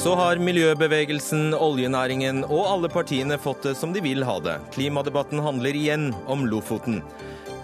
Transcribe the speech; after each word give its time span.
Så 0.00 0.14
har 0.16 0.38
miljøbevegelsen, 0.40 1.50
oljenæringen 1.52 2.38
og 2.46 2.62
alle 2.64 2.88
partiene 2.88 3.36
fått 3.36 3.66
det 3.66 3.74
som 3.76 3.90
de 3.92 4.00
vil 4.00 4.24
ha 4.24 4.38
det. 4.40 4.54
Klimadebatten 4.72 5.42
handler 5.44 5.76
igjen 5.76 6.06
om 6.24 6.46
Lofoten. 6.48 7.02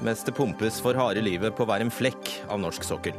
Mens 0.05 0.21
det 0.27 0.35
pumpes 0.37 0.77
for 0.85 0.99
harde 1.01 1.23
livet 1.25 1.57
på 1.57 1.65
hver 1.65 1.81
en 1.81 1.93
flekk 1.93 2.35
av 2.53 2.61
norsk 2.61 2.85
sokkel. 2.85 3.17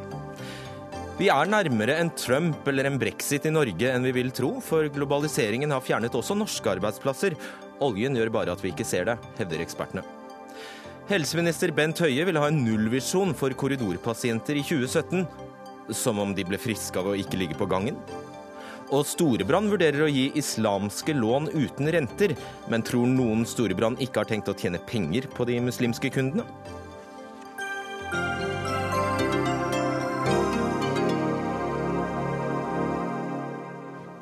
Vi 1.18 1.32
er 1.34 1.50
nærmere 1.50 1.96
en 1.98 2.14
Trump 2.14 2.70
eller 2.70 2.92
en 2.92 3.00
brexit 3.02 3.50
i 3.50 3.56
Norge 3.56 3.90
enn 3.90 4.06
vi 4.06 4.14
vil 4.20 4.30
tro, 4.38 4.52
for 4.62 4.86
globaliseringen 4.86 5.74
har 5.74 5.82
fjernet 5.82 6.14
også 6.14 6.38
norske 6.38 6.76
arbeidsplasser. 6.78 7.34
Oljen 7.82 8.22
gjør 8.22 8.36
bare 8.38 8.54
at 8.54 8.62
vi 8.62 8.70
ikke 8.70 8.86
ser 8.86 9.10
det, 9.10 9.18
hevder 9.42 9.66
ekspertene. 9.66 10.06
Helseminister 11.10 11.74
Bent 11.74 12.06
Høie 12.06 12.30
vil 12.30 12.38
ha 12.38 12.52
en 12.52 12.62
nullvisjon 12.62 13.34
for 13.34 13.50
korridorpasienter 13.58 14.62
i 14.62 14.68
2017. 14.70 15.26
Som 16.06 16.22
om 16.22 16.38
de 16.38 16.46
ble 16.46 16.62
friske 16.62 17.02
av 17.02 17.16
å 17.16 17.18
ikke 17.18 17.42
ligge 17.42 17.58
på 17.58 17.66
gangen? 17.66 17.98
Og 18.88 19.04
Storebrand 19.04 19.68
vurderer 19.68 20.06
å 20.06 20.08
gi 20.08 20.30
islamske 20.40 21.12
lån 21.12 21.50
uten 21.52 21.90
renter, 21.92 22.32
men 22.72 22.84
tror 22.88 23.10
noen 23.12 23.44
Storebrand 23.44 24.00
ikke 24.00 24.22
har 24.22 24.30
tenkt 24.30 24.48
å 24.48 24.56
tjene 24.56 24.80
penger 24.88 25.26
på 25.34 25.44
de 25.50 25.58
muslimske 25.66 26.08
kundene? 26.16 26.46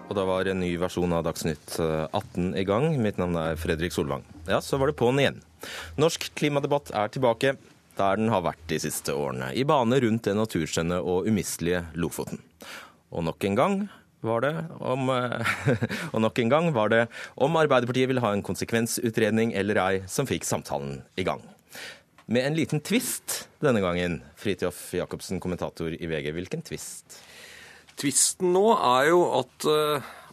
Og 0.09 0.17
da 0.17 0.23
var 0.25 0.49
en 0.49 0.63
ny 0.63 0.71
versjon 0.81 1.13
av 1.13 1.27
Dagsnytt 1.27 1.75
18 1.77 2.55
i 2.57 2.63
gang. 2.65 2.87
Mitt 3.03 3.19
navn 3.21 3.37
er 3.37 3.59
Fredrik 3.61 3.93
Solvang. 3.93 4.25
Ja, 4.49 4.63
så 4.65 4.79
var 4.81 4.89
det 4.89 4.97
på'n 4.97 5.21
igjen. 5.21 5.37
Norsk 6.01 6.31
klimadebatt 6.39 6.89
er 6.95 7.13
tilbake 7.13 7.53
der 7.99 8.17
den 8.17 8.33
har 8.33 8.41
vært 8.47 8.65
de 8.71 8.81
siste 8.81 9.13
årene. 9.13 9.51
I 9.53 9.67
bane 9.67 10.01
rundt 10.01 10.25
det 10.25 10.33
naturskjønne 10.39 10.97
og 11.05 11.29
umistelige 11.29 11.83
Lofoten. 11.99 12.41
Og 13.13 13.27
nok 13.29 13.45
en 13.45 13.59
gang 13.59 13.77
var 14.27 14.45
det 14.45 14.53
om, 14.79 15.11
og 16.13 16.19
nok 16.23 16.41
en 16.41 16.51
gang 16.51 16.71
var 16.75 16.91
det 16.93 17.03
om 17.35 17.55
Arbeiderpartiet 17.59 18.09
ville 18.11 18.23
ha 18.23 18.33
en 18.35 18.45
konsekvensutredning 18.45 19.53
eller 19.57 19.81
ei, 19.83 19.93
som 20.11 20.27
fikk 20.29 20.47
samtalen 20.47 20.99
i 21.19 21.25
gang. 21.27 21.43
Med 22.25 22.47
en 22.47 22.57
liten 22.57 22.81
tvist 22.81 23.45
denne 23.61 23.83
gangen. 23.83 24.19
Fridtjof 24.41 24.79
Jacobsen, 24.97 25.37
kommentator 25.43 25.93
i 25.93 26.09
VG. 26.09 26.31
Hvilken 26.33 26.63
tvist? 26.65 27.19
Tvisten 28.01 28.49
nå 28.55 28.71
er 28.73 29.11
jo 29.11 29.19
at 29.43 29.67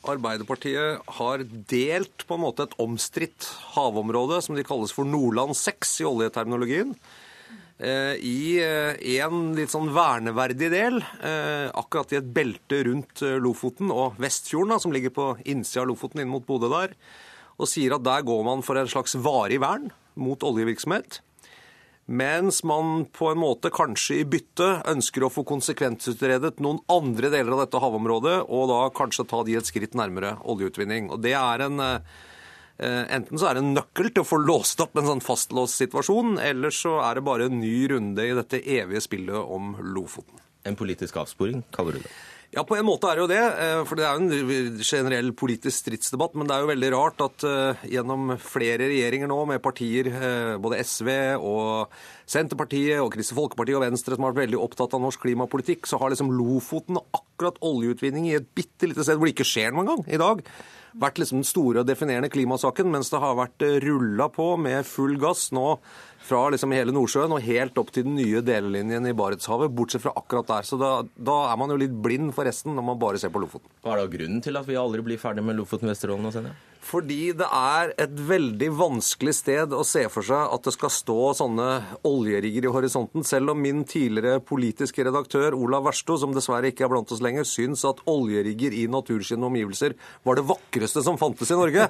Arbeiderpartiet 0.03 1.03
har 1.19 1.45
delt 1.71 2.25
på 2.27 2.35
en 2.35 2.43
måte 2.43 2.65
et 2.67 2.79
omstridt 2.83 3.47
havområde 3.77 4.41
som 4.43 4.57
de 4.59 4.65
kalles 4.67 4.95
for 4.95 5.07
Nordland 5.07 5.55
6 5.59 6.01
i 6.03 6.09
oljeterminologien 6.09 6.97
i 7.83 9.19
en 9.19 9.41
litt 9.57 9.73
sånn 9.73 9.91
verneverdig 9.91 10.69
del, 10.71 11.01
akkurat 11.75 12.15
i 12.15 12.21
et 12.21 12.31
belte 12.35 12.79
rundt 12.87 13.25
Lofoten 13.43 13.91
og 13.91 14.21
Vestfjorden, 14.23 14.79
som 14.79 14.95
ligger 14.95 15.11
på 15.17 15.27
innsida 15.51 15.83
av 15.83 15.91
Lofoten 15.91 16.23
inn 16.23 16.31
mot 16.31 16.47
Bodø 16.47 16.71
der, 16.71 16.95
og 17.59 17.67
sier 17.71 17.97
at 17.97 18.07
der 18.07 18.23
går 18.27 18.47
man 18.47 18.63
for 18.63 18.79
en 18.79 18.91
slags 18.91 19.19
varig 19.19 19.59
vern 19.63 19.91
mot 20.15 20.47
oljevirksomhet. 20.47 21.19
Mens 22.07 22.65
man 22.67 23.05
på 23.15 23.29
en 23.31 23.39
måte 23.39 23.71
kanskje 23.73 24.19
i 24.21 24.25
bytte 24.27 24.83
ønsker 24.91 25.23
å 25.23 25.31
få 25.31 25.45
konsekvensutredet 25.47 26.59
noen 26.63 26.81
andre 26.91 27.31
deler 27.31 27.55
av 27.55 27.63
dette 27.63 27.83
havområdet, 27.83 28.39
og 28.51 28.69
da 28.71 28.81
kanskje 28.95 29.27
ta 29.31 29.43
de 29.47 29.55
et 29.59 29.69
skritt 29.69 29.95
nærmere 29.99 30.35
oljeutvinning. 30.43 31.11
Og 31.15 31.23
det 31.23 31.35
er 31.39 31.67
en 31.67 31.79
Enten 32.79 33.39
så 33.39 33.47
er 33.47 33.55
det 33.55 33.63
en 33.63 33.75
nøkkel 33.77 34.09
til 34.11 34.25
å 34.25 34.27
få 34.27 34.41
låst 34.43 34.81
opp 34.83 34.97
en 34.99 35.07
sånn 35.07 35.23
fastlåst 35.23 35.79
situasjon, 35.79 36.39
eller 36.43 36.75
så 36.75 36.97
er 37.05 37.19
det 37.19 37.27
bare 37.27 37.47
en 37.47 37.61
ny 37.61 37.75
runde 37.93 38.25
i 38.27 38.35
dette 38.35 38.59
evige 38.59 39.05
spillet 39.05 39.37
om 39.37 39.77
Lofoten. 39.95 40.41
En 40.67 40.79
politisk 40.79 41.21
avsporing, 41.21 41.63
kaller 41.75 41.99
du 41.99 42.07
det? 42.07 42.13
Ja, 42.53 42.67
på 42.69 42.77
en 42.77 42.85
måte 42.85 43.09
er 43.09 43.17
det 43.17 43.23
jo 43.23 43.29
det. 43.31 43.45
For 43.89 43.97
det 43.97 44.05
er 44.05 44.19
jo 44.19 44.27
en 44.29 44.81
generell 44.85 45.31
politisk 45.33 45.87
stridsdebatt. 45.87 46.35
Men 46.37 46.49
det 46.49 46.53
er 46.53 46.65
jo 46.65 46.69
veldig 46.69 46.91
rart 46.93 47.23
at 47.25 47.47
uh, 47.49 47.87
gjennom 47.89 48.35
flere 48.45 48.91
regjeringer 48.91 49.31
nå, 49.31 49.39
med 49.49 49.63
partier, 49.65 50.11
både 50.61 50.83
SV 50.85 51.09
og 51.41 51.95
Senterpartiet 52.29 53.01
og 53.01 53.09
Kristelig 53.15 53.39
Folkeparti 53.41 53.79
og 53.79 53.87
Venstre, 53.87 54.19
som 54.19 54.29
har 54.29 54.35
vært 54.35 54.51
veldig 54.51 54.61
opptatt 54.61 54.99
av 54.99 55.01
norsk 55.01 55.25
klimapolitikk, 55.25 55.89
så 55.89 55.97
har 56.03 56.13
liksom 56.13 56.35
Lofoten 56.37 57.01
og 57.01 57.09
akkurat 57.23 57.57
oljeutvinning 57.65 58.29
i 58.29 58.37
et 58.37 58.53
bitte 58.53 58.91
lite 58.91 59.07
sted 59.07 59.17
hvor 59.17 59.31
det 59.31 59.35
ikke 59.39 59.49
skjer 59.49 59.73
noen 59.73 59.89
gang 59.89 60.05
i 60.13 60.21
dag, 60.21 60.45
vært 61.01 61.21
liksom 61.21 61.41
den 61.41 61.49
store 61.49 61.83
og 61.83 61.89
definerende 61.89 62.31
klimasaken, 62.33 62.91
mens 62.93 63.11
det 63.13 63.21
har 63.23 63.37
vært 63.39 63.65
rulla 63.85 64.29
på 64.33 64.55
med 64.61 64.87
full 64.89 65.17
gass 65.21 65.51
nå 65.55 65.77
fra 66.23 66.45
liksom 66.55 66.75
hele 66.77 66.95
Nordsjøen 66.95 67.35
og 67.35 67.43
helt 67.45 67.79
opp 67.81 67.91
til 67.95 68.07
den 68.07 68.17
nye 68.19 68.43
delelinjen 68.47 69.09
i 69.11 69.15
Barentshavet, 69.17 69.73
bortsett 69.75 70.05
fra 70.05 70.15
akkurat 70.19 70.51
der. 70.51 70.69
Så 70.69 70.79
da, 70.81 70.93
da, 71.17 71.39
er 71.51 71.59
man 71.61 71.73
jo 71.73 71.81
litt 71.81 71.95
blind 72.05 72.35
for 72.37 72.49
resten 72.49 72.77
når 72.77 72.89
man 72.93 73.01
bare 73.03 73.21
ser 73.21 73.33
på 73.35 73.43
Lofoten. 73.43 73.73
Hva 73.83 73.97
er 73.97 74.05
da 74.05 74.13
grunnen 74.13 74.45
til 74.45 74.61
at 74.61 74.69
vi 74.69 74.79
aldri 74.79 75.05
blir 75.07 75.21
ferdig 75.23 75.45
med 75.47 75.59
Lofoten, 75.59 75.91
Vesterålen 75.91 76.31
og 76.31 76.37
Senja? 76.37 76.55
Fordi 76.83 77.31
det 77.39 77.47
er 77.47 77.93
et 78.03 78.15
veldig 78.27 78.69
vanskelig 78.75 79.37
sted 79.39 79.75
å 79.77 79.85
se 79.87 80.03
for 80.11 80.27
seg 80.27 80.55
at 80.55 80.65
det 80.67 80.73
skal 80.75 80.91
stå 80.91 81.19
sånne 81.39 81.69
oljerigger 82.09 82.67
i 82.67 82.73
horisonten, 82.75 83.23
selv 83.27 83.55
om 83.55 83.61
min 83.63 83.85
tidligere 83.89 84.43
politiske 84.43 85.07
redaktør 85.07 85.55
Olav 85.55 85.87
Versto, 85.87 86.17
som 86.19 86.35
dessverre 86.35 86.73
ikke 86.73 86.89
er 86.89 86.93
blant 86.93 87.15
oss 87.15 87.23
lenger, 87.23 87.47
syns 87.47 87.87
at 87.89 88.03
oljerigger 88.11 88.75
i 88.75 88.89
naturskinnende 88.91 89.53
omgivelser 89.53 89.95
var 90.27 90.41
det 90.41 90.49
vakreste 90.51 91.05
som 91.07 91.21
fantes 91.21 91.55
i 91.55 91.61
Norge. 91.61 91.87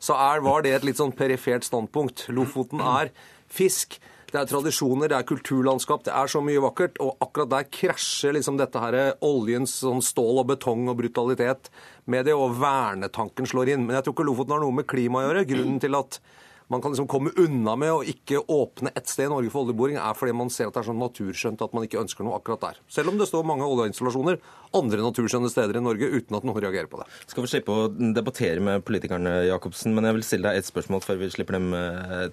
Så 0.00 0.16
er, 0.16 0.40
var 0.46 0.64
det 0.64 0.72
et 0.78 0.88
litt 0.88 1.00
sånn 1.00 1.12
perifert 1.12 1.68
standpunkt. 1.68 2.30
Lofoten 2.32 2.80
er 2.80 3.12
fisk. 3.52 4.00
Det 4.30 4.38
er 4.38 4.46
tradisjoner, 4.46 5.10
det 5.10 5.16
er 5.16 5.26
kulturlandskap, 5.26 6.04
det 6.06 6.12
er 6.14 6.30
så 6.30 6.38
mye 6.44 6.60
vakkert. 6.62 7.00
Og 7.02 7.16
akkurat 7.24 7.50
der 7.50 7.70
krasjer 7.74 8.36
liksom 8.36 8.60
dette 8.60 8.82
her 8.82 8.98
oljens 9.26 9.74
sånn 9.82 10.02
stål 10.04 10.44
og 10.44 10.52
betong 10.52 10.86
og 10.92 11.00
brutalitet 11.00 11.70
med 12.10 12.28
det, 12.28 12.36
og 12.38 12.54
vernetanken 12.60 13.48
slår 13.50 13.74
inn. 13.74 13.88
Men 13.88 13.98
jeg 13.98 14.06
tror 14.06 14.14
ikke 14.16 14.28
Lofoten 14.28 14.54
har 14.54 14.62
noe 14.62 14.76
med 14.78 14.88
klima 14.90 15.22
å 15.22 15.26
gjøre. 15.26 15.48
Grunnen 15.50 15.82
til 15.82 15.98
at 15.98 16.20
man 16.70 16.82
kan 16.82 16.92
liksom 16.92 17.08
komme 17.10 17.32
unna 17.36 17.74
med 17.78 17.92
å 17.92 18.02
ikke 18.06 18.44
åpne 18.46 18.92
ett 18.94 19.10
sted 19.10 19.26
i 19.26 19.32
Norge 19.32 19.50
for 19.50 19.66
oljeboring, 19.66 19.98
er 19.98 20.14
fordi 20.14 20.34
man 20.38 20.52
ser 20.54 20.70
at 20.70 20.76
det 20.76 20.84
er 20.84 20.88
sånn 20.92 21.02
naturskjønt 21.02 21.64
at 21.66 21.74
man 21.74 21.86
ikke 21.86 21.98
ønsker 21.98 22.26
noe 22.26 22.38
akkurat 22.38 22.62
der. 22.62 22.80
Selv 22.90 23.10
om 23.10 23.18
det 23.18 23.26
står 23.26 23.48
mange 23.48 23.66
oljeinstallasjoner 23.66 24.38
andre 24.78 25.02
naturskjønne 25.02 25.50
steder 25.50 25.80
i 25.80 25.82
Norge 25.82 26.06
uten 26.06 26.36
at 26.38 26.46
noen 26.46 26.62
reagerer 26.62 26.86
på 26.90 27.00
det. 27.00 27.08
Skal 27.32 27.42
vi 27.42 27.50
slippe 27.50 27.74
å 27.74 27.88
debattere 27.90 28.62
med 28.62 28.84
politikerne, 28.86 29.32
Jacobsen, 29.48 29.96
men 29.96 30.06
jeg 30.06 30.18
vil 30.18 30.26
stille 30.28 30.52
deg 30.52 30.60
et 30.60 30.68
spørsmål 30.68 31.02
før 31.02 31.18
vi 31.24 31.30
slipper 31.34 31.58
dem 31.58 31.74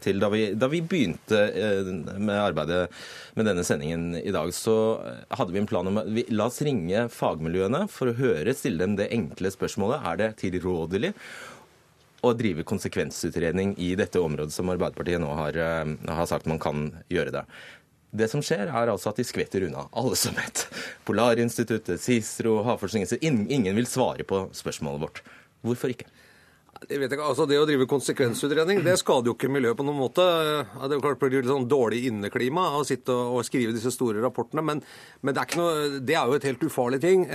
til. 0.05 0.21
Da 0.21 0.29
vi, 0.33 0.43
da 0.53 0.69
vi 0.69 0.83
begynte 0.85 1.41
med 2.21 2.37
arbeidet 2.37 2.85
med 3.37 3.49
denne 3.49 3.65
sendingen 3.65 4.11
i 4.21 4.33
dag, 4.35 4.53
så 4.53 4.77
hadde 5.33 5.53
vi 5.55 5.63
en 5.63 5.69
plan 5.69 5.89
om 5.89 6.01
å 6.03 6.05
la 6.29 6.49
oss 6.51 6.61
ringe 6.65 7.07
fagmiljøene 7.13 7.87
for 7.89 8.11
å 8.11 8.17
høre, 8.21 8.53
stille 8.53 8.85
dem 8.85 8.97
det 8.99 9.09
enkle 9.17 9.53
spørsmålet. 9.53 10.05
Er 10.05 10.21
det 10.21 10.33
tilrådelig 10.45 11.15
å 12.25 12.33
drive 12.37 12.65
konsekvensutredning 12.67 13.75
i 13.77 13.91
dette 13.99 14.21
området 14.21 14.55
som 14.55 14.69
Arbeiderpartiet 14.73 15.21
nå 15.21 15.29
har, 15.37 15.57
har, 15.57 16.29
sagt 16.29 16.49
man 16.49 16.61
kan 16.61 16.89
gjøre 17.13 17.33
det. 17.35 17.43
Det 18.17 18.29
som 18.31 18.41
skjer, 18.41 18.71
er 18.71 18.89
altså 18.89 19.11
at 19.11 19.19
de 19.19 19.25
skvetter 19.27 19.67
unna, 19.67 19.85
alle 19.91 20.17
som 20.17 20.33
vet, 20.37 20.63
Polarinstituttet, 21.05 22.01
CICERO, 22.01 22.61
Havforskningsinstituttet. 22.65 23.51
Ingen 23.53 23.77
vil 23.77 23.89
svare 23.89 24.25
på 24.25 24.47
spørsmålet 24.55 25.03
vårt. 25.03 25.21
Hvorfor 25.65 25.93
ikke? 25.93 26.07
Jeg 26.85 26.99
vet 27.01 27.13
ikke, 27.13 27.25
altså 27.25 27.47
Det 27.49 27.57
å 27.57 27.65
drive 27.65 27.87
konsekvensutredning 27.89 28.83
det 28.85 28.97
skader 29.01 29.31
jo 29.31 29.35
ikke 29.35 29.49
miljøet 29.49 29.77
på 29.79 29.85
noen 29.87 29.97
måte. 29.97 30.23
Det 30.23 30.89
er 30.89 30.95
jo 30.95 31.03
klart 31.03 31.17
det 31.17 31.29
blir 31.31 31.41
litt 31.41 31.49
sånn 31.49 31.69
dårlig 31.69 32.03
inneklima 32.09 32.67
å 32.77 32.83
sitte 32.87 33.15
og 33.15 33.41
skrive 33.47 33.73
disse 33.75 33.91
store 33.93 34.21
rapportene. 34.23 34.63
Men, 34.65 34.83
men 35.25 35.35
det, 35.35 35.43
er 35.43 35.59
noe, 35.59 35.87
det, 35.97 36.17
er 36.19 36.29
jo 36.29 36.37
et 36.37 36.45
helt 36.47 36.67
ufarlig 36.67 37.01
ting. 37.03 37.25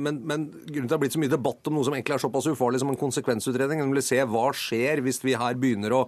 Men, 0.00 0.22
men 0.26 0.48
grunnen 0.50 0.72
til 0.72 0.82
at 0.82 0.90
det 0.90 0.96
har 0.96 1.04
blitt 1.04 1.18
så 1.18 1.22
mye 1.22 1.36
debatt 1.36 1.70
om 1.70 1.78
noe 1.78 1.86
som 1.86 1.94
egentlig 1.94 2.18
er 2.18 2.24
såpass 2.24 2.50
ufarlig 2.50 2.82
som 2.82 2.90
en 2.92 3.00
konsekvensutredning, 3.00 3.84
nemlig 3.84 4.06
se 4.08 4.18
hva 4.26 4.48
skjer 4.56 5.04
hvis 5.06 5.22
vi 5.26 5.38
her 5.38 5.58
begynner 5.60 5.94
å 6.00 6.02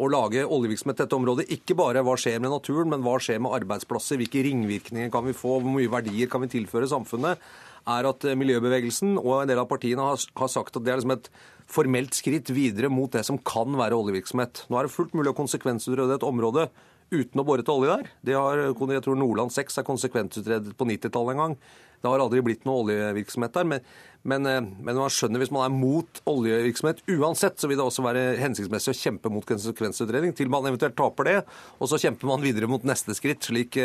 å 0.00 0.06
lage 0.08 0.46
oljevirksomhet 0.48 0.96
i 0.96 1.04
dette 1.04 1.16
området. 1.16 1.50
Ikke 1.52 1.76
bare 1.76 2.00
hva 2.04 2.14
skjer 2.16 2.38
med 2.40 2.54
naturen, 2.54 2.88
men 2.88 3.02
hva 3.04 3.18
skjer 3.20 3.40
med 3.42 3.52
arbeidsplasser, 3.58 4.16
hvilke 4.20 4.40
ringvirkninger 4.46 5.10
kan 5.12 5.26
vi 5.26 5.36
få, 5.36 5.58
hvor 5.60 5.74
mye 5.74 5.90
verdier 5.92 6.30
kan 6.32 6.40
vi 6.40 6.48
tilføre 6.54 6.88
samfunnet, 6.88 7.42
er 7.88 8.08
at 8.10 8.26
miljøbevegelsen 8.36 9.16
og 9.20 9.40
en 9.40 9.50
del 9.50 9.60
av 9.62 9.68
partiene 9.70 10.04
har, 10.04 10.20
har 10.36 10.52
sagt 10.52 10.76
at 10.76 10.84
det 10.84 10.92
er 10.92 11.00
liksom 11.00 11.16
et 11.16 11.30
formelt 11.70 12.16
skritt 12.18 12.50
videre 12.52 12.90
mot 12.92 13.12
det 13.14 13.22
som 13.26 13.38
kan 13.38 13.76
være 13.78 13.96
oljevirksomhet. 13.96 14.64
Nå 14.68 14.78
er 14.78 14.86
det 14.86 14.94
fullt 14.94 15.14
mulig 15.16 15.32
å 15.32 15.38
konsekvensutrede 15.38 16.18
et 16.18 16.26
område 16.26 16.68
uten 17.10 17.42
å 17.42 17.46
bore 17.46 17.64
til 17.66 17.78
olje 17.78 17.96
der. 17.96 18.10
Det 18.26 18.36
har, 18.38 18.64
jeg 18.70 19.04
tror 19.04 19.18
Nordland 19.18 19.54
6 19.54 19.80
er 19.80 19.86
konsekvensutredet 19.86 20.76
på 20.78 20.88
90-tallet 20.88 21.34
en 21.34 21.42
gang. 21.44 21.56
Det 22.00 22.08
har 22.08 22.22
aldri 22.22 22.42
blitt 22.44 22.64
noe 22.68 22.84
oljevirksomhet 22.84 23.56
der. 23.56 23.68
Men, 23.68 23.88
men, 24.22 24.44
men, 24.44 24.96
man 24.96 25.12
skjønner 25.12 25.40
hvis 25.40 25.52
man 25.54 25.66
er 25.66 25.72
mot 25.72 26.20
oljevirksomhet 26.28 27.02
uansett, 27.16 27.60
så 27.60 27.68
vil 27.70 27.80
det 27.80 27.86
også 27.86 28.04
være 28.04 28.24
hensiktsmessig 28.40 28.92
å 28.92 28.98
kjempe 28.98 29.32
mot 29.32 29.46
konsekvensutredning 29.48 30.36
til 30.36 30.52
man 30.52 30.68
eventuelt 30.68 30.98
taper 30.98 31.28
det. 31.28 31.38
Og 31.80 31.92
så 31.92 32.00
kjemper 32.02 32.28
man 32.32 32.44
videre 32.44 32.68
mot 32.70 32.84
neste 32.88 33.16
skritt, 33.16 33.44
slik 33.48 33.78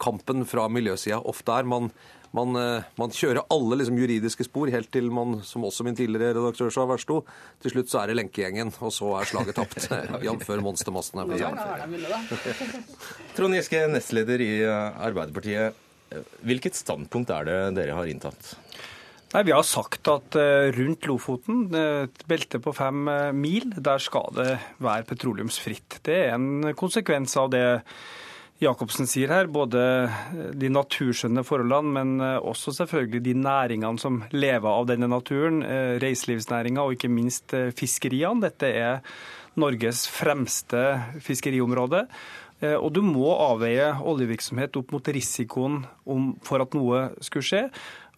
kampen 0.00 0.44
fra 0.48 0.68
miljøsida 0.72 1.20
ofte 1.28 1.56
er. 1.56 1.68
Man, 1.68 1.88
man, 2.36 2.52
man, 3.00 3.16
kjører 3.16 3.46
alle 3.52 3.80
liksom, 3.80 3.96
juridiske 4.00 4.44
spor 4.48 4.72
helt 4.72 4.92
til 4.92 5.08
man, 5.14 5.40
som 5.48 5.64
også 5.68 5.86
min 5.88 5.96
tidligere 5.96 6.36
redaktør 6.36 6.72
sa, 6.74 6.84
versto, 6.88 7.22
til 7.64 7.76
slutt 7.76 7.92
så 7.92 8.02
er 8.02 8.12
det 8.12 8.20
lenkegjengen, 8.20 8.72
og 8.84 8.92
så 8.94 9.14
er 9.20 9.32
slaget 9.32 9.60
tapt. 9.60 9.88
Jf. 10.24 10.54
monstermassen 10.64 11.24
her. 11.24 11.60
Trond 13.36 13.56
Giske, 13.56 13.84
nestleder 13.92 14.44
i 14.44 14.52
Arbeiderpartiet. 14.68 15.84
Hvilket 16.46 16.78
standpunkt 16.78 17.32
er 17.34 17.48
det 17.48 17.58
dere 17.76 17.96
har 17.98 18.08
inntatt? 18.08 18.54
Nei, 19.34 19.42
Vi 19.44 19.52
har 19.52 19.64
sagt 19.66 20.08
at 20.08 20.36
eh, 20.40 20.70
rundt 20.72 21.04
Lofoten, 21.08 21.66
et 21.76 22.22
belte 22.28 22.60
på 22.64 22.72
fem 22.72 23.10
eh, 23.12 23.34
mil, 23.36 23.74
der 23.76 24.00
skal 24.00 24.32
det 24.38 24.54
være 24.80 25.04
petroleumsfritt. 25.10 26.00
Det 26.06 26.16
er 26.30 26.32
en 26.38 26.72
konsekvens 26.78 27.36
av 27.36 27.50
det 27.52 27.66
Jacobsen 28.58 29.06
sier 29.06 29.30
her. 29.30 29.50
Både 29.52 29.80
de 30.58 30.70
naturskjønne 30.72 31.44
forholdene, 31.46 31.92
men 31.94 32.24
også 32.40 32.72
selvfølgelig 32.80 33.20
de 33.28 33.34
næringene 33.38 34.02
som 34.02 34.16
lever 34.34 34.66
av 34.66 34.88
denne 34.88 35.06
naturen. 35.12 35.60
Reiselivsnæringa 36.02 36.82
og 36.82 36.96
ikke 36.96 37.12
minst 37.12 37.54
fiskeriene. 37.78 38.42
Dette 38.48 38.72
er 38.72 38.98
Norges 39.62 40.08
fremste 40.10 40.82
fiskeriområde. 41.22 42.08
Og 42.58 42.88
du 42.90 42.98
må 43.06 43.28
avveie 43.38 43.92
oljevirksomhet 44.02 44.74
opp 44.80 44.90
mot 44.90 45.08
risikoen 45.14 45.84
for 46.42 46.64
at 46.64 46.74
noe 46.74 47.04
skulle 47.22 47.46
skje. 47.46 47.60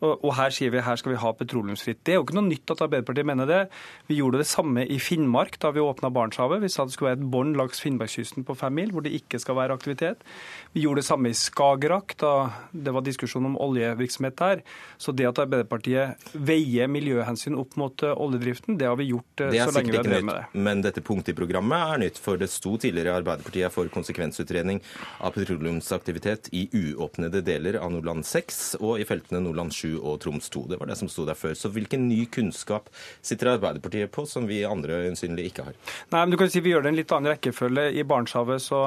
Og 0.00 0.30
her 0.38 0.52
sier 0.54 0.72
vi 0.72 0.80
her 0.80 0.96
skal 0.96 1.12
vi 1.12 1.20
ha 1.20 1.30
petroleumsfritt. 1.36 2.00
Det 2.06 2.14
er 2.14 2.18
jo 2.20 2.24
ikke 2.24 2.36
noe 2.38 2.48
nytt 2.48 2.72
at 2.72 2.80
Arbeiderpartiet 2.86 3.28
mener 3.28 3.48
det. 3.48 3.60
Vi 4.08 4.16
gjorde 4.16 4.40
det 4.40 4.48
samme 4.48 4.86
i 4.88 4.96
Finnmark 5.02 5.58
da 5.60 5.72
vi 5.76 5.82
åpna 5.84 6.08
Barentshavet. 6.14 6.62
Vi 6.62 6.70
sa 6.72 6.86
det 6.88 6.94
skulle 6.94 7.10
være 7.10 7.20
et 7.20 7.30
bånd 7.34 7.58
langs 7.60 7.82
Finnmarkskysten 7.84 8.46
på 8.48 8.56
fem 8.56 8.72
mil 8.80 8.94
hvor 8.94 9.04
det 9.04 9.12
ikke 9.18 9.40
skal 9.42 9.58
være 9.58 9.76
aktivitet. 9.76 10.24
Vi 10.72 10.86
gjorde 10.86 11.02
det 11.02 11.08
samme 11.10 11.28
i 11.28 11.36
Skagerrak 11.36 12.14
da 12.20 12.32
det 12.72 12.94
var 12.96 13.04
diskusjon 13.04 13.50
om 13.50 13.58
oljevirksomhet 13.60 14.38
der. 14.40 14.62
Så 14.96 15.12
det 15.12 15.28
at 15.28 15.42
Arbeiderpartiet 15.44 16.32
veier 16.32 16.88
miljøhensyn 16.88 17.58
opp 17.60 17.76
mot 17.80 18.06
eh, 18.06 18.16
oljedriften, 18.16 18.78
det 18.80 18.88
har 18.88 18.96
vi 18.96 19.10
gjort 19.10 19.44
eh, 19.44 19.52
så 19.52 19.76
lenge 19.76 19.92
vi 19.92 20.00
har 20.00 20.08
drevet 20.08 20.28
med 20.30 20.40
det. 20.40 20.64
Men 20.68 20.84
dette 20.86 21.04
punktet 21.04 21.34
i 21.34 21.38
programmet 21.42 21.76
er 21.76 22.02
nytt, 22.06 22.22
for 22.22 22.40
det 22.40 22.48
sto 22.52 22.78
tidligere 22.80 23.18
Arbeiderpartiet 23.20 23.76
for 23.76 23.92
konsekvensutredning 23.92 24.80
av 25.20 25.36
petroleumsaktivitet 25.36 26.48
i 26.56 26.66
uåpnede 26.72 27.44
deler 27.44 27.76
av 27.82 27.92
Nordland 27.92 28.24
6 28.24 28.80
og 28.80 28.96
i 29.02 29.08
feltene 29.08 29.44
Nordland 29.44 29.76
7 29.76 29.89
og 29.98 30.20
Troms 30.22 30.50
2. 30.52 30.66
Det 30.70 30.80
var 30.80 30.90
det 30.90 30.98
som 31.00 31.10
sto 31.10 31.26
der 31.28 31.38
før. 31.38 31.54
Så 31.58 31.72
hvilken 31.74 32.08
ny 32.08 32.24
kunnskap 32.32 32.90
sitter 33.22 33.54
Arbeiderpartiet 33.56 34.12
på 34.14 34.26
som 34.28 34.46
vi 34.50 34.62
andre 34.68 35.02
øyensynlig 35.06 35.50
ikke 35.50 35.70
har? 35.70 35.80
Nei, 36.12 36.20
men 36.22 36.34
du 36.34 36.38
kan 36.40 36.50
si 36.52 36.60
Vi 36.60 36.74
gjør 36.74 36.84
det 36.84 36.92
en 36.92 37.00
litt 37.00 37.12
annen 37.16 37.32
rekkefølge. 37.32 37.88
I 37.96 38.04
Barentshavet 38.06 38.62
så 38.62 38.82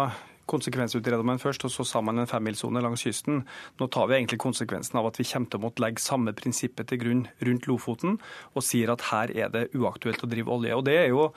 konsekvensutreder 0.50 1.24
man 1.26 1.40
først, 1.40 1.64
og 1.66 1.72
så 1.72 1.86
sa 1.88 2.02
man 2.04 2.20
en 2.20 2.30
femmilssone 2.30 2.82
langs 2.84 3.06
kysten. 3.06 3.44
Nå 3.80 3.88
tar 3.92 4.10
vi 4.10 4.18
egentlig 4.18 4.42
konsekvensen 4.44 5.00
av 5.00 5.08
at 5.10 5.20
vi 5.20 5.28
kommer 5.28 5.50
til 5.52 5.62
å 5.62 5.66
måtte 5.66 5.84
legge 5.84 6.04
samme 6.04 6.34
prinsippet 6.36 6.92
til 6.92 7.00
grunn 7.04 7.24
rundt 7.48 7.70
Lofoten, 7.70 8.20
og 8.54 8.66
sier 8.66 8.92
at 8.94 9.08
her 9.12 9.32
er 9.32 9.54
det 9.54 9.70
uaktuelt 9.78 10.24
å 10.24 10.30
drive 10.30 10.52
olje. 10.52 10.76
Og 10.76 10.86
det 10.88 11.00
er 11.00 11.10
jo 11.14 11.30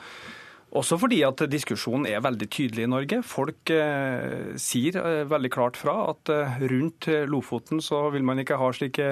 også 0.74 0.96
fordi 0.98 1.20
at 1.26 1.40
diskusjonen 1.48 2.08
er 2.10 2.24
veldig 2.24 2.48
tydelig 2.50 2.84
i 2.84 2.90
Norge. 2.90 3.20
Folk 3.26 3.70
eh, 3.72 4.56
sier 4.60 4.98
eh, 4.98 5.22
veldig 5.30 5.50
klart 5.54 5.78
fra 5.78 5.94
at 6.10 6.32
eh, 6.32 6.58
rundt 6.72 7.06
Lofoten 7.30 7.80
så 7.84 8.02
vil 8.14 8.26
man 8.26 8.42
ikke 8.42 8.58
ha 8.58 8.72
slike 8.74 9.10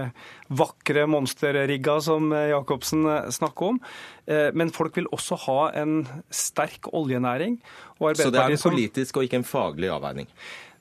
vakre 0.50 1.06
monsterrigger 1.10 2.02
som 2.04 2.32
eh, 2.34 2.50
Jacobsen 2.50 3.06
eh, 3.06 3.30
snakker 3.34 3.74
om. 3.74 3.80
Eh, 4.26 4.50
men 4.56 4.74
folk 4.74 4.98
vil 4.98 5.08
også 5.14 5.38
ha 5.46 5.60
en 5.80 6.02
sterk 6.28 6.90
oljenæring. 6.92 7.60
så 8.00 8.30
det 8.34 8.42
er 8.42 8.56
en 8.56 8.64
politisk 8.66 9.16
og 9.16 9.28
ikke 9.28 9.40
en 9.40 9.48
faglig 9.48 9.92
avveining? 9.94 10.28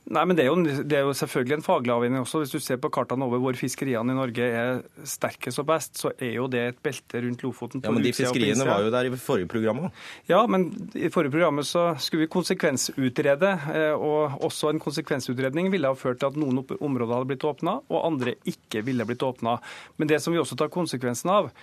Nei, 0.04 0.24
men 0.28 0.36
det 0.36 0.44
er, 0.44 0.50
jo, 0.52 0.84
det 0.84 0.98
er, 0.98 1.06
jo, 1.08 1.14
selvfølgelig 1.16 1.56
en 1.56 1.64
faglig 1.64 1.94
avveining 1.94 2.20
også. 2.20 2.42
Hvis 2.42 2.52
du 2.52 2.60
ser 2.60 2.80
på 2.84 2.90
kartene 2.92 3.24
over 3.24 3.40
hvor 3.40 3.56
fiskeriene 3.56 4.12
i 4.12 4.18
Norge 4.18 4.48
er 4.60 4.82
sterkest 5.08 5.62
og 5.64 5.68
best, 5.70 5.96
så 6.02 6.12
er 6.18 6.34
jo 6.36 6.50
det 6.52 6.64
et 6.74 6.82
belte 6.84 7.22
rundt 7.24 7.46
Lofoten. 7.46 7.84
ja, 7.86 7.94
Men 7.94 8.04
de 8.04 8.12
fiskeriene 8.16 8.68
var 8.68 8.84
jo 8.84 8.92
der 8.92 9.08
i 9.08 9.14
forrige 9.16 9.48
program 9.54 9.86
òg? 9.86 10.02
Ja, 10.28 10.42
men 10.44 10.68
i 10.92 11.08
forrige 11.14 11.32
programmet 11.38 11.70
så 11.70 11.86
skulle 12.04 12.26
vi 12.26 12.34
konsekvensutrede. 12.36 13.54
Eh, 13.72 13.96
og 13.96 14.44
også 14.44 14.74
en 14.74 14.84
konsekvensutredning 14.84 15.72
ville 15.72 15.88
ha 15.88 15.96
ført 15.96 16.20
til 16.20 16.34
at 16.34 16.42
noen 16.42 16.60
områder 16.60 17.16
hadde 17.16 17.32
blitt 17.32 17.48
åpna, 17.48 17.80
og 17.88 18.04
andre 18.04 18.36
ikke 18.44 18.84
ville 18.84 19.08
blitt 19.08 19.24
åpna. 19.24 19.56
Men 19.96 20.12
det 20.12 20.20
som 20.20 20.36
vi 20.36 20.44
også 20.44 20.60
tar 20.60 20.74
konsekvensen 20.74 21.32
av, 21.32 21.54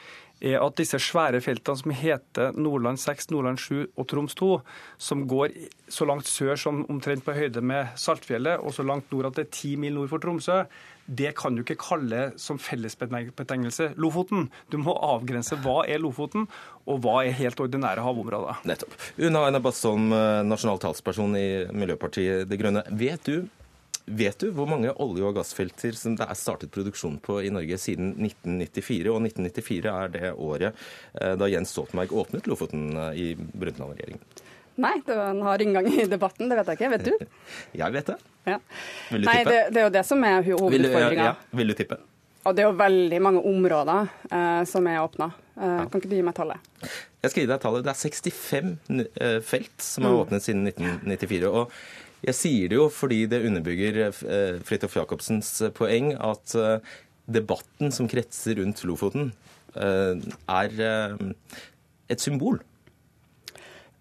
er 0.41 0.61
at 0.61 0.79
disse 0.81 0.99
svære 1.03 1.41
feltene 1.45 1.81
som 1.81 1.93
heter 1.95 2.57
Nordland 2.57 3.01
6, 3.01 3.31
Nordland 3.35 3.61
7 3.61 3.75
og 3.97 4.07
Troms 4.09 4.37
2, 4.39 4.49
som 4.99 5.27
går 5.29 5.53
så 5.91 6.07
langt 6.09 6.29
sør 6.31 6.57
som 6.61 6.85
omtrent 6.93 7.25
på 7.27 7.35
høyde 7.37 7.63
med 7.65 7.93
Saltfjellet, 8.01 8.63
og 8.63 8.75
så 8.75 8.87
langt 8.87 9.13
nord 9.13 9.31
at 9.31 9.39
det 9.39 9.47
er 9.47 9.53
ti 9.59 9.75
mil 9.81 9.99
nord 9.99 10.11
for 10.13 10.23
Tromsø, 10.23 10.63
det 11.11 11.33
kan 11.39 11.57
du 11.57 11.65
ikke 11.65 11.79
kalle 11.81 12.31
som 12.39 12.61
fellesbetegnelse 12.63 13.91
Lofoten. 13.99 14.47
Du 14.71 14.79
må 14.79 14.95
avgrense 14.95 15.59
hva 15.65 15.81
er 15.91 15.99
Lofoten, 16.03 16.47
og 16.87 17.01
hva 17.03 17.25
er 17.25 17.35
helt 17.35 17.61
ordinære 17.61 18.05
havområder. 18.05 18.63
Nettopp. 18.69 18.95
Una 19.19 19.47
Aina 19.49 19.61
Bastholm, 19.63 20.13
eh, 20.15 20.43
nasjonal 20.47 20.79
talsperson 20.83 21.35
i 21.39 21.49
Miljøpartiet 21.75 22.47
De 22.49 22.61
Grønne. 22.61 22.85
Vet 22.95 23.27
du 23.27 23.49
Vet 24.11 24.43
du 24.43 24.49
hvor 24.55 24.67
mange 24.67 24.91
olje- 24.99 25.27
og 25.29 25.37
gassfelter 25.39 25.95
som 25.95 26.17
det 26.19 26.27
er 26.27 26.39
startet 26.39 26.73
produksjon 26.75 27.21
på 27.23 27.39
i 27.47 27.53
Norge 27.55 27.79
siden 27.79 28.17
1994? 28.17 29.11
Og 29.13 29.21
1994 29.23 29.93
er 29.93 30.15
det 30.17 30.33
året 30.35 30.81
eh, 31.21 31.37
da 31.39 31.49
Jens 31.51 31.71
Stoltenberg 31.75 32.15
åpnet 32.23 32.51
Lofoten 32.51 32.89
eh, 32.91 33.21
i 33.23 33.27
Brundtland-regjeringen. 33.39 34.25
Nei, 34.81 34.97
den 35.07 35.43
har 35.45 35.63
inngang 35.63 35.87
i 35.93 36.07
debatten, 36.09 36.51
det 36.51 36.59
vet 36.59 36.73
jeg 36.73 36.81
ikke. 36.81 36.91
Vet 36.97 37.07
du? 37.07 37.27
Jeg 37.83 37.95
vet 37.95 38.13
det. 38.15 38.19
Ja. 38.49 38.59
Vil 39.11 39.23
du 39.23 39.29
Nei, 39.29 39.37
tippe? 39.39 39.53
Det, 39.53 39.61
det, 39.75 39.83
er 39.83 39.87
jo 39.87 39.95
det 39.99 40.07
som 40.09 40.25
er 40.25 40.41
hovedutfordringa. 40.47 41.29
Ja, 41.29 41.35
ja. 41.37 41.59
Vil 41.61 41.71
du 41.71 41.77
tippe? 41.79 42.01
Og 42.49 42.57
det 42.57 42.65
er 42.65 42.71
jo 42.71 42.77
veldig 42.81 43.19
mange 43.23 43.43
områder 43.45 44.07
eh, 44.33 44.63
som 44.69 44.87
er 44.89 45.03
åpna. 45.05 45.29
Eh, 45.61 45.81
kan 45.91 46.01
ikke 46.01 46.09
du 46.09 46.17
gi 46.17 46.25
meg 46.25 46.37
tallet? 46.39 46.71
Jeg 47.21 47.33
skal 47.33 47.45
gi 47.45 47.51
deg 47.51 47.61
tallet. 47.61 47.85
Det 47.85 47.93
er 47.93 48.01
65 48.01 48.71
eh, 49.05 49.41
felt 49.45 49.85
som 49.85 50.07
er 50.07 50.15
mm. 50.15 50.21
åpnet 50.23 50.47
siden 50.47 50.71
1994. 50.71 51.51
og 51.51 51.75
jeg 52.27 52.37
sier 52.37 52.71
det 52.71 52.79
jo 52.79 52.89
fordi 52.93 53.23
det 53.31 53.45
underbygger 53.49 54.01
eh, 54.09 54.59
Fridtjof 54.67 54.97
Jacobsens 54.99 55.53
eh, 55.65 55.73
poeng 55.75 56.13
at 56.17 56.55
eh, 56.59 56.97
debatten 57.31 57.95
som 57.95 58.09
kretser 58.11 58.59
rundt 58.59 58.83
Lofoten, 58.89 59.33
er 59.71 60.73
et 62.11 62.19
symbol 62.19 62.57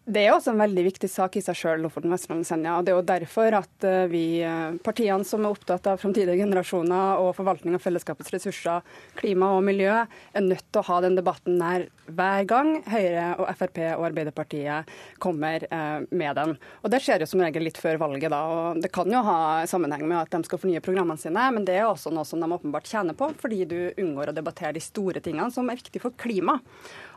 det 0.10 0.24
er 0.26 0.32
også 0.34 0.54
en 0.54 0.62
veldig 0.64 0.84
viktig 0.88 1.08
sak 1.12 1.36
i 1.38 1.42
seg 1.44 1.58
sjøl, 1.58 1.84
Lofoten, 1.84 2.10
Vesterålen 2.10 2.46
Senja. 2.48 2.78
Og 2.80 2.86
det 2.86 2.94
er 2.94 2.98
jo 2.98 3.06
derfor 3.12 3.58
at 3.60 3.86
eh, 3.86 4.08
vi, 4.10 4.24
eh, 4.42 4.78
partiene 4.86 5.28
som 5.28 5.44
er 5.46 5.54
opptatt 5.54 5.86
av 5.92 6.00
framtidige 6.02 6.40
generasjoner 6.40 7.22
og 7.22 7.36
forvaltning 7.38 7.78
av 7.78 7.84
fellesskapets 7.84 8.34
ressurser, 8.34 8.86
klima 9.20 9.52
og 9.54 9.62
miljø, 9.68 9.94
er 10.02 10.46
nødt 10.46 10.66
til 10.66 10.82
å 10.82 10.88
ha 10.88 10.98
den 11.06 11.18
debatten 11.20 11.60
der 11.62 11.86
hver 12.10 12.48
gang 12.50 12.72
Høyre 12.90 13.26
og 13.38 13.52
Frp 13.60 13.78
og 14.00 14.08
Arbeiderpartiet 14.08 14.90
kommer 15.22 15.68
eh, 15.70 16.00
med 16.10 16.40
den. 16.40 16.56
Og 16.82 16.90
det 16.94 17.04
skjer 17.06 17.22
jo 17.22 17.30
som 17.30 17.46
regel 17.46 17.68
litt 17.68 17.78
før 17.78 18.02
valget, 18.02 18.32
da. 18.34 18.42
Og 18.50 18.82
det 18.82 18.90
kan 18.96 19.14
jo 19.14 19.22
ha 19.28 19.38
sammenheng 19.70 20.08
med 20.10 20.24
at 20.24 20.34
de 20.34 20.42
skal 20.50 20.64
fornye 20.64 20.82
programmene 20.86 21.22
sine, 21.22 21.46
men 21.54 21.70
det 21.70 21.78
er 21.78 21.86
også 21.90 22.14
noe 22.16 22.26
som 22.26 22.42
de 22.42 22.50
åpenbart 22.50 22.89
tjener 22.89 23.18
på, 23.18 23.30
fordi 23.44 23.62
du 23.70 23.78
unngår 23.92 24.34
å 24.34 24.38
debattere 24.39 24.74
de 24.80 24.84
store 24.84 25.22
tingene 25.22 25.54
som 25.54 25.70
er 25.70 25.78
viktige 25.78 26.01
for 26.08 26.18
klima. 26.18 26.58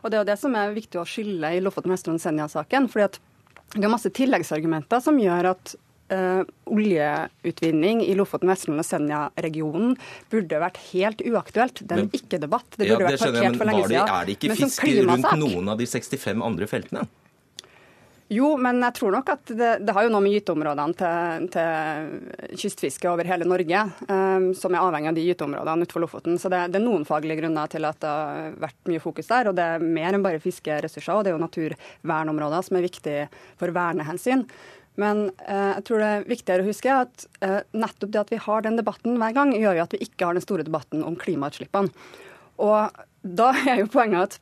Og 0.03 0.11
Det 0.11 0.17
er 0.19 0.21
jo 0.21 0.29
det 0.29 0.39
som 0.41 0.55
er 0.59 0.75
viktig 0.75 0.99
å 0.99 1.07
skille 1.07 1.55
i 1.55 1.61
Lofoten, 1.63 1.93
Vesterålen 1.93 2.43
og 2.43 2.51
Senja-saken. 2.83 2.91
fordi 2.91 3.05
at 3.05 3.19
det 3.73 3.87
er 3.87 3.93
masse 3.93 4.13
tilleggsargumenter 4.13 5.01
som 5.01 5.19
gjør 5.21 5.55
at 5.55 5.75
Uh, 6.13 6.43
oljeutvinning 6.67 8.01
i 8.03 8.11
Lofoten, 8.13 8.49
Vesterålen 8.51 8.81
og 8.83 8.85
Senja-regionen 8.85 9.93
burde 10.29 10.59
vært 10.61 10.75
helt 10.91 11.23
uaktuelt. 11.25 11.79
Det 11.79 11.95
er 11.95 12.01
en 12.03 12.11
ikke-debatt. 12.13 12.67
Det 12.75 12.89
burde 12.89 12.91
ja, 12.91 12.97
det 13.07 13.07
vært 13.07 13.23
parkert 13.23 13.57
for 13.57 13.69
lenge 13.71 13.85
siden. 13.87 14.11
Er 14.11 14.27
det 14.27 14.35
ikke 14.35 14.57
fiske 14.59 14.91
rundt 15.07 15.29
noen 15.39 15.71
av 15.73 15.79
de 15.79 15.87
65 15.89 16.43
andre 16.43 16.67
feltene? 16.69 17.07
Jo, 18.31 18.53
men 18.57 18.79
jeg 18.85 18.95
tror 18.97 19.11
nok 19.17 19.29
at 19.33 19.51
det, 19.51 19.69
det 19.83 19.93
har 19.95 20.05
jo 20.05 20.11
noe 20.13 20.23
med 20.23 20.33
gyteområdene 20.37 20.95
til, 20.97 21.47
til 21.53 22.59
kystfiske 22.61 23.09
over 23.11 23.27
hele 23.27 23.47
Norge, 23.47 23.81
um, 24.07 24.45
som 24.57 24.73
er 24.73 24.83
avhengig 24.83 25.11
av 25.11 25.17
de 25.17 25.25
gyteområdene 25.27 25.87
utenfor 25.87 26.05
Lofoten. 26.05 26.37
Så 26.39 26.51
det, 26.51 26.61
det, 26.71 26.79
er 26.79 26.85
noen 26.85 27.03
faglige 27.07 27.41
grunner 27.41 27.71
til 27.71 27.87
at 27.89 27.99
det 28.01 28.13
har 28.13 28.55
vært 28.63 28.91
mye 28.91 29.01
fokus 29.03 29.27
der. 29.29 29.49
Og 29.51 29.57
det 29.59 29.65
er 29.75 29.83
mer 29.83 30.15
enn 30.15 30.23
bare 30.23 30.41
fiskeressurser, 30.43 31.17
og 31.17 31.25
det 31.25 31.33
er 31.33 31.35
jo 31.35 31.43
naturvernområder 31.43 32.69
som 32.69 32.79
er 32.79 32.87
viktige 32.87 33.27
for 33.59 33.75
vernehensyn. 33.75 34.47
Men 35.01 35.25
eh, 35.43 35.73
jeg 35.73 35.85
tror 35.89 36.01
det 36.01 36.09
er 36.13 36.27
viktigere 36.29 36.63
å 36.63 36.69
huske 36.69 36.95
at 36.95 37.27
eh, 37.43 37.59
nettopp 37.75 38.13
det 38.13 38.23
at 38.23 38.33
vi 38.33 38.41
har 38.45 38.63
den 38.63 38.79
debatten 38.79 39.19
hver 39.19 39.35
gang, 39.35 39.51
gjør 39.57 39.81
jo 39.81 39.85
at 39.87 39.97
vi 39.97 40.05
ikke 40.07 40.29
har 40.29 40.37
den 40.37 40.45
store 40.45 40.65
debatten 40.65 41.03
om 41.03 41.19
klimautslippene. 41.19 41.91
Og 42.63 43.05
da 43.21 43.51
er 43.67 43.83
jo 43.83 43.91
poenget 43.91 44.29
at 44.29 44.41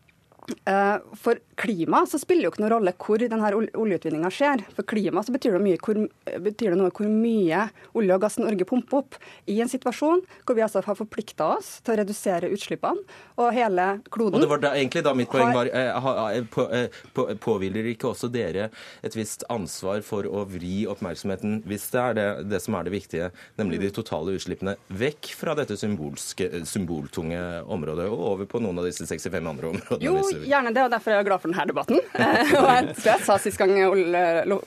Eh, 0.65 0.97
for 1.13 1.39
klima 1.61 2.05
så 2.09 2.19
spiller 2.19 2.47
jo 2.47 2.51
ikke 2.53 2.63
noen 2.63 2.73
rolle 2.73 2.93
hvor 2.97 3.21
denne 3.21 3.51
oljeutvinninga 3.53 4.31
skjer. 4.33 4.63
For 4.75 4.87
klima 4.87 5.21
så 5.25 5.33
betyr 5.35 5.57
det, 5.57 5.61
mye, 5.63 5.79
hvor, 5.81 5.99
betyr 6.47 6.73
det 6.73 6.79
noe 6.79 6.93
hvor 6.95 7.09
mye 7.09 7.67
olje 7.97 8.17
og 8.17 8.23
gass 8.23 8.39
Norge 8.41 8.65
pumper 8.67 9.01
opp. 9.03 9.19
I 9.51 9.59
en 9.63 9.71
situasjon 9.71 10.23
hvor 10.45 10.57
vi 10.57 10.65
altså 10.65 10.81
har 10.85 10.97
forplikta 10.97 11.51
oss 11.57 11.73
til 11.85 11.93
å 11.93 11.99
redusere 12.01 12.49
utslippene, 12.51 13.05
og 13.41 13.51
hele 13.55 13.85
kloden 14.13 14.37
Og 14.37 14.43
Det 14.43 14.49
var 14.51 14.63
da, 14.63 14.73
egentlig 14.77 15.03
da 15.05 15.13
mitt 15.17 15.29
poeng 15.31 15.53
var 15.55 15.69
eh, 15.69 16.39
på, 16.51 16.65
eh, 16.73 17.01
Påhviler 17.41 17.89
ikke 17.93 18.11
også 18.11 18.29
dere 18.31 18.69
et 19.05 19.15
visst 19.17 19.45
ansvar 19.51 20.01
for 20.05 20.27
å 20.27 20.43
vri 20.49 20.85
oppmerksomheten, 20.89 21.61
hvis 21.69 21.87
det 21.93 22.01
er 22.01 22.17
det, 22.17 22.27
det 22.51 22.61
som 22.63 22.77
er 22.77 22.87
det 22.87 22.95
viktige, 22.95 23.29
nemlig 23.59 23.81
de 23.83 23.91
totale 23.93 24.35
utslippene, 24.37 24.75
vekk 25.01 25.31
fra 25.37 25.55
dette 25.57 25.77
symboltunge 25.77 27.41
området 27.71 28.07
og 28.09 28.25
over 28.31 28.49
på 28.49 28.61
noen 28.63 28.81
av 28.81 28.89
disse 28.89 29.05
65 29.07 29.51
andre 29.53 29.71
områdene? 29.73 30.01
Jo, 30.05 30.17
gjerne 30.47 30.73
det, 30.75 30.85
og 30.87 30.93
derfor 30.93 31.13
er 31.13 31.21
jeg 31.21 31.29
glad 31.29 31.43
for 31.43 31.50
denne 31.51 31.69
debatten. 31.69 32.01
Eh, 32.21 32.51
og 32.57 32.67
jeg, 32.67 32.91
jeg 33.05 33.23
sa 33.25 33.37
sist 33.41 33.59
gang 33.59 33.71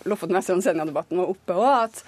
Lofoten, 0.08 0.34
Vesterålen, 0.34 0.62
Senja-debatten 0.64 1.20
var 1.20 1.30
oppe 1.30 1.54
òg, 1.54 1.68
at 1.86 2.00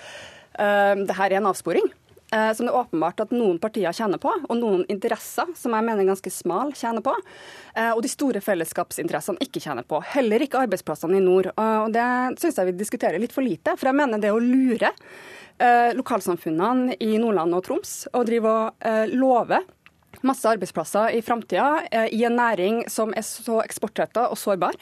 uh, 0.59 1.05
det 1.07 1.17
her 1.17 1.33
er 1.33 1.41
en 1.41 1.49
avsporing. 1.53 1.87
Uh, 2.33 2.51
som 2.57 2.67
det 2.67 2.73
er 2.73 2.79
åpenbart 2.81 3.23
at 3.23 3.35
noen 3.35 3.61
partier 3.63 3.95
tjener 3.95 4.19
på, 4.23 4.33
og 4.33 4.59
noen 4.59 4.83
interesser, 4.93 5.53
som 5.59 5.77
jeg 5.77 5.87
mener 5.87 6.03
er 6.03 6.11
ganske 6.11 6.33
smal, 6.35 6.73
tjener 6.75 7.05
på. 7.07 7.15
Uh, 7.77 7.93
og 7.93 8.03
de 8.05 8.11
store 8.11 8.43
fellesskapsinteressene 8.43 9.47
ikke 9.47 9.63
tjener 9.63 9.87
på. 9.87 10.01
Heller 10.17 10.43
ikke 10.43 10.65
arbeidsplassene 10.67 11.21
i 11.21 11.25
nord. 11.25 11.53
Og 11.55 11.95
det 11.95 12.09
syns 12.43 12.59
jeg 12.59 12.73
vi 12.73 12.77
diskuterer 12.81 13.23
litt 13.23 13.37
for 13.37 13.47
lite. 13.47 13.77
For 13.79 13.93
jeg 13.93 14.01
mener 14.03 14.23
det 14.23 14.35
å 14.35 14.43
lure 14.43 14.93
lokalsamfunnene 15.97 16.99
i 17.01 17.15
Nordland 17.17 17.57
og 17.57 17.63
Troms 17.65 17.93
og 18.11 18.27
drive 18.29 18.51
og 18.53 19.15
love 19.17 19.63
masse 20.27 20.49
arbeidsplasser 20.49 21.17
i 21.19 21.23
framtida 21.23 21.83
eh, 21.91 22.09
i 22.15 22.25
en 22.25 22.37
næring 22.39 22.83
som 22.93 23.13
er 23.17 23.25
så 23.27 23.61
eksportretta 23.65 24.29
og 24.33 24.39
sårbar, 24.41 24.79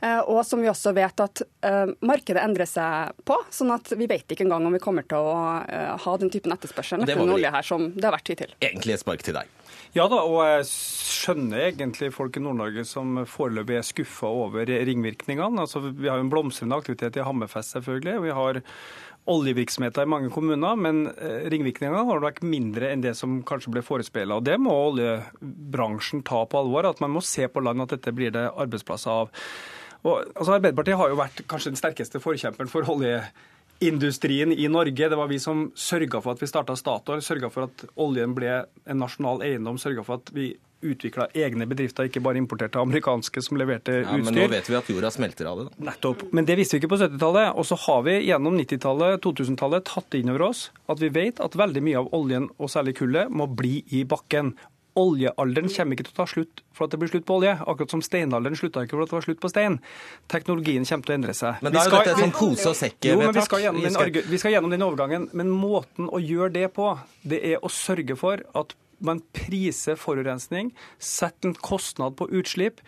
eh, 0.00 0.20
og 0.20 0.42
som 0.46 0.62
vi 0.62 0.70
også 0.72 0.94
vet 0.96 1.24
at 1.24 1.44
eh, 1.64 1.94
markedet 2.04 2.42
endrer 2.42 2.68
seg 2.68 3.16
på. 3.24 3.38
sånn 3.54 3.74
at 3.74 3.94
vi 3.96 4.08
vet 4.10 4.28
ikke 4.28 4.44
engang 4.46 4.66
om 4.66 4.76
vi 4.76 4.82
kommer 4.82 5.06
til 5.08 5.24
å 5.24 5.34
ha 6.04 6.16
den 6.20 6.32
typen 6.32 6.52
etterspørsel 6.54 7.04
etter 7.04 7.22
olje 7.24 7.52
her 7.54 7.66
som 7.66 7.90
det 7.94 8.08
har 8.08 8.16
vært 8.16 8.32
hittil. 8.34 8.56
Egentlig 8.60 8.96
et 8.96 9.04
spark 9.04 9.24
til 9.24 9.38
deg. 9.38 9.50
Ja 9.94 10.08
da, 10.10 10.18
og 10.26 10.40
jeg 10.42 10.66
skjønner 10.66 11.68
egentlig 11.68 12.08
folk 12.14 12.34
i 12.34 12.42
Nord-Norge 12.42 12.82
som 12.88 13.20
foreløpig 13.30 13.76
er 13.78 13.86
skuffa 13.86 14.26
over 14.26 14.66
ringvirkningene. 14.66 15.62
Altså, 15.62 15.84
vi 15.86 16.10
har 16.10 16.18
jo 16.18 16.24
en 16.26 16.32
blomstrende 16.32 16.78
aktivitet 16.80 17.20
i 17.20 17.26
Hammerfest, 17.26 17.76
selvfølgelig. 17.76 18.16
og 18.18 18.24
vi 18.26 18.34
har 18.34 18.58
oljevirksomheter 19.30 20.04
i 20.04 20.10
mange 20.10 20.30
kommuner, 20.32 20.76
men 20.76 21.06
eh, 21.14 21.46
ringvirkningene 21.52 22.04
har 22.08 22.20
vært 22.22 22.42
mindre 22.44 22.90
enn 22.92 23.04
det 23.04 23.14
som 23.16 23.38
kanskje 23.46 23.72
ble 23.72 23.82
forespeila. 23.84 24.40
Det 24.44 24.58
må 24.60 24.74
oljebransjen 24.90 26.24
ta 26.28 26.42
på 26.48 26.60
alvor, 26.60 26.90
at 26.90 27.00
man 27.04 27.14
må 27.14 27.24
se 27.24 27.48
på 27.48 27.62
land 27.64 27.86
at 27.86 27.96
dette 27.96 28.12
blir 28.16 28.34
det 28.34 28.50
arbeidsplasser 28.50 29.24
av. 29.24 29.32
Og, 30.04 30.20
altså, 30.34 30.58
Arbeiderpartiet 30.58 31.00
har 31.00 31.10
jo 31.12 31.20
vært 31.22 31.44
kanskje 31.48 31.72
den 31.72 31.80
sterkeste 31.80 32.20
forkjemperen 32.20 32.68
for 32.68 32.84
oljeindustrien 32.92 34.52
i 34.52 34.68
Norge. 34.68 35.08
Det 35.08 35.20
var 35.20 35.32
vi 35.32 35.40
som 35.40 35.70
sørga 35.72 36.20
for 36.20 36.36
at 36.36 36.44
vi 36.44 36.50
starta 36.50 36.76
Statoil, 36.76 37.24
sørga 37.24 37.48
for 37.54 37.70
at 37.70 37.86
oljen 38.04 38.36
ble 38.36 38.58
en 38.60 39.00
nasjonal 39.00 39.40
eiendom, 39.46 39.80
sørga 39.80 40.04
for 40.04 40.20
at 40.20 40.34
vi 40.36 40.52
utvikla 40.84 41.28
egne 41.34 41.66
bedrifter, 41.70 42.08
ikke 42.08 42.22
bare 42.24 42.40
importerte 42.40 42.82
amerikanske 42.82 43.42
som 43.44 43.58
leverte 43.60 44.00
ja, 44.00 44.04
utstyr. 44.06 44.26
Men 44.28 44.38
nå 44.38 44.48
vet 44.52 44.70
vi 44.70 44.78
at 44.78 44.90
jorda 44.92 45.10
smelter 45.14 45.48
av 45.50 45.62
det. 45.62 45.70
Da. 45.70 45.88
Nettopp. 45.90 46.26
Men 46.36 46.48
det 46.48 46.58
visste 46.60 46.76
vi 46.76 46.82
ikke 46.82 46.92
på 46.94 47.00
70-tallet. 47.00 47.54
Og 47.58 47.68
så 47.68 47.78
har 47.86 48.04
vi 48.08 48.18
gjennom 48.28 48.58
90-tallet, 48.60 49.22
2000-tallet 49.24 49.88
tatt 49.88 50.18
inn 50.18 50.32
over 50.34 50.48
oss 50.50 50.68
at 50.90 51.00
vi 51.00 51.10
vet 51.14 51.42
at 51.44 51.56
veldig 51.58 51.82
mye 51.84 52.04
av 52.04 52.12
oljen, 52.16 52.50
og 52.58 52.70
særlig 52.72 52.98
kullet, 53.00 53.32
må 53.32 53.48
bli 53.50 53.80
i 53.94 54.04
bakken. 54.08 54.54
Oljealderen 54.94 55.70
kommer 55.74 55.96
ikke 55.96 56.06
til 56.06 56.14
å 56.14 56.18
ta 56.20 56.26
slutt 56.30 56.60
for 56.74 56.86
at 56.86 56.92
det 56.94 57.00
blir 57.02 57.10
slutt 57.10 57.24
på 57.26 57.38
olje. 57.40 57.56
Akkurat 57.58 57.90
som 57.90 58.02
steinalderen 58.04 58.58
slutta 58.58 58.84
ikke 58.84 58.94
for 58.94 59.06
at 59.06 59.10
det 59.10 59.16
var 59.16 59.26
slutt 59.26 59.40
på 59.42 59.50
stein. 59.50 59.80
Teknologien 60.30 60.86
kommer 60.86 61.08
til 61.08 61.14
å 61.14 61.18
endre 61.18 61.34
seg. 61.34 61.64
Men 61.66 61.74
da 61.74 61.82
er 61.82 61.90
jo 61.90 62.02
dette 62.04 62.22
sånn 62.22 62.36
pose 62.36 62.68
og 62.70 62.78
sekk-vedtak. 62.78 63.34
Vi, 63.34 63.46
skal 63.48 63.64
gjennom 63.64 63.88
den, 63.88 64.20
vi 64.30 64.40
skal 64.42 64.54
gjennom 64.54 64.74
den 64.74 64.86
overgangen. 64.86 65.26
Men 65.34 65.50
måten 65.50 66.06
å 66.06 66.22
gjøre 66.22 66.54
det 66.60 66.68
på, 66.78 66.92
det 67.26 67.42
er 67.50 67.66
å 67.66 67.72
sørge 67.72 68.18
for 68.20 68.46
at 68.54 68.76
man 69.06 69.22
priser 69.36 69.98
forurensning, 70.00 70.72
setter 70.98 71.50
en 71.50 71.58
kostnad 71.58 72.16
på 72.18 72.28
utslipp, 72.32 72.80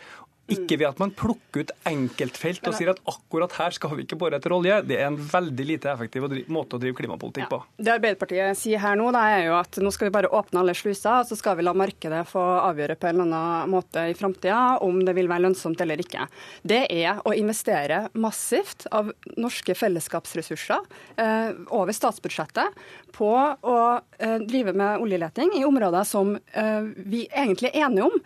ikke 0.53 0.79
ved 0.79 0.87
at 0.89 1.01
man 1.03 1.13
plukker 1.17 1.65
ut 1.65 1.73
enkeltfelt 1.89 2.67
og 2.69 2.77
sier 2.77 2.93
at 2.93 3.01
akkurat 3.11 3.55
her 3.59 3.75
skal 3.75 3.97
vi 3.97 4.05
ikke 4.07 4.19
bore 4.21 4.39
etter 4.39 4.55
olje. 4.55 4.79
Det 4.87 4.99
er 5.01 5.09
en 5.09 5.19
veldig 5.19 5.67
lite 5.67 5.91
effektiv 5.91 6.27
måte 6.53 6.79
å 6.79 6.83
drive 6.83 6.97
klimapolitikk 7.01 7.51
på. 7.51 7.59
Ja. 7.59 7.85
Det 7.87 7.95
Arbeiderpartiet 7.97 8.61
sier 8.61 8.83
her 8.83 8.99
nå, 8.99 9.09
er 9.17 9.49
jo 9.49 9.57
at 9.59 9.81
nå 9.83 9.93
skal 9.95 10.09
vi 10.09 10.15
bare 10.15 10.31
åpne 10.31 10.63
alle 10.63 10.77
sluser, 10.79 11.23
og 11.23 11.31
så 11.31 11.39
skal 11.39 11.59
vi 11.59 11.67
la 11.67 11.75
markedet 11.77 12.23
få 12.31 12.43
avgjøre 12.61 12.99
på 13.01 13.11
en 13.11 13.21
eller 13.25 13.27
annen 13.27 13.75
måte 13.75 14.07
i 14.11 14.17
framtida 14.19 14.79
om 14.87 15.03
det 15.07 15.17
vil 15.19 15.31
være 15.31 15.47
lønnsomt 15.49 15.83
eller 15.83 16.03
ikke. 16.03 16.29
Det 16.63 16.85
er 16.95 17.23
å 17.27 17.35
investere 17.35 18.07
massivt 18.15 18.87
av 18.95 19.11
norske 19.37 19.75
fellesskapsressurser 19.77 20.87
eh, 21.23 21.55
over 21.75 21.97
statsbudsjettet 21.97 22.85
på 23.17 23.33
å 23.35 23.79
eh, 24.19 24.39
drive 24.47 24.77
med 24.77 25.03
oljeleting 25.03 25.57
i 25.59 25.65
områder 25.67 26.07
som 26.07 26.37
eh, 26.37 26.93
vi 26.97 27.27
egentlig 27.33 27.73
er 27.73 27.89
enige 27.89 28.11
om 28.11 28.21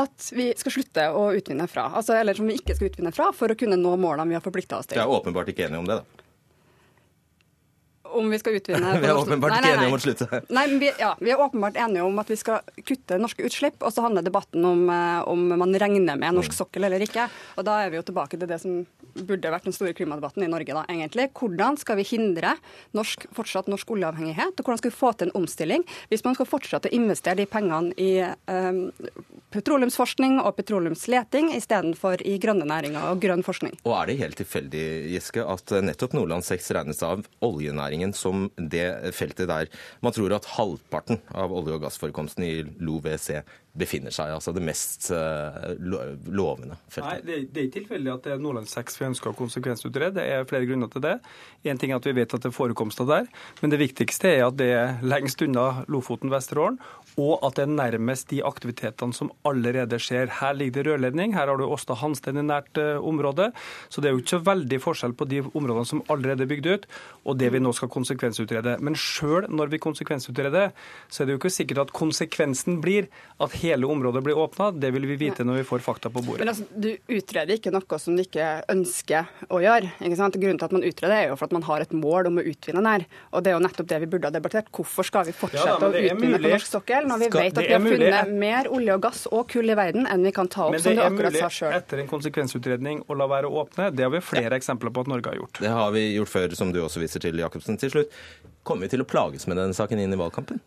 at 0.00 0.28
vi 0.34 0.48
skal 0.58 0.74
slutte 0.74 1.06
å 1.14 1.28
utvinne 1.38 1.68
fra. 1.70 1.86
Altså, 1.94 2.16
eller 2.18 2.34
som 2.34 2.48
vi 2.50 2.58
ikke 2.58 2.74
skal 2.74 2.90
utvinne 2.90 3.14
fra, 3.14 3.30
for 3.36 3.52
å 3.52 3.58
kunne 3.58 3.78
nå 3.78 3.94
målene 4.00 4.32
vi 4.32 4.38
har 4.38 4.44
forplikta 4.44 4.80
oss 4.80 4.90
til. 4.90 4.98
Jeg 4.98 5.06
er 5.06 5.16
åpenbart 5.20 5.52
ikke 5.52 5.68
enig 5.68 5.82
om 5.82 5.90
det, 5.90 6.00
da 6.02 6.23
om 8.14 8.30
vi 8.32 8.40
skal 8.40 8.58
utvinne 8.58 8.94
Vi 9.02 9.10
er 9.10 9.18
åpenbart 9.18 9.58
ikke 9.58 9.72
enige 9.74 9.90
om 9.90 9.96
å 9.96 10.02
slutte. 10.02 10.42
Nei, 10.54 10.66
vi, 10.80 10.90
ja, 11.00 11.12
vi, 11.20 11.32
er 11.34 11.42
åpenbart 11.42 11.78
enige 11.86 12.06
om 12.06 12.18
at 12.22 12.30
vi 12.30 12.38
skal 12.40 12.62
kutte 12.86 13.18
norske 13.20 13.46
utslipp. 13.46 13.80
Og 13.82 13.94
så 13.94 14.04
handler 14.04 14.26
debatten 14.26 14.64
om 14.68 14.86
eh, 14.92 15.20
om 15.30 15.46
man 15.58 15.74
regner 15.80 16.18
med 16.20 16.38
norsk 16.38 16.54
sokkel 16.56 16.86
eller 16.88 17.02
ikke. 17.04 17.28
Og 17.58 17.66
da 17.66 17.80
er 17.82 17.92
vi 17.92 18.00
jo 18.00 18.06
tilbake 18.06 18.38
til 18.38 18.50
det 18.50 18.60
som 18.62 18.82
burde 19.14 19.52
vært 19.52 19.68
den 19.68 19.74
store 19.74 19.94
klimadebatten 19.96 20.44
i 20.44 20.50
Norge, 20.50 20.74
da, 20.74 20.84
egentlig. 20.90 21.28
Hvordan 21.38 21.78
skal 21.80 21.98
vi 22.00 22.06
hindre 22.08 22.54
norsk, 22.96 23.28
fortsatt 23.34 23.70
norsk 23.70 23.94
oljeavhengighet, 23.94 24.58
og 24.58 24.66
hvordan 24.66 24.80
skal 24.80 24.90
vi 24.90 24.98
få 24.98 25.12
til 25.14 25.30
en 25.30 25.38
omstilling 25.42 25.86
hvis 26.10 26.24
man 26.26 26.36
skal 26.36 26.48
fortsette 26.48 26.90
å 26.90 26.96
investere 26.96 27.38
de 27.42 27.46
pengene 27.50 27.94
i 28.00 28.10
um, 28.50 28.88
petroleumsforskning 29.54 30.40
og 30.42 30.56
petroleumsleting 30.58 31.52
istedenfor 31.54 32.24
i 32.26 32.36
grønne 32.42 32.66
næringer 32.68 33.12
og 33.12 33.22
grønn 33.22 33.44
forskning? 33.46 33.76
Og 33.84 33.94
er 34.00 34.10
det 34.10 34.18
helt 34.22 34.40
tilfeldig, 34.42 34.84
Giske, 35.14 35.46
at 35.46 35.76
nettopp 35.84 36.16
Nordland 36.18 36.46
6 36.46 36.72
regnes 36.74 37.02
av 37.06 37.24
oljenæringen 37.44 38.03
næringen 38.04 38.14
som 38.14 38.50
det 38.58 39.14
feltet 39.14 39.48
der. 39.48 39.66
Man 40.02 40.12
tror 40.12 40.34
at 40.34 40.44
halvparten 40.56 41.20
av 41.34 41.52
olje- 41.52 41.74
og 41.74 41.82
gassforekomsten 41.82 42.44
i 42.44 42.62
LoVC 42.80 43.42
befinner 43.74 44.14
seg. 44.14 44.30
Altså 44.34 44.52
det 44.54 44.62
mest 44.64 45.08
uh, 45.10 45.74
lovende 46.30 46.78
feltet. 46.88 47.08
Nei, 47.08 47.18
det, 47.26 47.38
det 47.50 47.60
er 47.60 47.68
ikke 47.68 47.78
tilfeldig 47.80 48.12
at 48.12 48.26
det 48.26 48.34
er 48.34 48.42
Nordland 48.42 48.70
6 48.70 49.00
vi 49.00 49.06
ønsker 49.08 49.32
å 49.32 49.36
konsekvensutrede. 49.38 50.14
Det 50.20 50.26
er 50.30 50.46
flere 50.48 50.68
grunner 50.68 50.90
til 50.92 51.02
det. 51.04 51.16
Én 51.66 51.80
ting 51.80 51.92
er 51.92 51.98
at 51.98 52.06
vi 52.06 52.14
vet 52.16 52.34
at 52.36 52.44
det 52.44 52.50
er 52.52 52.54
forekomster 52.54 53.08
der, 53.08 53.26
men 53.62 53.72
det 53.72 53.80
viktigste 53.82 54.30
er 54.30 54.44
at 54.46 54.58
det 54.60 54.70
er 54.76 55.02
lengst 55.02 55.42
unna 55.44 55.84
Lofoten, 55.90 56.30
Vesterålen, 56.32 56.78
og 57.20 57.44
at 57.46 57.58
det 57.58 57.64
er 57.66 57.74
nærmest 57.74 58.30
de 58.30 58.40
aktivitetene 58.46 59.14
som 59.16 59.30
allerede 59.46 59.98
skjer. 60.02 60.30
Her 60.40 60.54
ligger 60.58 60.82
det 60.82 60.86
rørledning, 60.88 61.34
her 61.34 61.50
har 61.50 61.58
du 61.58 61.66
Åsta 61.66 61.96
Hansten 61.98 62.38
i 62.38 62.46
nært 62.46 62.78
uh, 62.78 63.02
område. 63.02 63.50
Så 63.88 64.02
det 64.02 64.10
er 64.10 64.16
jo 64.16 64.22
ikke 64.22 64.36
så 64.36 64.42
veldig 64.46 64.80
forskjell 64.82 65.16
på 65.18 65.28
de 65.30 65.42
områdene 65.50 65.90
som 65.90 66.02
allerede 66.12 66.46
er 66.46 66.50
bygd 66.50 66.70
ut, 66.70 66.88
og 67.24 67.38
det 67.42 67.50
vi 67.54 67.62
nå 67.62 67.74
skal 67.74 67.90
konsekvensutrede. 67.92 68.78
Men 68.84 68.98
sjøl 68.98 69.48
når 69.50 69.74
vi 69.74 69.82
konsekvensutreder, 69.82 70.74
så 71.08 71.22
er 71.22 71.26
det 71.26 71.36
jo 71.36 71.42
ikke 71.42 71.54
sikkert 71.54 71.84
at 71.86 71.94
konsekvensen 71.96 72.80
blir 72.84 73.10
at 73.42 73.54
hele 73.64 73.88
området 73.90 74.22
blir 74.24 74.38
åpna. 74.38 74.70
Det 74.70 74.90
vil 74.94 75.06
vi 75.08 75.16
vite 75.20 75.46
når 75.46 75.62
vi 75.62 75.66
får 75.68 75.84
fakta 75.84 76.10
på 76.12 76.22
bordet. 76.22 76.44
Men 76.44 76.52
altså, 76.52 76.66
Du 76.74 76.90
utreder 77.16 77.56
ikke 77.56 77.72
noe 77.74 77.98
som 78.00 78.16
du 78.16 78.22
ikke 78.24 78.48
ønsker 78.72 79.30
å 79.48 79.60
gjøre. 79.64 79.90
ikke 80.00 80.18
sant? 80.20 80.38
Grunnen 80.40 80.60
til 80.60 80.68
at 80.68 80.76
man 80.76 80.86
utreder 80.86 81.16
er 81.16 81.26
jo 81.30 81.38
for 81.40 81.48
at 81.48 81.56
man 81.56 81.66
har 81.68 81.84
et 81.84 81.94
mål 81.96 82.30
om 82.30 82.40
å 82.40 82.44
utvinne 82.44 82.82
den 82.82 82.90
her. 82.90 83.06
Og 83.32 83.44
det 83.44 83.52
er 83.52 83.58
jo 83.58 83.64
nettopp 83.64 83.90
det 83.92 84.00
vi 84.04 84.10
burde 84.14 84.30
ha 84.30 84.34
debattert. 84.34 84.70
Hvorfor 84.74 85.08
skal 85.08 85.28
vi 85.28 85.36
fortsette 85.36 85.74
ja, 85.74 85.90
å 85.90 85.90
utvinne 85.92 86.40
på 86.40 86.54
norsk 86.54 86.70
sokkel 86.70 87.10
når 87.10 87.22
vi 87.24 87.30
skal, 87.30 87.48
vet 87.48 87.60
at 87.60 87.68
vi 87.68 87.76
har 87.76 87.84
funnet 87.84 88.34
mer 88.44 88.70
olje 88.72 88.96
og 88.98 89.04
gass 89.04 89.26
og 89.30 89.44
kull 89.52 89.70
i 89.70 89.78
verden 89.78 90.08
enn 90.10 90.26
vi 90.26 90.34
kan 90.34 90.50
ta 90.50 90.68
opp, 90.68 90.78
som 90.82 90.96
du 90.96 91.04
akkurat 91.04 91.38
sa 91.38 91.52
sjøl? 91.52 91.76
Etter 91.78 92.02
en 92.04 92.10
konsekvensutredning 92.10 93.04
å 93.08 93.18
la 93.18 93.28
være 93.30 93.50
å 93.50 93.62
åpne, 93.64 93.90
det 93.94 94.06
har 94.06 94.12
vi 94.14 94.22
flere 94.24 94.52
ja. 94.52 94.60
eksempler 94.60 94.94
på 94.94 95.04
at 95.04 95.12
Norge 95.12 95.32
har 95.32 95.40
gjort. 95.40 95.62
Det 95.64 95.72
har 95.72 95.94
vi 95.94 96.08
gjort 96.14 96.32
før, 96.32 96.58
som 96.58 96.72
du 96.74 96.82
også 96.84 97.02
viser 97.02 97.24
til, 97.24 97.40
Jacobsen. 97.40 97.80
Til 97.80 97.92
slutt, 97.94 98.20
Kommer 98.64 98.86
vi 98.86 98.94
til 98.94 99.04
å 99.04 99.08
plages 99.08 99.44
med 99.44 99.58
denne 99.60 99.76
saken 99.76 100.00
inn 100.00 100.14
i 100.14 100.18
valgkampen? 100.18 100.60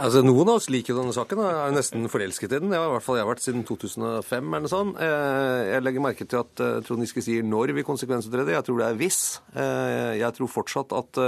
Altså, 0.00 0.22
Noen 0.24 0.48
av 0.48 0.60
oss 0.60 0.70
liker 0.72 0.96
denne 0.96 1.12
saken 1.12 1.42
og 1.42 1.48
er 1.50 1.74
nesten 1.76 2.08
forelsket 2.08 2.48
i 2.48 2.60
den. 2.62 2.72
Det 2.72 2.78
har 2.80 2.88
i 2.88 2.94
hvert 2.94 3.04
fall 3.04 3.18
jeg 3.18 3.26
har 3.26 3.32
vært 3.34 3.44
siden 3.44 3.66
2005. 3.68 4.38
eller 4.40 4.64
noe 4.64 4.72
sånt. 4.72 5.02
Eh, 5.04 5.58
jeg 5.74 5.84
legger 5.84 6.06
merke 6.06 6.24
til 6.24 6.40
at 6.40 6.62
eh, 6.64 6.78
Trond 6.86 7.04
Giske 7.04 7.24
sier 7.24 7.44
når 7.44 7.74
vi 7.76 7.84
konsekvensutreder. 7.84 8.56
Jeg 8.56 8.68
tror 8.68 8.80
det 8.80 8.88
er 8.88 8.96
hvis. 9.02 9.20
Eh, 9.52 10.14
jeg 10.22 10.38
tror 10.38 10.52
fortsatt 10.54 10.96
at 10.96 11.22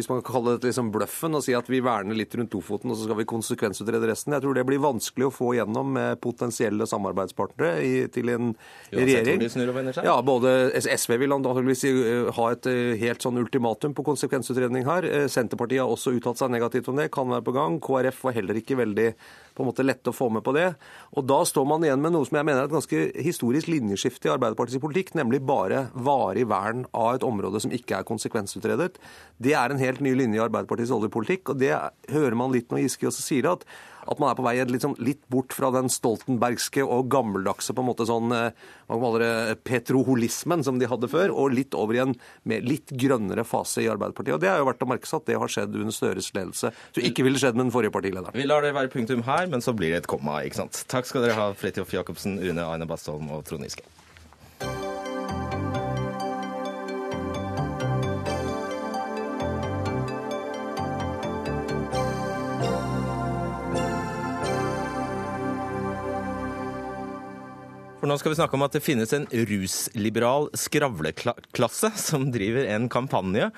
hvis 0.00 0.08
man 0.10 0.22
kan 0.22 0.34
kalle 0.34 0.56
det 0.56 0.70
liksom 0.70 0.90
bløffen 0.94 1.36
og 1.36 1.44
si 1.44 1.54
at 1.56 1.68
vi 1.70 1.82
verner 1.84 2.16
litt 2.16 2.34
rundt 2.38 2.50
Tofoten 2.50 2.90
og 2.90 2.98
så 2.98 3.06
skal 3.06 3.18
vi 3.20 3.28
konsekvensutrede 3.28 4.08
resten. 4.10 4.34
Jeg 4.34 4.44
tror 4.44 4.56
det 4.56 4.64
blir 4.68 4.80
vanskelig 4.82 5.28
å 5.28 5.34
få 5.34 5.52
gjennom 5.58 5.92
med 5.96 6.20
potensielle 6.24 6.88
samarbeidspartnere 6.88 7.84
i, 7.84 7.92
til 8.12 8.32
en 8.32 8.48
Uansett, 8.50 8.96
regjering. 8.96 9.44
Ja, 10.06 10.16
både 10.24 10.72
SV 10.80 11.16
vil 11.20 11.36
antakeligvis 11.36 11.84
eh, 11.90 12.30
ha 12.36 12.48
et 12.54 12.70
eh, 12.70 12.96
helt 13.00 13.24
sånn 13.24 13.38
ultimatum 13.42 13.94
på 13.96 14.06
konsekvensutredning 14.08 14.88
her. 14.88 15.06
Eh, 15.06 15.28
Senterpartiet 15.30 15.84
har 15.84 15.92
også 15.92 16.14
uttalt 16.16 16.40
seg 16.40 16.52
negativt 16.54 16.90
om 16.90 16.98
det, 17.00 17.10
kan 17.14 17.30
være 17.30 17.46
på 17.46 17.56
gang. 17.56 17.78
KrF 17.84 18.24
var 18.26 18.36
heller 18.36 18.60
ikke 18.60 18.78
veldig 18.80 19.10
på 19.60 19.64
en 19.64 19.68
måte 19.68 19.84
lette 19.84 20.12
å 20.12 20.16
få 20.16 20.30
med 20.32 20.44
på 20.46 20.54
det. 20.56 20.68
Og 21.18 21.26
Da 21.26 21.42
står 21.46 21.66
man 21.68 21.84
igjen 21.84 22.00
med 22.00 22.14
noe 22.14 22.26
som 22.26 22.38
jeg 22.38 22.46
mener 22.46 22.62
er 22.62 22.70
et 22.70 22.74
ganske 22.74 23.00
historisk 23.20 23.68
linjeskifte 23.70 24.30
i 24.30 24.32
Arbeiderpartiets 24.32 24.82
politikk, 24.82 25.12
nemlig 25.18 25.42
bare 25.44 25.88
varig 25.92 26.46
vern 26.48 26.86
av 26.96 27.18
et 27.18 27.26
område 27.26 27.60
som 27.60 27.74
ikke 27.74 27.98
er 27.98 28.08
konsekvensutredet. 28.08 28.94
Det 29.42 29.52
er 29.56 29.72
en 29.72 29.82
helt 29.82 29.89
ny 29.98 30.14
linje 30.14 30.38
i 30.38 30.44
Arbeiderpartiets 30.44 30.94
oljepolitikk, 30.94 31.50
og 31.50 31.58
det 31.58 31.74
hører 32.12 32.38
man 32.38 32.54
litt 32.54 32.70
når 32.70 32.84
Giske 32.84 33.10
også 33.10 33.26
sier 33.26 33.50
at 33.50 33.66
at 34.08 34.20
man 34.20 34.30
er 34.30 34.38
på 34.38 34.44
vei 34.44 34.54
liksom, 34.64 34.94
litt 35.02 35.20
bort 35.32 35.54
fra 35.54 35.70
den 35.74 35.90
stoltenbergske 35.92 36.84
og 36.84 37.10
gammeldagse 37.12 37.74
på 37.76 37.82
en 37.82 37.88
måte 37.90 38.06
sånn, 38.08 38.32
man 38.32 39.02
kaller 39.04 39.24
det, 39.24 39.58
petroholismen 39.68 40.64
som 40.66 40.80
de 40.80 40.88
hadde 40.90 41.10
før, 41.10 41.34
og 41.34 41.54
litt 41.54 41.76
over 41.78 41.98
i 41.98 42.02
en 42.04 42.16
litt 42.64 42.90
grønnere 42.96 43.44
fase 43.46 43.84
i 43.84 43.90
Arbeiderpartiet. 43.92 44.36
Og 44.36 44.42
Det 44.42 44.50
er 44.50 44.60
jo 44.62 44.68
verdt 44.70 44.84
å 44.86 44.90
merke 44.90 45.10
seg 45.10 45.22
at 45.22 45.30
det 45.30 45.38
har 45.42 45.54
skjedd 45.54 45.78
under 45.78 45.94
Støres 45.94 46.32
ledelse. 46.36 46.72
Så 46.96 47.04
ikke 47.06 47.26
ville 47.26 47.40
skjedd 47.40 47.58
med 47.58 47.68
den 47.68 47.74
forrige 47.74 47.94
partilederen. 47.94 48.34
Vi 48.36 48.48
lar 48.48 48.64
det 48.66 48.74
være 48.76 48.92
punktum 48.92 49.24
her, 49.28 49.46
men 49.52 49.64
så 49.64 49.76
blir 49.76 49.94
det 49.94 50.04
et 50.04 50.10
komma, 50.10 50.40
ikke 50.46 50.62
sant. 50.64 50.84
Takk 50.90 51.08
skal 51.08 51.26
dere 51.26 51.38
ha, 51.38 51.50
Fridtjof 51.56 51.92
Jacobsen, 51.94 52.40
Une 52.40 52.64
Aine 52.66 52.88
Bastholm 52.90 53.30
og 53.34 53.44
Trond 53.48 53.68
Giske. 53.68 53.86
For 68.00 68.08
nå 68.08 68.16
skal 68.16 68.32
vi 68.32 68.38
snakke 68.38 68.56
om 68.56 68.62
at 68.64 68.72
det 68.72 68.80
finnes 68.80 69.10
en 69.12 69.26
rusliberal 69.28 70.46
skravleklasse 70.56 71.90
som 72.00 72.30
driver 72.32 72.64
en 72.72 72.88
kampanje 72.88 73.50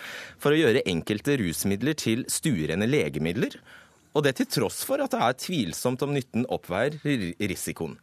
for 0.42 0.50
å 0.50 0.58
gjøre 0.58 0.82
enkelte 0.90 1.36
rusmidler 1.38 1.94
til 1.94 2.24
stuerene 2.26 2.88
legemidler. 2.90 3.54
Og 4.18 4.26
det 4.26 4.34
til 4.40 4.50
tross 4.50 4.82
for 4.84 4.98
at 5.04 5.14
det 5.14 5.22
er 5.22 5.38
tvilsomt 5.38 6.02
om 6.02 6.10
nytten 6.16 6.48
oppveier 6.50 6.98
risikoen. 7.38 7.94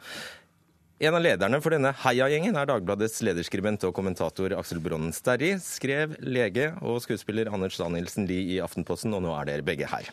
En 1.04 1.16
av 1.16 1.24
lederne 1.24 1.60
for 1.64 1.76
denne 1.76 1.92
heiagjengen 2.06 2.56
er 2.60 2.72
Dagbladets 2.72 3.20
lederskribent 3.24 3.84
og 3.88 3.94
kommentator 3.96 4.56
Aksel 4.56 4.80
Bronnen 4.84 5.12
Sterri, 5.16 5.54
skrev 5.64 6.16
lege 6.24 6.72
og 6.80 7.04
skuespiller 7.04 7.52
Anders 7.52 7.80
Danielsen 7.80 8.28
Lie 8.32 8.56
i 8.56 8.64
Aftenposten, 8.64 9.12
og 9.16 9.24
nå 9.28 9.36
er 9.36 9.48
dere 9.52 9.68
begge 9.68 9.88
her. 9.92 10.08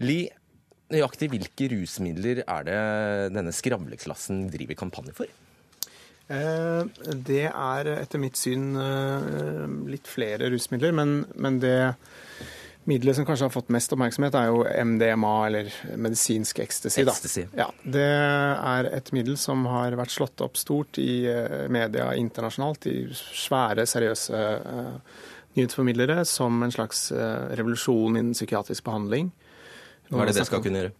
Lie, 0.00 0.32
nøyaktig 0.92 1.30
hvilke 1.32 1.70
rusmidler 1.72 2.44
er 2.44 2.68
det 2.68 2.82
denne 3.34 3.54
skravleklassen 3.56 4.46
driver 4.52 4.78
kampanje 4.84 5.16
for? 5.16 5.32
Eh, 6.32 6.82
det 7.28 7.46
er 7.50 7.92
etter 7.96 8.20
mitt 8.22 8.38
syn 8.40 8.72
eh, 8.78 9.64
litt 9.90 10.08
flere 10.08 10.50
rusmidler, 10.52 10.94
men, 10.94 11.22
men, 11.34 11.58
det 11.62 11.76
middelet 12.88 13.18
som 13.18 13.26
kanskje 13.26 13.46
har 13.46 13.54
fått 13.54 13.72
mest 13.74 13.92
oppmerksomhet, 13.94 14.36
er 14.38 14.48
jo 14.50 14.62
MDMA, 14.64 15.34
eller 15.48 15.74
medisinsk 15.98 16.62
ecstasy. 16.64 17.02
ecstasy. 17.04 17.44
Ja, 17.58 17.68
det 17.84 18.06
er 18.06 18.88
et 18.90 19.12
middel 19.14 19.36
som 19.38 19.66
har 19.70 19.94
vært 19.98 20.14
slått 20.14 20.42
opp 20.42 20.58
stort 20.60 20.98
i 21.02 21.26
eh, 21.30 21.68
media 21.72 22.12
internasjonalt, 22.18 22.88
i 22.90 22.96
svære, 23.12 23.86
seriøse 23.86 24.42
nyhetsformidlere, 25.52 26.22
som 26.24 26.62
en 26.64 26.72
slags 26.72 27.10
revolusjon 27.12 28.16
innen 28.16 28.32
psykiatrisk 28.32 28.86
behandling. 28.86 29.28
Hva 30.12 30.24
er 30.24 30.30
det 30.30 30.40
det 30.40 30.48
skal 30.48 30.62
kunne 30.64 30.82
gjøre? 30.82 30.92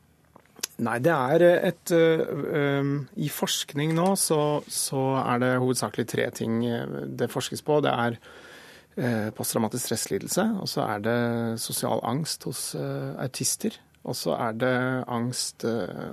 Nei, 0.83 0.97
det 1.05 1.13
er 1.13 1.45
et 1.69 1.93
uh, 1.95 2.93
I 3.21 3.29
forskning 3.31 3.93
nå 3.95 4.13
så, 4.19 4.41
så, 4.67 5.03
er 5.21 5.43
det 5.43 5.51
hovedsakelig 5.63 6.07
tre 6.11 6.31
ting 6.35 6.63
det 7.19 7.31
forskes 7.31 7.63
på. 7.67 7.79
Det 7.85 7.93
er 7.93 8.17
uh, 8.17 9.29
posttraumatisk 9.37 9.91
stresslidelse, 9.91 10.47
og 10.63 10.71
så 10.71 10.87
er 10.89 11.05
det 11.05 11.19
sosial 11.63 12.03
angst 12.09 12.49
hos 12.49 12.71
uh, 12.79 13.13
autister. 13.23 13.77
Og 14.03 14.17
så 14.19 14.35
er 14.35 14.57
det 14.59 14.77
angst 15.15 15.63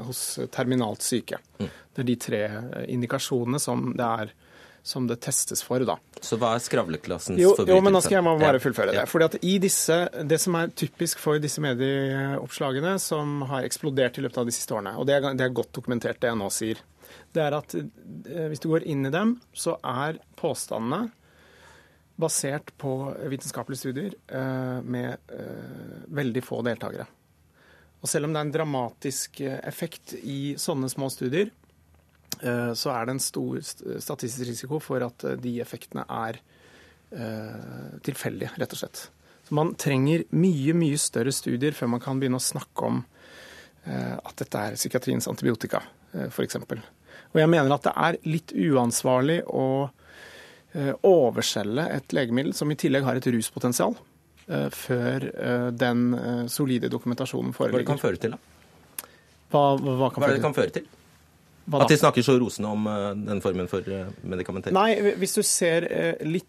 hos 0.05 0.19
terminalt 0.53 1.01
syke. 1.01 1.39
Mm. 1.57 1.69
Det 1.89 2.03
er 2.03 2.05
de 2.05 2.15
tre 2.21 2.41
indikasjonene 2.85 3.57
som 3.57 3.87
det 3.97 4.05
er 4.05 4.33
som 4.89 5.05
det 5.09 5.19
testes 5.21 5.61
for. 5.65 5.83
da. 5.85 5.97
Så 6.21 6.39
hva 6.41 6.55
er 6.57 6.63
skravleklassens 6.63 7.39
jo, 7.39 7.53
forbrytelse? 7.53 7.75
Jo, 7.75 7.83
men 7.85 7.95
nå 7.95 8.01
skal 8.03 8.17
jeg 8.17 8.39
bare 8.41 8.61
fullføre 8.63 8.95
det. 8.95 9.05
Fordi 9.11 9.27
at 9.29 9.37
i 9.45 9.55
disse, 9.61 9.97
Det 10.29 10.39
som 10.41 10.57
er 10.57 10.71
typisk 10.73 11.21
for 11.21 11.41
disse 11.41 11.61
medieoppslagene 11.63 12.95
som 13.01 13.43
har 13.51 13.67
eksplodert 13.67 14.17
i 14.17 14.25
løpet 14.25 14.41
av 14.41 14.49
de 14.49 14.55
siste 14.55 14.73
årene, 14.73 14.95
og 14.97 15.05
det 15.07 15.19
er, 15.19 15.29
det 15.37 15.45
er 15.45 15.53
godt 15.53 15.71
dokumentert, 15.77 16.19
det 16.21 16.31
jeg 16.31 16.39
nå 16.39 16.49
sier, 16.53 16.81
det 17.33 17.45
er 17.45 17.57
at 17.57 17.77
eh, 17.77 18.47
hvis 18.49 18.61
du 18.63 18.69
går 18.71 18.87
inn 18.89 19.05
i 19.05 19.13
dem, 19.13 19.37
så 19.53 19.77
er 19.85 20.19
påstandene 20.39 21.07
basert 22.19 22.73
på 22.81 22.93
vitenskapelige 23.31 23.85
studier 23.85 24.17
eh, 24.27 24.81
med 24.83 25.31
eh, 25.33 26.03
veldig 26.19 26.43
få 26.43 26.63
deltakere. 26.67 27.07
Og 27.99 28.07
selv 28.07 28.27
om 28.27 28.33
det 28.33 28.41
er 28.41 28.47
en 28.47 28.55
dramatisk 28.55 29.41
effekt 29.43 30.13
i 30.23 30.55
sånne 30.59 30.87
små 30.91 31.09
studier, 31.11 31.49
så 32.73 32.93
er 32.93 33.05
det 33.07 33.15
en 33.15 33.23
stor 33.23 33.59
statistisk 33.61 34.47
risiko 34.47 34.79
for 34.83 35.03
at 35.05 35.25
eh, 35.27 35.37
de 35.41 35.57
effektene 35.63 36.05
er 36.07 36.39
eh, 37.11 37.95
tilfeldige, 38.05 38.53
rett 38.61 38.75
og 38.75 38.81
slett. 38.81 39.05
Så 39.47 39.57
man 39.57 39.73
trenger 39.79 40.25
mye, 40.37 40.75
mye 40.77 40.99
større 41.01 41.33
studier 41.35 41.75
før 41.75 41.93
man 41.95 42.03
kan 42.03 42.21
begynne 42.21 42.39
å 42.39 42.43
snakke 42.43 42.91
om 42.91 43.05
at 43.89 44.35
dette 44.37 44.59
er 44.59 44.75
psykiatriens 44.75 45.25
antibiotika, 45.31 45.79
f.eks. 46.27 46.57
Og 46.59 47.37
jeg 47.39 47.49
mener 47.49 47.71
at 47.73 47.85
det 47.87 47.93
er 47.97 48.17
litt 48.27 48.51
uansvarlig 48.53 49.39
å 49.47 49.87
overselge 51.07 51.85
et 51.95 52.13
legemiddel 52.13 52.53
som 52.53 52.69
i 52.69 52.77
tillegg 52.77 53.07
har 53.07 53.17
et 53.17 53.29
ruspotensial, 53.33 53.95
før 54.75 55.25
den 55.73 56.03
solide 56.51 56.91
dokumentasjonen 56.91 57.55
foreligger. 57.55 57.79
Hva 57.79 57.87
det 57.87 57.89
kan 57.95 58.03
føre 58.03 58.21
til, 58.21 58.35
da? 58.35 59.07
Hva, 59.49 59.63
hva, 59.79 60.11
kan, 60.11 60.21
hva 60.21 60.27
er 60.27 60.35
det 60.35 60.41
det 60.43 60.45
kan 60.45 60.57
føre 60.59 60.75
til? 60.75 60.91
At 61.77 61.91
de 61.91 61.97
snakker 61.99 62.25
så 62.25 62.35
rosende 62.41 62.71
om 62.71 62.87
uh, 62.89 63.11
den 63.13 63.41
formen 63.43 63.69
for 63.69 63.85
uh, 63.85 64.09
medikamentering? 64.25 64.75
Nei, 64.75 65.13
hvis 65.21 65.35
du 65.37 65.43
ser 65.45 65.85
uh, 65.85 66.25
litt 66.25 66.47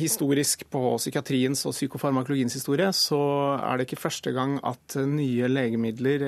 historisk 0.00 0.62
på 0.72 0.94
psykiatriens 0.96 1.66
og 1.68 1.74
psykofarmakologiens 1.74 2.54
historie, 2.56 2.86
så 2.96 3.18
er 3.58 3.76
det 3.76 3.84
ikke 3.84 4.00
første 4.00 4.32
gang 4.32 4.54
at 4.64 4.96
nye 5.04 5.50
legemidler 5.50 6.24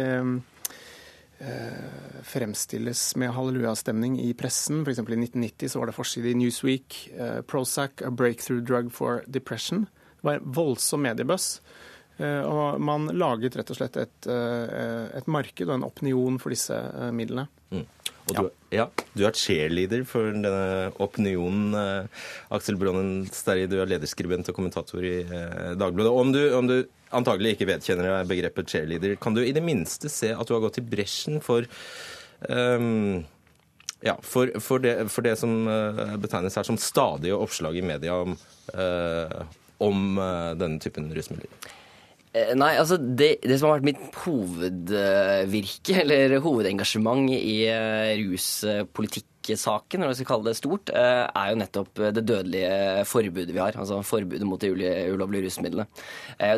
fremstilles 2.29 3.01
med 3.17 3.33
hallelujastemning 3.33 4.19
i 4.21 4.35
pressen. 4.37 4.83
F.eks. 4.85 5.01
i 5.01 5.17
1990 5.17 5.73
så 5.73 5.81
var 5.81 5.89
det 5.89 5.97
forside 5.97 6.29
i 6.29 6.37
Newsweek. 6.43 6.99
Prozac, 7.49 8.05
a 8.05 8.13
breakthrough 8.13 8.61
drug 8.69 8.93
for 8.93 9.25
depression. 9.33 9.87
Det 10.19 10.29
var 10.29 10.43
en 10.43 10.53
voldsom 10.61 11.07
mediebøss. 11.09 11.49
Og 12.21 12.81
man 12.85 13.09
laget 13.17 13.57
rett 13.57 13.73
og 13.73 13.81
slett 13.81 13.97
et, 14.03 14.29
et 14.29 15.33
marked 15.33 15.71
og 15.71 15.79
en 15.79 15.89
opinion 15.89 16.37
for 16.43 16.53
disse 16.53 16.85
midlene. 17.17 17.49
Mm. 17.73 17.87
Og 18.27 18.35
du, 18.35 18.47
ja. 18.75 18.89
du 19.15 19.23
er 19.27 19.37
cheerleader 19.39 20.03
for 20.09 20.33
denne 20.35 20.91
opinionen. 21.03 21.77
Eh, 21.79 22.25
Aksel 22.57 22.79
Bronnen 22.81 23.29
Sterri, 23.31 23.69
du 23.71 23.77
er 23.79 23.91
lederskribent 23.91 24.51
og 24.51 24.57
kommentator 24.57 25.07
i 25.07 25.21
eh, 25.23 25.71
Dagbladet. 25.79 26.11
Om 26.11 26.33
du, 26.35 26.41
om 26.59 26.71
du 26.71 26.77
antagelig 27.15 27.55
ikke 27.55 27.71
vedkjenner 27.71 28.27
begrepet 28.27 28.75
cheerleader, 28.75 29.15
kan 29.23 29.37
du 29.37 29.45
i 29.45 29.55
det 29.55 29.63
minste 29.63 30.11
se 30.11 30.33
at 30.35 30.49
du 30.49 30.57
har 30.57 30.65
gått 30.67 30.81
i 30.83 30.87
bresjen 30.87 31.39
for 31.45 31.69
um, 32.51 33.23
ja, 34.03 34.17
for, 34.27 34.51
for, 34.61 34.83
det, 34.83 34.99
for, 35.13 35.25
det, 35.25 35.37
som 35.41 35.55
betegnes 36.21 36.59
her 36.59 36.67
som 36.67 36.77
stadige 36.83 37.39
oppslag 37.39 37.79
i 37.79 37.87
media 37.87 38.19
om, 38.27 38.35
uh, 38.75 39.39
om 39.87 40.19
denne 40.59 40.83
typen 40.83 41.09
rusmidler? 41.15 41.49
Eh, 42.37 42.53
nei, 42.59 42.75
altså 42.77 42.99
det, 43.01 43.39
det, 43.45 43.57
som 43.59 43.71
har 43.71 43.79
vært 43.79 43.89
mitt 43.93 44.19
hovedvirke, 44.25 45.97
eller 46.03 46.37
hovedengasjement 46.45 47.31
i 47.33 47.55
uh, 47.71 48.13
ruspolitikksaken, 48.21 50.03
når 50.03 50.13
vi 50.13 50.19
skal 50.19 50.29
kalle 50.33 50.51
det 50.51 50.59
stort, 50.59 50.93
uh, 50.93 51.25
er 51.31 51.53
jo 51.53 51.61
nettopp 51.63 52.03
det 52.19 52.25
dødelige 52.27 53.07
forbudet 53.09 53.55
vi 53.55 53.63
har. 53.63 53.79
Altså 53.81 54.03
forbudet 54.07 54.49
mot 54.49 54.61
de 54.61 54.73
ulovlige 55.15 55.47
rusmidlene. 55.47 55.87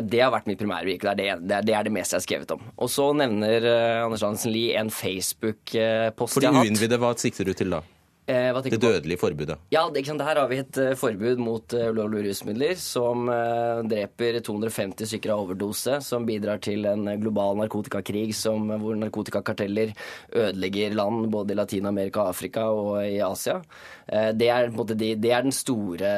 Det 0.03 0.23
har 0.23 0.33
vært 0.33 0.49
mitt 0.49 0.59
primærvirke. 0.59 1.15
Det 1.15 1.29
det, 1.45 1.61
det, 1.69 1.77
er 1.77 1.87
det 1.87 1.93
meste 1.95 2.17
jeg 2.17 2.23
har 2.23 2.27
skrevet 2.27 2.57
om. 2.57 2.65
Og 2.75 2.91
så 2.91 3.11
nevner 3.15 3.69
Anders 4.03 4.25
Hansen 4.25 4.51
Lie 4.55 4.75
en 4.79 4.91
Facebook-post 4.91 5.71
jeg 5.71 5.85
har 5.87 6.11
hatt. 6.11 6.33
For 6.35 6.43
de 6.49 6.65
uinnvidde, 6.65 6.99
hva 6.99 7.13
sikter 7.19 7.47
du 7.47 7.55
til 7.55 7.77
da? 7.77 7.83
Eh, 8.29 8.61
det 8.61 8.77
dødelige 8.77 9.17
forbudet? 9.17 9.57
Ja, 9.73 9.87
det, 9.89 10.03
her 10.05 10.37
har 10.37 10.49
vi 10.51 10.59
et 10.61 10.77
uh, 10.77 10.91
forbud 10.97 11.39
mot 11.41 11.73
uh, 11.73 11.87
ulovlige 11.89 12.29
rusmidler 12.29 12.75
som 12.77 13.25
uh, 13.25 13.81
dreper 13.89 14.37
250 14.45 15.09
stykker 15.09 15.33
av 15.33 15.47
overdose, 15.47 15.97
som 16.05 16.27
bidrar 16.27 16.61
til 16.61 16.85
en 16.85 17.09
global 17.17 17.57
narkotikakrig 17.57 18.35
som, 18.37 18.69
hvor 18.83 18.99
narkotikakarteller 19.01 19.95
ødelegger 20.29 20.93
land 20.99 21.31
både 21.33 21.55
i 21.55 21.57
Latin-Amerika, 21.57 22.27
Afrika 22.29 22.67
og 22.69 22.99
i 23.01 23.17
Asia. 23.25 23.63
Det 24.09 24.47
er, 24.49 24.71
måte, 24.73 24.95
de, 24.97 25.11
det, 25.21 25.29
er, 25.29 25.43
den 25.45 25.53
store 25.53 26.09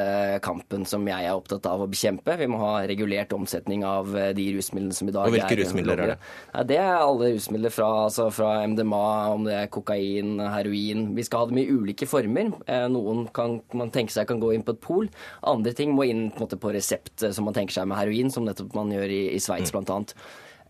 kampen 0.44 0.86
som 0.88 1.04
jeg 1.04 1.28
er 1.28 1.36
opptatt 1.36 1.66
av 1.68 1.82
å 1.84 1.88
bekjempe. 1.92 2.38
Vi 2.40 2.48
må 2.48 2.60
ha 2.62 2.86
regulert 2.88 3.34
omsetning 3.36 3.84
av 3.84 4.08
de 4.32 4.46
rusmidlene 4.56 4.96
som 4.96 5.10
i 5.10 5.12
dag 5.12 5.26
er 5.26 5.28
Og 5.28 5.36
hvilke 5.36 5.58
rusmidler 5.60 6.00
er 6.00 6.12
det? 6.14 6.16
Ja, 6.54 6.64
det 6.70 6.78
er 6.80 6.94
alle 6.94 7.34
rusmidler 7.34 7.74
fra, 7.74 7.90
altså 8.06 8.30
fra 8.32 8.54
MDMA, 8.64 9.04
om 9.34 9.44
det 9.44 9.58
er 9.58 9.68
kokain, 9.76 10.38
heroin. 10.54 11.10
Vi 11.18 11.26
skal 11.28 11.44
ha 11.44 11.52
dem 11.52 11.60
i 11.60 11.68
ulike 11.68 12.01
ulike 12.02 12.10
former. 12.10 12.52
Eh, 12.66 12.88
noen 12.88 13.28
kan 13.32 13.60
man 13.72 13.90
tenke 13.90 14.12
seg 14.12 14.26
kan 14.26 14.40
gå 14.40 14.52
inn 14.54 14.62
på 14.62 14.74
et 14.74 14.80
pol. 14.80 15.08
Andre 15.42 15.72
ting 15.72 15.94
må 15.94 16.04
inn 16.04 16.30
på, 16.30 16.44
måte, 16.44 16.58
på 16.58 16.72
resept, 16.72 17.22
eh, 17.22 17.32
som 17.32 17.44
man 17.44 17.54
tenker 17.54 17.72
seg 17.72 17.86
med 17.86 17.98
heroin, 17.98 18.30
som 18.30 18.44
nettopp 18.44 18.74
man 18.74 18.90
gjør 18.90 19.08
i, 19.08 19.34
i 19.34 19.40
Sveits 19.40 19.72
mm. 19.72 19.84
bl.a. 19.84 20.00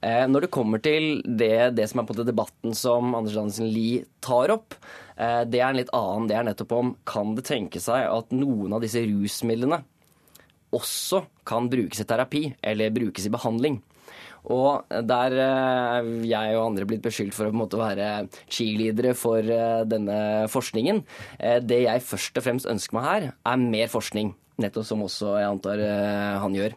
Eh, 0.03 0.27
når 0.27 0.47
det 0.47 0.53
kommer 0.53 0.83
til 0.83 1.23
det, 1.25 1.75
det 1.77 1.89
som 1.89 2.01
er 2.01 2.07
på 2.07 2.17
en 2.17 2.27
debatten 2.27 2.75
som 2.75 3.15
Anders 3.15 3.37
Andersen 3.37 3.71
Lie 3.71 4.05
tar 4.21 4.51
opp, 4.51 4.75
det 5.23 5.61
er 5.61 5.69
en 5.69 5.77
litt 5.77 5.91
annen. 5.95 6.25
Det 6.27 6.35
er 6.35 6.47
nettopp 6.49 6.73
om 6.75 6.95
kan 7.07 7.35
det 7.37 7.45
tenke 7.47 7.79
seg 7.79 8.09
at 8.09 8.33
noen 8.35 8.73
av 8.75 8.81
disse 8.83 8.99
rusmidlene 9.05 9.83
også 10.75 11.21
kan 11.47 11.69
brukes 11.71 12.01
i 12.01 12.07
terapi 12.09 12.41
eller 12.65 12.91
brukes 12.97 13.29
i 13.29 13.31
behandling. 13.31 13.77
Og 14.51 14.91
der 15.07 15.37
er 15.39 16.11
jeg 16.27 16.57
og 16.57 16.67
andre 16.67 16.87
blitt 16.89 17.05
beskyldt 17.05 17.37
for 17.37 17.49
å 17.49 17.55
måte, 17.55 17.79
være 17.79 18.27
cheerleadere 18.51 19.15
for 19.19 19.39
eh, 19.39 19.85
denne 19.87 20.49
forskningen. 20.51 21.03
Eh, 21.39 21.59
det 21.63 21.85
jeg 21.85 22.07
først 22.09 22.39
og 22.41 22.47
fremst 22.49 22.71
ønsker 22.71 22.99
meg 22.99 23.09
her, 23.09 23.33
er 23.47 23.67
mer 23.67 23.93
forskning. 23.93 24.35
Nettopp 24.63 24.87
som 24.87 25.03
også 25.07 25.37
jeg 25.41 25.49
antar 25.49 25.81
han 26.43 26.55
gjør. 26.55 26.75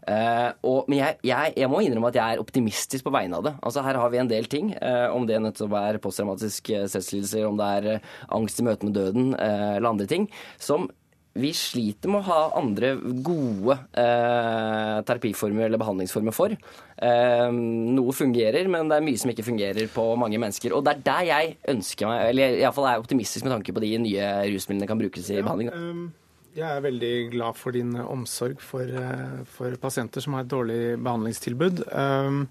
Uh, 0.00 0.50
og, 0.64 0.86
men 0.88 0.98
jeg, 0.98 1.18
jeg, 1.28 1.52
jeg, 1.60 1.68
må 1.70 1.82
innrømme 1.84 2.08
at 2.08 2.16
jeg 2.16 2.34
er 2.34 2.40
optimistisk 2.42 3.04
på 3.06 3.12
vegne 3.14 3.36
av 3.36 3.44
det. 3.46 3.52
Altså 3.60 3.84
Her 3.84 3.98
har 4.00 4.12
vi 4.12 4.20
en 4.22 4.30
del 4.30 4.48
ting. 4.50 4.72
Uh, 4.80 5.12
om 5.14 5.26
det 5.28 5.38
nettopp 5.44 5.76
er 5.78 6.00
posttraumatisk 6.02 6.72
stresslidelse, 6.90 7.44
om 7.46 7.60
det 7.60 7.68
er 7.76 7.88
uh, 8.00 8.08
angst 8.38 8.62
i 8.62 8.66
møte 8.66 8.88
med 8.88 8.96
døden 8.96 9.34
eller 9.36 9.90
andre 9.92 10.08
ting, 10.10 10.26
som 10.58 10.88
vi 11.38 11.52
sliter 11.54 12.10
med 12.10 12.24
å 12.24 12.26
ha 12.26 12.38
andre 12.58 12.94
gode 13.22 13.76
eh, 13.94 14.96
terapiformer 15.06 15.68
eller 15.68 15.80
behandlingsformer 15.80 16.34
for. 16.34 16.54
Eh, 16.54 17.46
noe 17.54 18.14
fungerer, 18.16 18.66
men 18.72 18.90
det 18.90 18.98
er 18.98 19.06
mye 19.06 19.20
som 19.20 19.30
ikke 19.30 19.46
fungerer 19.46 19.90
på 19.94 20.06
mange 20.18 20.40
mennesker. 20.42 20.74
Og 20.74 20.82
det 20.86 20.96
er 20.96 21.04
der 21.06 21.28
jeg 21.28 21.52
ønsker 21.74 22.10
meg, 22.10 22.24
eller 22.32 22.58
iallfall 22.58 22.88
er 22.90 23.04
optimistisk 23.04 23.46
med 23.46 23.54
tanke 23.54 23.76
på 23.76 23.84
de 23.84 23.92
nye 24.02 24.32
rusmidlene 24.50 24.90
kan 24.90 24.98
brukes 25.00 25.30
i 25.30 25.38
ja, 25.38 25.46
behandling. 25.46 25.70
Um, 25.70 26.08
jeg 26.56 26.66
er 26.66 26.82
veldig 26.82 27.14
glad 27.36 27.58
for 27.60 27.78
din 27.78 27.94
omsorg 28.02 28.58
for, 28.64 28.82
eh, 28.82 29.40
for 29.54 29.78
pasienter 29.78 30.24
som 30.24 30.34
har 30.34 30.42
et 30.42 30.50
dårlig 30.50 30.82
behandlingstilbud. 30.98 31.86
Um, 31.94 32.48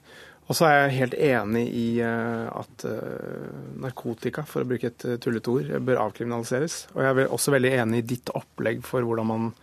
og 0.50 0.58
så 0.58 0.66
er 0.66 0.80
jeg 0.80 0.96
helt 0.98 1.18
enig 1.22 1.68
i 1.78 1.88
eh, 2.02 2.46
at 2.50 2.86
eh, 2.90 3.50
narkotika, 3.84 4.42
for 4.50 4.66
å 4.66 4.70
bruke 4.70 4.90
et 4.90 5.06
eh, 5.06 5.20
tullete 5.22 5.52
ord, 5.54 5.68
bør 5.86 6.02
avkriminaliseres. 6.08 6.88
Og 6.96 7.04
jeg 7.06 7.14
er 7.14 7.36
også 7.36 7.54
veldig 7.54 7.74
enig 7.84 8.02
i 8.02 8.08
ditt 8.16 8.34
opplegg 8.34 8.82
for 8.86 9.06
hvordan 9.06 9.30
man 9.30 9.54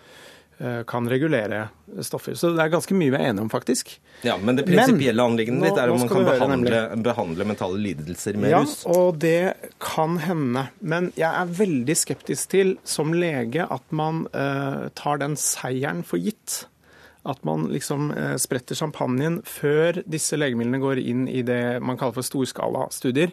kan 0.88 1.04
regulere 1.04 1.66
stoffer. 2.00 2.32
Så 2.32 2.54
det 2.56 2.62
er 2.64 2.70
ganske 2.72 2.94
mye 2.96 3.12
vi 3.12 3.18
er 3.18 3.26
enige 3.28 3.42
om, 3.44 3.48
faktisk. 3.52 3.90
Ja, 4.24 4.38
Men 4.40 4.56
det 4.56 4.62
prinsipielle 4.64 5.26
anliggendet 5.28 5.66
ditt 5.66 5.80
er 5.82 5.90
om 5.92 6.00
man 6.00 6.08
kan 6.08 6.24
behandle, 6.24 6.78
behandle, 7.04 7.46
mentale 7.50 7.76
lidelser 7.76 8.38
med 8.40 8.54
ja, 8.54 8.62
rus? 8.64 8.78
Ja, 8.86 8.94
og 8.94 9.18
det 9.20 9.42
kan 9.84 10.16
hende. 10.24 10.62
Men 10.80 11.10
jeg 11.12 11.28
er 11.28 11.52
veldig 11.58 11.98
skeptisk 12.00 12.54
til, 12.54 12.72
som 12.88 13.12
lege, 13.12 13.66
at 13.68 13.84
man 13.92 14.24
uh, 14.32 14.88
tar 14.96 15.20
den 15.20 15.36
seieren 15.36 16.00
for 16.08 16.24
gitt 16.24 16.62
at 17.26 17.42
man 17.46 17.66
liksom 17.72 18.10
eh, 18.14 18.34
spretter 18.40 18.78
champagnen 18.78 19.40
før 19.46 20.00
disse 20.06 20.38
legemidlene 20.38 20.80
går 20.82 21.00
inn 21.02 21.26
i 21.28 21.42
det 21.46 21.78
man 21.84 21.98
kaller 21.98 22.16
for 22.16 22.26
storskalastudier. 22.26 23.32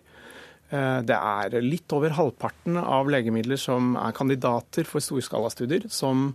Eh, 0.73 0.99
det 1.06 1.17
er 1.17 1.58
litt 1.63 1.93
over 1.95 2.15
halvparten 2.17 2.79
av 2.82 3.12
legemidler 3.13 3.60
som 3.62 3.93
er 3.99 4.15
kandidater 4.17 4.88
for 4.89 5.03
storskalastudier, 5.03 5.88
som, 5.93 6.32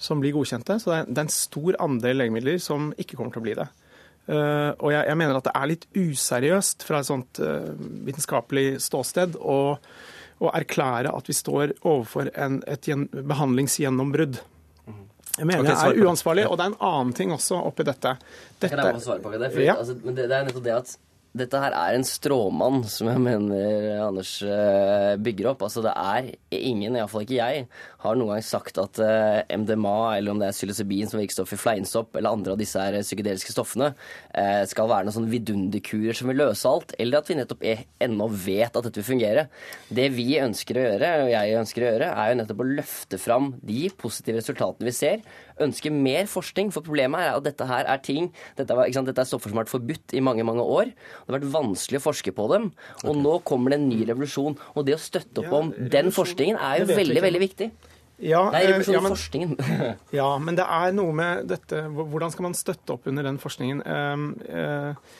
som 0.00 0.22
blir 0.22 0.34
godkjente. 0.36 0.80
Så 0.82 0.92
det 0.92 1.00
er, 1.04 1.12
en 1.24 1.34
stor 1.34 1.78
andel 1.84 2.22
legemidler 2.24 2.60
som 2.62 2.92
ikke 2.98 3.18
kommer 3.18 3.34
til 3.34 3.44
å 3.44 3.48
bli 3.48 3.56
det. 3.60 3.68
Eh, 4.28 4.70
og 4.74 4.92
jeg, 4.92 5.06
jeg 5.08 5.22
mener 5.22 5.38
at 5.38 5.48
det 5.48 5.56
er 5.56 5.72
litt 5.72 5.88
useriøst 5.96 6.86
fra 6.88 7.00
et 7.00 7.08
sånt 7.08 7.42
vitenskapelig 8.10 8.68
ståsted 8.84 9.38
å, 9.38 9.58
å 10.42 10.54
erklære 10.54 11.14
at 11.14 11.30
vi 11.30 11.38
står 11.38 11.78
overfor 11.80 12.34
en, 12.34 12.62
et 12.66 12.90
behandlingsgjennombrudd. 13.14 14.42
Jeg 15.38 15.46
mener 15.46 15.62
okay, 15.62 15.74
det 15.74 16.02
er 16.02 16.08
uansvarlig, 16.08 16.46
og 16.48 16.58
det 16.58 16.64
er 16.66 16.72
en 16.72 16.80
annen 16.88 17.12
ting 17.14 17.34
også 17.34 17.60
oppi 17.68 17.86
dette. 17.86 18.16
dette... 18.58 18.72
Kan 18.72 18.80
jeg 18.80 18.96
bare 18.96 19.04
svare 19.04 19.22
på 19.22 19.34
det? 19.36 19.52
For, 19.54 19.62
ja. 19.62 19.76
altså, 19.78 19.94
men 20.02 20.16
det, 20.16 20.26
det 20.30 20.38
er 20.38 20.48
nettopp 20.48 20.66
det 20.66 20.74
at 20.74 20.96
dette 21.36 21.60
her 21.60 21.74
er 21.76 21.96
en 21.96 22.06
stråmann 22.06 22.80
som 22.88 23.10
jeg 23.10 23.20
mener 23.20 23.98
Anders 24.00 24.38
eh, 24.42 25.14
bygger 25.20 25.50
opp. 25.52 25.64
Altså 25.66 25.82
det 25.84 25.92
er 25.92 26.30
ingen, 26.56 26.96
iallfall 26.96 27.26
ikke 27.26 27.36
jeg, 27.36 27.66
har 28.04 28.16
noen 28.16 28.32
gang 28.32 28.46
sagt 28.46 28.80
at 28.80 29.00
eh, 29.04 29.42
MDMA, 29.60 30.16
eller 30.16 30.32
om 30.32 30.40
det 30.40 30.48
er 30.48 30.56
psilocybin 30.56 31.10
som 31.10 31.20
virkestoff 31.20 31.52
i 31.54 31.60
fleinsopp, 31.60 32.16
eller 32.16 32.38
andre 32.38 32.54
av 32.54 32.62
disse 32.62 32.80
her 32.80 32.96
psykedeliske 33.04 33.52
stoffene, 33.54 33.90
eh, 34.32 34.62
skal 34.70 34.90
være 34.90 35.08
noen 35.08 35.18
sånne 35.18 35.32
vidunderkurer 35.34 36.16
som 36.16 36.32
vil 36.32 36.40
løse 36.40 36.70
alt, 36.70 36.96
eller 36.98 37.20
at 37.20 37.30
vi 37.30 37.38
nettopp 37.38 37.66
ennå 37.68 38.30
vet 38.32 38.72
at 38.72 38.88
dette 38.88 39.02
vil 39.02 39.10
fungere. 39.12 39.48
Det 39.92 40.08
vi 40.16 40.30
ønsker 40.40 40.80
å 40.80 40.86
gjøre, 40.86 41.12
og 41.26 41.32
jeg 41.34 41.58
ønsker 41.60 41.84
å 41.84 41.92
gjøre, 41.92 42.12
er 42.14 42.32
jo 42.32 42.40
nettopp 42.40 42.64
å 42.64 42.70
løfte 42.72 43.20
fram 43.20 43.52
de 43.68 43.84
positive 44.00 44.40
resultatene 44.40 44.88
vi 44.88 44.96
ser, 44.96 45.22
ønsker 45.64 45.94
mer 45.94 46.28
forskning. 46.30 46.72
For 46.74 46.86
problemet 46.86 47.24
er 47.24 47.36
at 47.36 47.46
dette 47.46 47.68
her 47.68 47.88
er 47.88 48.00
ting 48.04 48.30
Dette, 48.58 48.74
var, 48.76 48.88
dette 48.90 49.22
er 49.22 49.28
stoffer 49.28 49.52
som 49.52 49.58
har 49.58 49.66
vært 49.66 49.74
forbudt 49.74 50.14
i 50.16 50.22
mange, 50.24 50.46
mange 50.46 50.64
år. 50.64 50.90
Det 50.92 51.32
har 51.32 51.38
vært 51.38 51.52
vanskelig 51.54 52.00
å 52.00 52.06
forske 52.08 52.34
på 52.34 52.48
dem. 52.52 52.70
Og 53.04 53.12
okay. 53.12 53.22
nå 53.26 53.36
kommer 53.48 53.74
det 53.74 53.80
en 53.80 53.88
ny 53.90 54.00
revolusjon. 54.08 54.58
Og 54.74 54.88
det 54.88 54.96
å 54.96 55.02
støtte 55.02 55.44
opp 55.44 55.54
om 55.60 55.72
den 55.92 56.12
forskningen 56.14 56.58
er 56.58 56.82
jo 56.82 56.90
veldig, 56.92 57.22
veldig 57.24 57.44
viktig. 57.44 57.70
Ja, 58.18 58.42
Nei, 58.50 58.64
revolusjon 58.66 58.96
ja, 58.96 59.02
men, 59.04 59.14
forskningen. 59.14 59.52
ja, 60.18 60.28
men 60.42 60.58
det 60.58 60.66
er 60.66 60.94
noe 60.96 61.14
med 61.14 61.44
dette 61.52 61.84
Hvordan 61.94 62.32
skal 62.34 62.48
man 62.48 62.56
støtte 62.58 62.96
opp 62.96 63.06
under 63.06 63.26
den 63.28 63.38
forskningen? 63.38 63.84
Uh, 63.86 64.24
uh, 64.50 65.18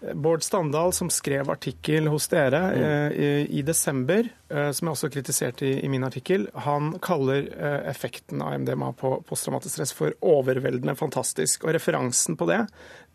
Bård 0.00 0.42
Standal, 0.42 0.92
som 0.92 1.10
skrev 1.10 1.50
artikkel 1.50 2.06
hos 2.08 2.28
dere 2.32 2.60
mm. 2.72 2.82
eh, 3.12 3.50
i 3.52 3.62
desember, 3.62 4.28
eh, 4.48 4.70
som 4.72 4.88
jeg 4.88 4.96
også 4.96 5.10
kritiserte 5.12 5.66
i, 5.68 5.72
i, 5.84 5.88
min 5.92 6.04
artikkel, 6.06 6.46
han 6.64 6.94
kaller 7.04 7.50
eh, 7.52 7.90
effekten 7.90 8.40
av 8.40 8.54
MDMA 8.62 8.94
på 8.96 9.12
posttraumatisk 9.28 9.74
stress 9.74 9.92
for 9.96 10.16
overveldende 10.24 10.94
fantastisk. 10.96 11.66
Og 11.66 11.74
referansen 11.76 12.38
på 12.40 12.48
det, 12.48 12.62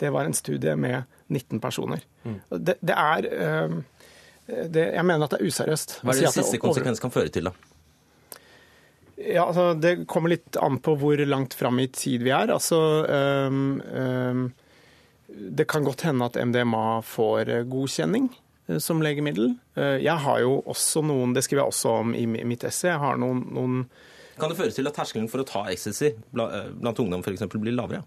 det 0.01 0.11
var 0.13 0.29
en 0.29 0.37
studie 0.37 0.75
med 0.77 1.09
19 1.27 1.61
personer. 1.63 2.03
Mm. 2.23 2.35
Det, 2.51 2.75
det, 2.81 2.93
er 2.93 3.29
det, 4.45 4.83
Jeg 4.93 5.05
mener 5.07 5.25
at 5.25 5.33
det 5.33 5.39
er 5.39 5.49
useriøst. 5.49 5.95
Hva 6.03 6.13
er 6.13 6.27
det 6.27 6.35
siste 6.35 6.59
konsekvens 6.61 7.01
kan 7.01 7.13
føre 7.13 7.33
til, 7.33 7.49
da? 7.49 7.55
Ja, 9.15 9.47
altså, 9.47 9.71
Det 9.73 10.03
kommer 10.11 10.35
litt 10.35 10.59
an 10.61 10.77
på 10.85 10.93
hvor 11.01 11.25
langt 11.25 11.57
fram 11.57 11.81
i 11.81 11.89
tid 11.89 12.27
vi 12.27 12.35
er. 12.35 12.53
Altså... 12.53 12.77
Um, 13.49 14.53
det 15.27 15.65
kan 15.69 15.85
godt 15.85 16.05
hende 16.05 16.27
at 16.27 16.37
MDMA 16.37 17.01
får 17.05 17.49
eh, 17.49 17.63
godkjenning 17.69 18.27
eh, 18.67 18.79
som 18.83 19.01
legemiddel. 19.03 19.55
Eh, 19.77 20.01
jeg 20.05 20.17
har 20.25 20.41
jo 20.43 20.59
også 20.69 21.03
noen, 21.05 21.33
det 21.35 21.45
skriver 21.45 21.63
jeg 21.63 21.73
også 21.73 21.93
om 22.01 22.13
i 22.17 22.25
mitt 22.27 22.65
essay, 22.67 22.91
jeg 22.93 23.01
har 23.01 23.17
noen, 23.21 23.45
noen 23.55 23.79
Kan 24.35 24.51
det 24.51 24.59
føre 24.59 24.75
til 24.75 24.89
at 24.89 24.97
terskelen 24.97 25.29
for 25.31 25.41
å 25.41 25.47
ta 25.47 25.63
ecstasy 25.71 26.11
blant 26.35 27.01
ungdom 27.01 27.23
f.eks. 27.23 27.47
blir 27.55 27.75
lavere? 27.75 28.03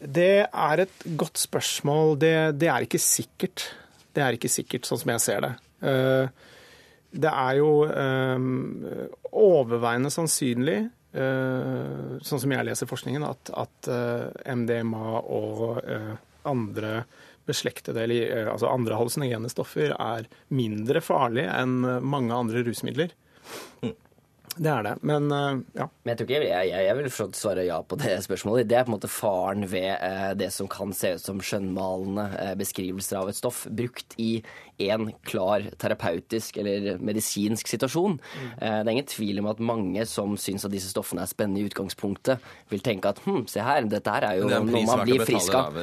Det 0.00 0.46
er 0.48 0.82
et 0.84 1.02
godt 1.20 1.40
spørsmål. 1.40 2.14
Det, 2.20 2.34
det, 2.60 2.68
er 2.72 2.84
ikke 2.84 3.00
sikkert. 3.00 3.66
Det 4.16 4.22
er 4.24 4.36
ikke 4.36 4.52
sikkert, 4.52 4.86
sånn 4.88 5.00
som 5.00 5.12
jeg 5.12 5.22
ser 5.24 5.42
det. 5.44 5.50
Det 7.24 7.32
er 7.32 7.58
jo 7.58 7.72
overveiende 9.32 10.12
sannsynlig 10.12 10.78
sånn 11.12 12.42
som 12.42 12.52
jeg 12.54 12.66
leser 12.68 12.90
forskningen, 12.90 13.24
at, 13.26 13.50
at 13.58 13.90
eh, 13.90 14.52
MDMA 14.54 15.22
og 15.22 15.80
eh, 15.82 16.12
andre 16.48 17.02
beslektede, 17.48 18.04
eller 18.04 18.52
altså 18.52 18.70
andre 18.70 18.98
hallusinogene 18.98 19.50
stoffer 19.50 19.96
er 19.96 20.28
mindre 20.54 21.02
farlige 21.02 21.50
enn 21.50 21.80
mange 22.06 22.36
andre 22.36 22.62
rusmidler. 22.62 23.10
Mm. 23.82 23.96
Det 24.50 24.70
er 24.70 24.84
det. 24.84 24.92
Men 25.06 25.26
ja. 25.30 25.86
Men 26.02 26.10
jeg 26.10 26.18
tror 26.18 26.26
ikke 26.28 26.38
jeg, 26.44 26.68
jeg, 26.68 26.84
jeg 26.84 26.96
vil 26.98 27.34
svare 27.38 27.64
ja 27.64 27.78
på 27.86 27.98
det 27.98 28.16
spørsmålet. 28.22 28.68
Det 28.68 28.76
er 28.76 28.86
på 28.86 28.92
en 28.92 28.96
måte 28.96 29.10
faren 29.10 29.66
ved 29.70 30.38
det 30.38 30.50
som 30.54 30.68
kan 30.70 30.92
se 30.94 31.14
ut 31.16 31.24
som 31.24 31.42
skjønnmalende 31.42 32.54
beskrivelser 32.60 33.22
av 33.22 33.30
et 33.32 33.38
stoff, 33.38 33.64
brukt 33.66 34.14
i 34.20 34.32
en 34.88 35.10
klar 35.26 35.66
terapeutisk 35.80 36.60
eller 36.62 36.98
medisinsk 37.02 37.68
situasjon. 37.70 38.18
Mm. 38.20 38.50
Det 38.60 38.70
er 38.70 38.92
ingen 38.94 39.10
tvil 39.10 39.42
om 39.42 39.50
at 39.52 39.62
mange 39.62 40.04
som 40.08 40.36
syns 40.40 40.66
at 40.66 40.74
disse 40.74 40.90
stoffene 40.92 41.24
er 41.24 41.30
spennende 41.30 41.62
i 41.62 41.68
utgangspunktet, 41.68 42.40
vil 42.70 42.82
tenke 42.84 43.12
at 43.12 43.20
hm, 43.24 43.44
se 43.50 43.62
her, 43.64 43.86
dette 43.90 44.14
her 44.14 44.26
er 44.28 44.40
jo 44.40 44.48
er 44.48 44.64
noe 44.64 44.84
man 44.86 45.04
blir 45.06 45.24
frisk 45.26 45.54
av. 45.58 45.76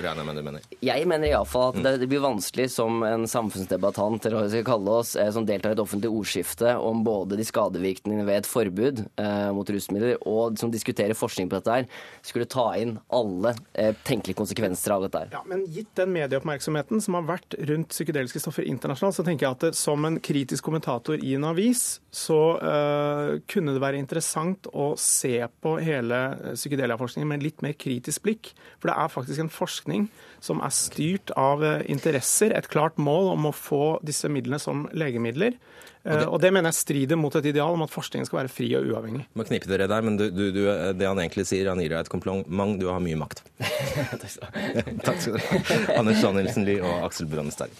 Jeg 0.84 1.08
mener 1.10 1.32
iallfall 1.32 1.72
at 1.72 1.80
mm. 1.80 1.86
det, 1.86 1.94
det 2.04 2.10
blir 2.12 2.24
vanskelig 2.24 2.68
som 2.74 3.04
en 3.08 3.28
samfunnsdebattant, 3.30 4.26
eller 4.26 4.40
hva 4.40 4.46
vi 4.48 4.54
skal 4.56 4.68
kalle 4.68 4.98
oss, 5.02 5.14
som 5.34 5.48
deltar 5.48 5.74
i 5.74 5.78
et 5.78 5.84
offentlig 5.84 6.12
ordskifte 6.12 6.76
om 6.82 7.04
både 7.06 7.40
de 7.40 7.46
skadevirkningene 7.48 8.26
ved 8.28 8.42
et 8.42 8.50
forbud 8.50 9.04
eh, 9.06 9.50
mot 9.56 9.70
rusmidler, 9.74 10.18
og 10.28 10.58
som 10.60 10.72
diskuterer 10.74 11.18
forskning 11.18 11.52
på 11.52 11.60
dette 11.60 11.80
her, 11.80 11.88
skulle 12.26 12.50
ta 12.50 12.70
inn 12.80 12.98
alle 13.14 13.54
eh, 13.74 13.94
tenkelige 14.08 14.40
konsekvenser 14.40 14.96
av 14.96 15.08
dette 15.08 15.24
her. 15.24 15.34
Ja, 15.36 15.44
men 15.48 15.66
gitt 15.74 15.94
den 16.00 16.14
medieoppmerksomheten 16.16 17.04
som 17.04 17.18
har 17.20 17.28
vært 17.28 17.58
rundt 17.70 17.94
psykedeliske 17.94 18.42
stoffer 18.44 18.68
internasjonalt, 18.68 18.87
så 18.96 19.24
tenker 19.26 19.48
jeg 19.48 19.56
at 19.56 19.64
det, 19.66 19.72
som 19.76 20.06
en 20.08 20.20
kritisk 20.24 20.64
kommentator 20.64 21.20
i 21.20 21.34
en 21.36 21.48
avis, 21.50 22.00
så 22.14 22.40
uh, 22.62 23.40
kunne 23.50 23.74
det 23.76 23.84
være 23.84 24.00
interessant 24.00 24.70
å 24.72 24.94
se 25.02 25.42
på 25.62 25.76
hele 25.84 26.22
psykedeliaforskningen 26.54 27.28
med 27.28 27.40
en 27.40 27.48
litt 27.50 27.66
mer 27.66 27.76
kritisk 27.78 28.24
blikk. 28.28 28.54
For 28.80 28.92
det 28.92 28.98
er 28.98 29.12
faktisk 29.14 29.44
en 29.44 29.52
forskning 29.52 30.08
som 30.44 30.62
er 30.64 30.74
styrt 30.76 31.34
av 31.38 31.64
eh, 31.66 31.84
interesser, 31.90 32.54
et 32.54 32.70
klart 32.70 33.00
mål 33.02 33.32
om 33.34 33.50
å 33.50 33.56
få 33.56 33.98
disse 34.06 34.30
midlene 34.30 34.60
som 34.62 34.86
legemidler. 34.94 35.58
Og 35.58 36.14
det, 36.14 36.24
eh, 36.24 36.30
og 36.30 36.42
det, 36.44 36.52
mener 36.56 36.72
jeg 36.72 36.80
strider 36.80 37.20
mot 37.20 37.36
et 37.36 37.50
ideal 37.52 37.76
om 37.76 37.84
at 37.84 37.94
forskningen 37.94 38.30
skal 38.30 38.44
være 38.44 38.54
fri 38.54 38.70
og 38.80 38.88
uavhengig. 38.88 39.26
Må 39.38 39.48
knipe 39.50 39.70
dere 39.72 39.90
der, 39.92 40.06
men 40.06 40.20
du, 40.20 40.28
du, 40.32 40.46
du, 40.56 40.64
det 40.70 41.10
han 41.10 41.20
egentlig 41.24 41.48
sier, 41.50 41.72
han 41.72 41.82
gir 41.84 41.96
deg 41.96 42.06
et 42.06 42.12
kompliment. 42.14 42.78
Du 42.80 42.88
har 42.92 43.04
mye 43.04 43.20
makt. 43.20 43.44
Takk 45.08 45.24
skal 45.24 45.38
du 45.38 45.42
ha. 45.42 45.64
Anders 45.98 46.24
Danielsen 46.24 46.68
Lie 46.68 46.84
og 46.84 47.10
Aksel 47.10 47.30
Brandestad. 47.32 47.74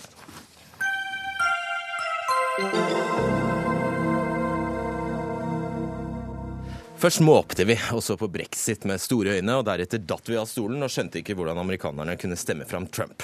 Først 6.98 7.22
måpte 7.22 7.62
vi 7.70 7.76
og 7.94 8.02
så 8.02 8.16
på 8.18 8.26
brexit 8.34 8.86
med 8.90 8.98
store 8.98 9.36
øyne, 9.38 9.60
og 9.60 9.68
deretter 9.68 10.02
datt 10.02 10.32
vi 10.32 10.40
av 10.40 10.48
stolen 10.50 10.82
og 10.82 10.90
skjønte 10.90 11.22
ikke 11.22 11.36
hvordan 11.38 11.62
amerikanerne 11.62 12.18
kunne 12.18 12.40
stemme 12.40 12.66
fram 12.66 12.88
Trump. 12.90 13.22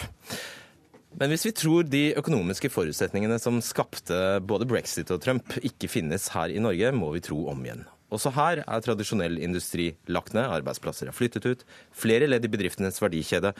Men 1.17 1.33
hvis 1.33 1.47
vi 1.47 1.55
tror 1.57 1.89
de 1.89 2.03
økonomiske 2.21 2.69
forutsetningene 2.73 3.39
som 3.41 3.57
skapte 3.65 4.37
både 4.45 4.69
brexit 4.69 5.09
og 5.13 5.21
Trump, 5.25 5.57
ikke 5.65 5.89
finnes 5.89 6.29
her 6.35 6.53
i 6.53 6.61
Norge, 6.61 6.93
må 6.93 7.09
vi 7.17 7.25
tro 7.25 7.47
om 7.49 7.65
igjen. 7.65 7.83
Også 8.13 8.31
her 8.35 8.61
er 8.63 8.83
tradisjonell 8.85 9.39
industri 9.41 9.89
lagt 10.13 10.35
ned, 10.37 10.45
arbeidsplasser 10.45 11.09
er 11.09 11.15
flyttet 11.15 11.47
ut. 11.49 11.63
Flere 11.97 12.29
ledd 12.29 12.45
i 12.45 12.51
bedriftenes 12.53 13.01
verdikjede 13.01 13.53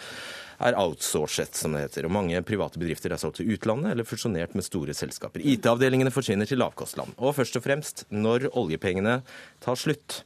er 0.63 0.77
outsourcet, 0.79 1.57
som 1.57 1.73
det 1.75 1.87
heter. 1.87 2.07
Og 2.07 2.13
mange 2.13 2.41
private 2.45 2.81
bedrifter 2.81 3.13
er 3.13 3.21
solgt 3.21 3.41
til 3.41 3.53
utlandet 3.55 3.93
eller 3.93 4.07
fusjonert 4.07 4.53
med 4.57 4.67
store 4.67 4.95
selskaper. 4.97 5.41
IT-avdelingene 5.41 6.13
forsvinner 6.13 6.49
til 6.49 6.61
lavkostland. 6.61 7.17
Og 7.17 7.35
først 7.39 7.57
og 7.59 7.65
fremst, 7.65 8.05
når 8.13 8.51
oljepengene 8.53 9.21
tar 9.63 9.79
slutt, 9.79 10.21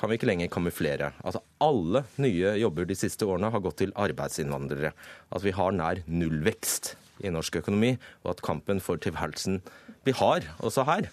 kan 0.00 0.08
vi 0.08 0.16
ikke 0.16 0.30
lenger 0.30 0.48
kamuflere 0.52 1.10
at 1.28 1.36
alle 1.60 2.04
nye 2.22 2.54
jobber 2.60 2.86
de 2.88 2.96
siste 2.96 3.26
årene 3.28 3.50
har 3.52 3.60
gått 3.64 3.82
til 3.82 3.92
arbeidsinnvandrere. 4.00 4.94
At 5.28 5.44
vi 5.44 5.52
har 5.56 5.76
nær 5.76 6.00
nullvekst 6.08 6.94
i 7.20 7.32
norsk 7.32 7.60
økonomi, 7.60 7.94
og 8.24 8.34
at 8.34 8.44
kampen 8.44 8.80
for 8.80 9.00
tilværelsen 9.00 9.60
blir 10.06 10.16
hard 10.16 10.48
også 10.64 10.86
her. 10.88 11.10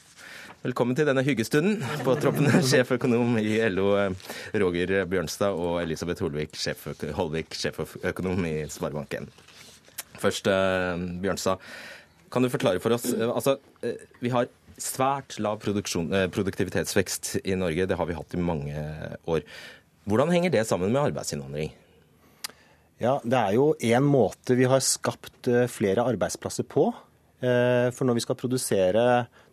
Velkommen 0.57 0.97
til 0.97 1.05
denne 1.05 1.21
hyggestunden. 1.21 1.83
På 2.01 2.15
troppene 2.17 2.59
sjeføkonom 2.65 3.35
i 3.37 3.59
LO 3.69 3.91
Roger 4.57 5.03
Bjørnstad 5.05 5.53
og 5.53 5.77
Elisabeth 5.83 6.23
Holvik, 6.25 6.57
sjef, 6.57 6.81
Holvik, 7.13 7.53
sjeføkonom 7.53 8.41
i 8.49 8.55
Sparebanken. 8.73 9.29
Først, 10.17 10.49
Bjørnstad. 11.21 11.61
Kan 12.33 12.43
du 12.43 12.49
forklare 12.49 12.81
for 12.81 12.97
oss 12.97 13.05
altså, 13.13 13.53
Vi 14.19 14.33
har 14.33 14.49
svært 14.81 15.37
lav 15.39 15.61
produktivitetsvekst 15.61 17.35
i 17.45 17.53
Norge. 17.53 17.85
Det 17.85 18.01
har 18.01 18.09
vi 18.09 18.17
hatt 18.17 18.33
i 18.33 18.41
mange 18.41 18.87
år. 19.29 19.45
Hvordan 20.09 20.33
henger 20.33 20.57
det 20.57 20.65
sammen 20.65 20.89
med 20.89 21.03
arbeidsinnvandring? 21.11 21.69
Ja, 22.97 23.19
Det 23.21 23.37
er 23.37 23.53
jo 23.53 23.75
én 23.77 24.09
måte 24.09 24.57
vi 24.57 24.65
har 24.65 24.81
skapt 24.81 25.53
flere 25.69 26.09
arbeidsplasser 26.09 26.65
på. 26.65 26.89
For 27.39 28.07
når 28.07 28.17
vi 28.17 28.23
skal 28.23 28.37
produsere 28.39 29.03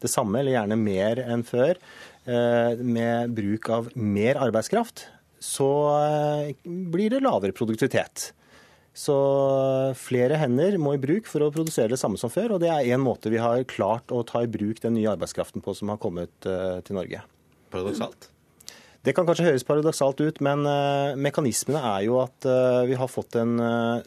det 0.01 0.09
samme, 0.09 0.39
eller 0.41 0.55
gjerne 0.55 0.79
mer 0.81 1.21
enn 1.21 1.43
før, 1.45 1.77
med 2.81 3.35
bruk 3.37 3.69
av 3.69 3.91
mer 4.01 4.41
arbeidskraft, 4.41 5.05
så 5.45 5.69
blir 6.65 7.13
det 7.13 7.21
lavere 7.21 7.53
produktivitet. 7.53 8.31
Så 8.97 9.15
flere 9.99 10.39
hender 10.41 10.79
må 10.81 10.95
i 10.95 11.03
bruk 11.03 11.27
for 11.29 11.45
å 11.45 11.53
produsere 11.53 11.93
det 11.93 12.01
samme 12.01 12.17
som 12.17 12.31
før. 12.33 12.55
Og 12.57 12.63
det 12.63 12.71
er 12.73 12.95
én 12.95 13.03
måte 13.03 13.29
vi 13.33 13.43
har 13.43 13.67
klart 13.69 14.15
å 14.15 14.23
ta 14.25 14.45
i 14.45 14.49
bruk 14.49 14.81
den 14.81 14.95
nye 14.97 15.11
arbeidskraften 15.13 15.65
på 15.65 15.75
som 15.77 15.91
har 15.93 16.01
kommet 16.01 16.33
til 16.41 16.97
Norge. 16.97 17.21
Paradoksalt? 17.75 18.31
Det 19.05 19.13
kan 19.13 19.27
kanskje 19.29 19.51
høres 19.51 19.67
paradoksalt 19.69 20.23
ut, 20.25 20.39
men 20.47 20.65
mekanismene 21.21 21.83
er 21.91 22.07
jo 22.07 22.23
at 22.23 22.47
vi 22.89 22.97
har 22.97 23.11
fått 23.13 23.37
en 23.37 23.59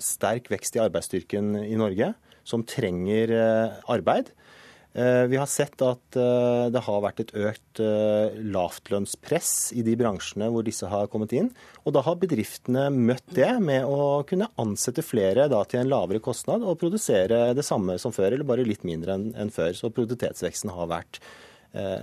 sterk 0.02 0.50
vekst 0.50 0.80
i 0.80 0.82
arbeidsstyrken 0.82 1.52
i 1.68 1.78
Norge, 1.78 2.16
som 2.48 2.64
trenger 2.68 3.34
arbeid. 3.92 4.32
Vi 4.98 5.38
har 5.38 5.46
sett 5.46 5.78
at 5.86 6.16
det 6.74 6.82
har 6.82 7.02
vært 7.04 7.20
et 7.22 7.34
økt 7.38 7.82
lavtlønnspress 8.50 9.52
i 9.78 9.84
de 9.86 9.94
bransjene 10.00 10.48
hvor 10.50 10.64
disse 10.66 10.88
har 10.90 11.10
kommet 11.12 11.36
inn. 11.38 11.52
Og 11.84 11.94
da 11.94 12.02
har 12.02 12.18
bedriftene 12.18 12.88
møtt 12.96 13.28
det 13.38 13.52
med 13.62 13.86
å 13.86 14.24
kunne 14.26 14.48
ansette 14.58 15.04
flere 15.06 15.46
til 15.70 15.84
en 15.84 15.92
lavere 15.92 16.24
kostnad 16.24 16.66
og 16.66 16.80
produsere 16.82 17.52
det 17.54 17.66
samme 17.68 18.00
som 18.02 18.16
før, 18.16 18.32
eller 18.32 18.48
bare 18.48 18.66
litt 18.66 18.88
mindre 18.88 19.20
enn 19.20 19.54
før. 19.54 19.76
Så 19.78 19.92
produktivitetsveksten 19.92 20.74
har 20.74 20.90
vært 20.90 21.22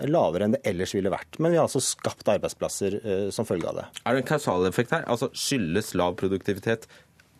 lavere 0.06 0.46
enn 0.46 0.54
det 0.54 0.62
ellers 0.68 0.94
ville 0.94 1.10
vært. 1.10 1.40
Men 1.42 1.50
vi 1.50 1.58
har 1.58 1.66
altså 1.66 1.82
skapt 1.82 2.30
arbeidsplasser 2.30 3.00
som 3.34 3.48
følge 3.48 3.72
av 3.72 3.80
det. 3.80 3.88
Er 4.04 4.14
det 4.14 4.22
en 4.22 4.30
kausaleffekt 4.36 4.94
her? 4.94 5.08
Altså 5.10 5.32
Skyldes 5.34 5.96
lav 5.98 6.14
produktivitet 6.20 6.86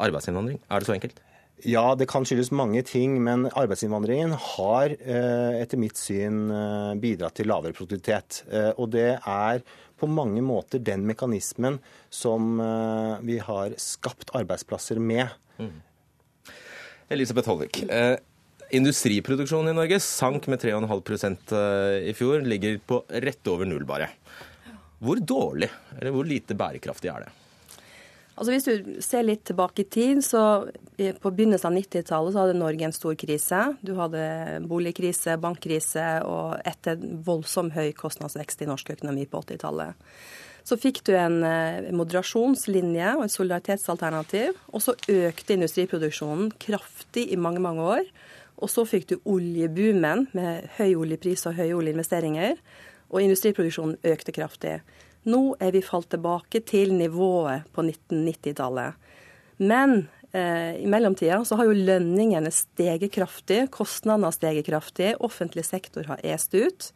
arbeidsinnvandring? 0.02 0.58
Er 0.66 0.82
det 0.82 0.90
så 0.90 0.96
enkelt? 0.96 1.22
Ja, 1.62 1.94
det 1.94 2.08
kan 2.10 2.26
skyldes 2.26 2.50
mange 2.50 2.82
ting, 2.82 3.14
men 3.22 3.46
arbeidsinnvandringen 3.54 4.34
har 4.56 4.92
etter 4.98 5.78
mitt 5.80 5.96
syn 5.96 6.48
bidratt 7.00 7.38
til 7.38 7.48
lavere 7.48 7.72
produktivitet. 7.76 8.42
Og 8.74 8.90
det 8.92 9.20
er 9.22 9.62
på 9.96 10.08
mange 10.10 10.42
måter 10.44 10.82
den 10.82 11.06
mekanismen 11.08 11.78
som 12.12 12.58
vi 13.24 13.38
har 13.38 13.78
skapt 13.80 14.34
arbeidsplasser 14.34 14.98
med. 15.00 15.30
Mm. 15.62 15.78
Elisabeth 17.08 17.48
Holvik. 17.48 17.82
Eh, 17.90 18.16
industriproduksjonen 18.74 19.72
i 19.72 19.76
Norge 19.76 20.00
sank 20.02 20.48
med 20.50 20.62
3,5% 20.62 21.54
i 22.08 22.14
fjor. 22.16 22.44
Ligger 22.48 22.80
på 22.86 23.02
rett 23.08 23.52
over 23.52 23.68
null, 23.68 23.84
bare. 23.88 24.10
Hvor 25.04 25.20
dårlig, 25.20 25.68
eller 25.98 26.14
hvor 26.14 26.26
lite 26.26 26.56
bærekraftig 26.56 27.12
er 27.12 27.26
det? 27.26 27.32
Altså 28.34 28.50
Hvis 28.50 28.66
du 28.66 28.94
ser 29.04 29.22
litt 29.22 29.44
tilbake 29.46 29.84
i 29.84 29.90
tid, 29.90 30.22
så 30.26 30.66
på 30.98 31.30
begynnelsen 31.30 31.70
av 31.70 31.76
90-tallet 31.78 32.34
så 32.34 32.42
hadde 32.42 32.56
Norge 32.58 32.88
en 32.88 32.94
stor 32.94 33.14
krise. 33.18 33.60
Du 33.86 33.92
hadde 33.98 34.24
boligkrise, 34.66 35.36
bankkrise 35.42 36.06
og 36.26 36.56
etter 36.66 36.98
voldsom 37.26 37.70
høy 37.76 37.92
kostnadsvekst 37.94 38.64
i 38.64 38.68
norsk 38.70 38.90
økonomi 38.96 39.28
på 39.30 39.44
80-tallet. 39.46 39.94
Så 40.64 40.78
fikk 40.80 41.02
du 41.06 41.12
en 41.14 41.42
moderasjonslinje 41.94 43.10
og 43.18 43.26
et 43.26 43.34
solidaritetsalternativ, 43.34 44.56
og 44.72 44.82
så 44.82 44.96
økte 45.12 45.54
industriproduksjonen 45.58 46.54
kraftig 46.58 47.28
i 47.30 47.38
mange, 47.38 47.60
mange 47.62 47.84
år. 47.84 48.08
Og 48.64 48.70
så 48.72 48.86
fikk 48.88 49.10
du 49.10 49.18
oljeboomen 49.28 50.28
med 50.34 50.70
høy 50.78 50.94
oljepris 51.04 51.44
og 51.50 51.58
høye 51.58 51.76
oljeinvesteringer, 51.76 52.56
og 53.12 53.22
industriproduksjonen 53.22 53.98
økte 54.10 54.34
kraftig. 54.34 54.78
Nå 55.24 55.42
er 55.62 55.72
vi 55.72 55.82
falt 55.84 56.10
tilbake 56.12 56.60
til 56.68 56.92
nivået 56.96 57.68
på 57.72 57.84
1990-tallet. 57.86 58.98
Men 59.64 60.08
eh, 60.32 60.82
i 60.82 60.88
mellomtida 60.90 61.40
så 61.46 61.56
har 61.56 61.68
jo 61.68 61.76
lønningene 61.76 62.52
steget 62.52 63.12
kraftig, 63.14 63.68
kostnadene 63.72 64.28
har 64.28 64.36
steget 64.36 64.68
kraftig, 64.68 65.14
offentlig 65.24 65.64
sektor 65.64 66.10
har 66.10 66.20
est 66.22 66.54
ut. 66.54 66.90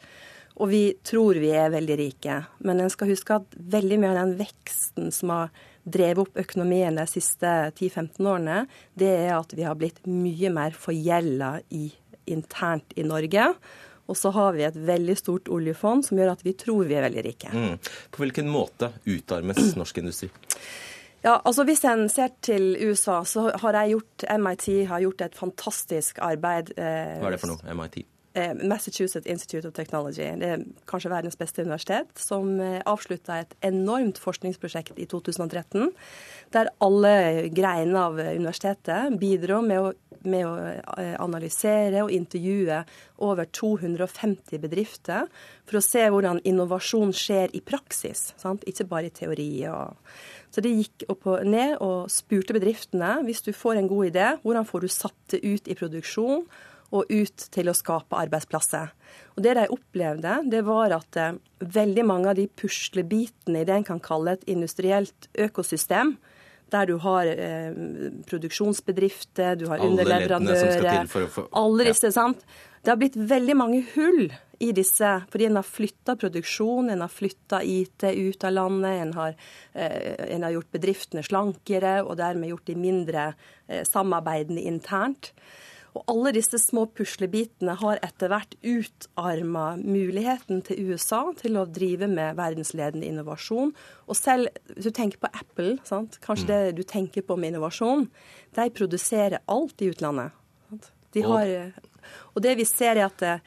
Og 0.59 0.73
vi 0.73 0.83
tror 1.07 1.38
vi 1.38 1.53
er 1.55 1.73
veldig 1.73 1.97
rike. 2.01 2.41
Men 2.67 2.83
en 2.83 2.93
skal 2.93 3.12
huske 3.12 3.38
at 3.38 3.59
veldig 3.75 4.01
mye 4.03 4.12
av 4.12 4.21
den 4.25 4.37
veksten 4.41 5.12
som 5.14 5.33
har 5.33 5.53
drevet 5.88 6.27
opp 6.27 6.41
økonomien 6.43 6.99
de 6.99 7.07
siste 7.09 7.49
10-15 7.79 8.19
årene, 8.27 8.64
det 8.99 9.12
er 9.23 9.37
at 9.38 9.55
vi 9.57 9.64
har 9.64 9.79
blitt 9.79 10.03
mye 10.05 10.51
mer 10.53 10.75
forgjelda 10.77 11.55
internt 12.29 12.93
i 12.99 13.07
Norge. 13.07 13.53
Og 14.09 14.16
så 14.16 14.33
har 14.33 14.55
vi 14.57 14.64
et 14.64 14.77
veldig 14.88 15.16
stort 15.21 15.49
oljefond 15.53 16.07
som 16.07 16.18
gjør 16.21 16.33
at 16.33 16.44
vi 16.47 16.55
tror 16.57 16.87
vi 16.88 16.97
er 16.97 17.05
veldig 17.05 17.25
rike. 17.27 17.51
Mm. 17.53 17.75
På 18.14 18.25
hvilken 18.25 18.49
måte 18.53 18.92
utarmes 19.07 19.75
norsk 19.81 20.01
industri? 20.03 20.31
Ja, 21.25 21.40
altså 21.44 21.64
Hvis 21.66 21.83
en 21.85 22.07
ser 22.09 22.31
til 22.47 22.77
USA, 22.88 23.21
så 23.27 23.49
har 23.59 23.81
jeg 23.81 23.97
gjort, 23.97 24.29
MIT 24.38 24.68
har 24.87 25.03
gjort 25.03 25.25
et 25.27 25.35
fantastisk 25.37 26.21
arbeid. 26.23 26.71
Eh, 26.79 27.18
Hva 27.18 27.27
er 27.33 27.35
det 27.35 27.40
for 27.42 27.51
noe, 27.53 27.75
MIT? 27.75 28.05
Eh, 28.38 28.55
Massachusetts 28.55 29.27
Institute 29.27 29.68
of 29.68 29.74
Technology. 29.74 30.27
Det 30.38 30.48
er 30.48 30.64
kanskje 30.87 31.11
verdens 31.11 31.38
beste 31.38 31.64
universitet, 31.64 32.11
som 32.22 32.61
eh, 32.62 32.79
avslutta 32.87 33.40
et 33.42 33.55
enormt 33.66 34.20
forskningsprosjekt 34.22 35.01
i 35.01 35.09
2013, 35.11 35.88
der 36.55 36.70
alle 36.85 37.48
greiene 37.55 38.05
av 38.05 38.20
universitetet 38.20 39.18
bidro 39.18 39.62
med 39.64 39.83
å 39.83 39.94
med 40.27 40.42
å 40.48 40.55
eh, 40.98 41.14
analysere 41.22 42.01
og 42.03 42.11
intervjue 42.11 42.81
over 43.22 43.46
250 43.55 44.59
bedrifter 44.62 45.29
for 45.62 45.79
å 45.79 45.85
se 45.85 46.03
hvordan 46.11 46.40
innovasjon 46.48 47.12
skjer 47.14 47.55
i 47.55 47.61
praksis, 47.62 48.33
sant? 48.40 48.66
ikke 48.66 48.88
bare 48.90 49.12
i 49.12 49.14
teori. 49.14 49.51
Så 50.51 50.64
de 50.64 50.72
gikk 50.74 51.07
og 51.12 51.29
ned 51.46 51.77
og 51.85 52.11
spurte 52.11 52.57
bedriftene 52.57 53.20
hvis 53.29 53.44
du 53.46 53.53
får 53.55 53.79
en 53.79 53.90
god 53.90 54.11
idé, 54.11 54.27
hvordan 54.42 54.66
får 54.66 54.85
du 54.85 54.90
satt 54.90 55.37
det 55.37 55.44
ut 55.46 55.70
i 55.70 55.79
produksjon 55.79 56.42
og 56.94 57.11
ut 57.11 57.44
til 57.53 57.68
å 57.68 57.77
skape 57.77 58.16
arbeidsplasser. 58.16 58.92
Og 59.37 59.42
Det 59.44 59.55
de 59.59 59.66
opplevde, 59.72 60.38
det 60.51 60.64
var 60.66 60.94
at 60.96 61.20
eh, 61.20 61.37
veldig 61.61 62.05
mange 62.09 62.33
av 62.33 62.38
de 62.38 62.48
puslebitene 62.48 63.62
i 63.62 63.68
det 63.68 63.77
en 63.77 63.88
kan 63.92 64.01
kalle 64.01 64.38
et 64.38 64.48
industrielt 64.48 65.29
økosystem, 65.38 66.16
der 66.72 66.88
du 66.88 66.96
har 67.01 67.29
eh, 67.29 67.77
produksjonsbedrifter, 68.29 69.57
du 69.57 69.68
har 69.68 69.79
Alle 69.79 69.90
underleverandører 69.90 71.07
få... 71.09 71.46
Alle 71.57 71.88
disse, 71.88 72.11
ja. 72.11 72.16
sant. 72.16 72.44
Det 72.83 72.92
har 72.92 73.01
blitt 73.01 73.16
veldig 73.16 73.57
mange 73.59 73.83
hull 73.94 74.29
i 74.59 74.72
disse, 74.74 75.11
fordi 75.31 75.46
en 75.48 75.59
har 75.61 75.66
flytta 75.66 76.16
produksjon, 76.18 76.90
en 76.90 77.05
har 77.05 77.12
flytta 77.12 77.61
IT 77.62 78.05
ut 78.05 78.44
av 78.44 78.53
landet, 78.53 79.03
en 79.03 79.12
har, 79.14 79.35
eh, 79.74 80.35
en 80.35 80.42
har, 80.42 80.57
gjort 80.57 80.72
bedriftene 80.74 81.22
slankere 81.22 82.03
og 82.03 82.16
dermed 82.18 82.51
gjort 82.51 82.66
de 82.66 82.77
mindre 82.79 83.33
eh, 83.68 83.85
samarbeidende 83.87 84.64
internt. 84.66 85.33
Og 85.96 86.05
alle 86.12 86.33
disse 86.37 86.59
små 86.61 86.85
puslebitene 86.96 87.74
har 87.81 88.01
etter 88.05 88.31
hvert 88.33 88.57
utarma 88.62 89.70
muligheten 89.81 90.61
til 90.66 90.90
USA 90.90 91.22
til 91.38 91.59
å 91.59 91.66
drive 91.66 92.11
med 92.11 92.37
verdensledende 92.38 93.09
innovasjon. 93.09 93.72
Og 94.07 94.18
selv 94.18 94.53
hvis 94.74 94.90
du 94.90 94.92
tenker 94.94 95.22
på 95.22 95.33
Apple, 95.33 95.79
sant? 95.88 96.20
kanskje 96.24 96.48
mm. 96.48 96.53
det 96.53 96.77
du 96.79 96.85
tenker 96.88 97.24
på 97.27 97.38
med 97.38 97.55
innovasjon, 97.55 98.09
de 98.59 98.68
produserer 98.74 99.40
alt 99.48 99.81
i 99.83 99.90
utlandet. 99.92 100.37
De 101.16 101.24
har, 101.24 101.55
og 102.35 102.44
det 102.44 102.59
vi 102.59 102.68
ser 102.68 102.98
er 102.98 103.07
at 103.09 103.18
det, 103.22 103.38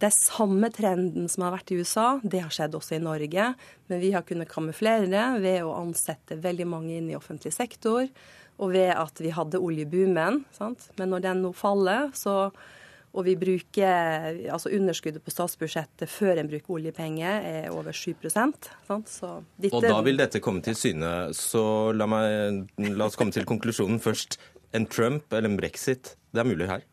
det 0.00 0.08
er 0.08 0.16
samme 0.16 0.70
trenden 0.72 1.28
som 1.28 1.44
har 1.44 1.52
vært 1.58 1.74
i 1.74 1.76
USA, 1.76 2.14
det 2.24 2.40
har 2.40 2.52
skjedd 2.54 2.78
også 2.78 2.96
i 2.96 3.04
Norge. 3.04 3.50
Men 3.92 4.00
vi 4.00 4.14
har 4.14 4.24
kunnet 4.24 4.48
kamuflere 4.48 5.10
det 5.12 5.26
ved 5.44 5.66
å 5.66 5.74
ansette 5.76 6.40
veldig 6.40 6.66
mange 6.70 6.96
inn 6.96 7.10
i 7.12 7.18
offentlig 7.18 7.52
sektor 7.52 8.08
og 8.60 8.74
ved 8.74 8.92
at 8.92 9.22
vi 9.22 9.32
hadde 9.34 9.60
oljeboomen. 9.60 10.44
Sant? 10.56 10.90
Men 11.00 11.14
når 11.14 11.24
den 11.30 11.42
nå 11.46 11.54
faller, 11.56 12.12
så 12.16 12.52
Og 13.10 13.24
vi 13.26 13.32
bruker, 13.34 14.36
altså 14.54 14.70
underskuddet 14.70 15.24
på 15.26 15.32
statsbudsjettet 15.34 16.06
før 16.06 16.38
en 16.38 16.46
bruker 16.46 16.76
oljepenger, 16.76 17.42
er 17.42 17.72
over 17.74 17.90
7 17.90 18.28
sant? 18.30 18.68
Så 18.86 19.32
dette... 19.58 19.74
Og 19.74 19.82
da 19.82 19.96
vil 20.06 20.20
dette 20.20 20.38
komme 20.38 20.62
til 20.62 20.76
syne. 20.78 21.34
Så 21.34 21.90
la, 21.90 22.06
meg, 22.06 22.70
la 22.78 23.08
oss 23.10 23.18
komme 23.18 23.34
til 23.34 23.48
konklusjonen 23.50 23.98
først. 23.98 24.38
En 24.70 24.86
Trump 24.86 25.26
eller 25.34 25.50
en 25.50 25.58
brexit, 25.58 26.14
det 26.30 26.44
er 26.44 26.46
mulig 26.46 26.70
her? 26.70 26.86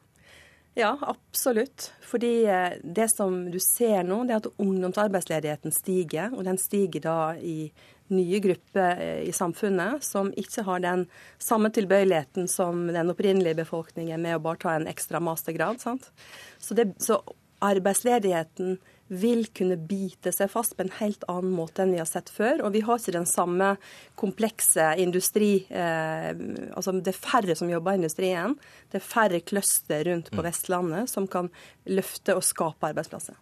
Ja, 0.78 0.98
absolutt. 1.02 1.92
Fordi 2.02 2.46
eh, 2.46 2.82
det 2.82 3.12
som 3.14 3.52
du 3.52 3.60
ser 3.62 4.04
nå, 4.06 4.24
det 4.26 4.36
er 4.36 4.42
at 4.44 4.50
ungdomsarbeidsledigheten 4.62 5.74
stiger. 5.74 6.34
Og 6.34 6.44
den 6.46 6.58
stiger 6.62 7.02
da 7.06 7.20
i 7.38 7.72
nye 8.14 8.40
grupper 8.44 9.02
eh, 9.04 9.24
i 9.30 9.34
samfunnet 9.36 10.04
som 10.06 10.30
ikke 10.38 10.64
har 10.68 10.84
den 10.84 11.06
samme 11.42 11.72
tilbøyeligheten 11.74 12.48
som 12.52 12.86
den 12.92 13.12
opprinnelige 13.14 13.60
befolkningen 13.64 14.22
med 14.24 14.38
å 14.38 14.44
bare 14.44 14.62
ta 14.64 14.76
en 14.78 14.88
ekstra 14.90 15.22
mastergrad. 15.24 15.82
Sant? 15.84 16.12
Så, 16.60 16.78
det, 16.78 16.92
så 17.04 17.22
arbeidsledigheten 17.64 18.78
vil 19.08 19.46
kunne 19.56 19.78
bite 19.80 20.32
seg 20.36 20.50
fast 20.52 20.76
på 20.78 20.84
en 20.84 20.94
helt 21.00 21.24
annen 21.32 21.54
måte 21.56 21.84
enn 21.84 21.94
vi 21.96 22.02
har 22.02 22.10
sett 22.10 22.30
før. 22.34 22.64
Og 22.68 22.74
vi 22.76 22.84
har 22.86 23.00
ikke 23.00 23.16
den 23.16 23.30
samme 23.30 23.74
komplekse 24.20 24.90
industri 25.00 25.52
eh, 25.70 26.32
Altså 26.78 26.94
det 26.98 27.14
er 27.14 27.20
færre 27.20 27.56
som 27.58 27.72
jobber 27.72 27.96
i 27.96 28.02
industrien. 28.02 28.58
Det 28.92 29.00
er 29.00 29.08
færre 29.08 29.42
cluster 29.42 30.04
rundt 30.10 30.32
på 30.34 30.42
mm. 30.42 30.46
Vestlandet 30.50 31.12
som 31.12 31.28
kan 31.32 31.52
løfte 31.88 32.36
og 32.38 32.46
skape 32.46 32.92
arbeidsplasser. 32.92 33.38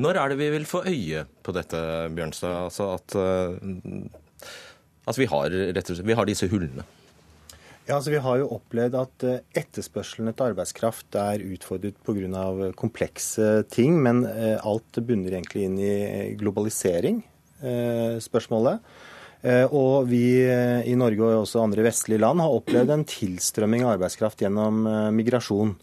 Når 0.00 0.16
er 0.16 0.32
det 0.32 0.40
vi 0.40 0.50
vil 0.54 0.68
få 0.68 0.84
øye 0.88 1.26
på 1.44 1.52
dette, 1.52 1.80
Bjørnstad? 2.16 2.70
Altså 2.70 2.92
at, 2.94 3.16
uh, 3.18 4.48
at 5.10 5.20
vi, 5.20 5.28
har, 5.28 5.58
slett, 5.74 6.06
vi 6.06 6.16
har 6.16 6.28
disse 6.28 6.48
hullene? 6.48 6.86
Ja, 7.90 7.96
altså 7.96 8.12
Vi 8.14 8.22
har 8.22 8.38
jo 8.38 8.52
opplevd 8.54 8.94
at 8.94 9.24
eh, 9.26 9.40
etterspørselen 9.58 10.30
etter 10.30 10.52
arbeidskraft 10.52 11.16
er 11.18 11.42
utfordret 11.42 11.96
pga. 12.06 12.70
komplekse 12.78 13.64
ting, 13.66 13.96
men 13.98 14.22
eh, 14.30 14.62
alt 14.62 15.00
bunner 15.02 15.34
egentlig 15.34 15.64
inn 15.66 15.78
i 15.82 16.36
globalisering, 16.38 17.24
spørsmålet. 17.60 18.80
Og 19.76 20.06
vi 20.08 20.40
i 20.40 20.94
Norge 20.96 21.26
og 21.26 21.42
også 21.42 21.60
andre 21.60 21.82
vestlige 21.84 22.22
land 22.22 22.40
har 22.40 22.54
opplevd 22.56 22.92
en 22.94 23.04
tilstrømming 23.04 23.84
av 23.84 23.98
arbeidskraft 23.98 24.40
gjennom 24.40 24.86
migrasjon. 25.12 25.74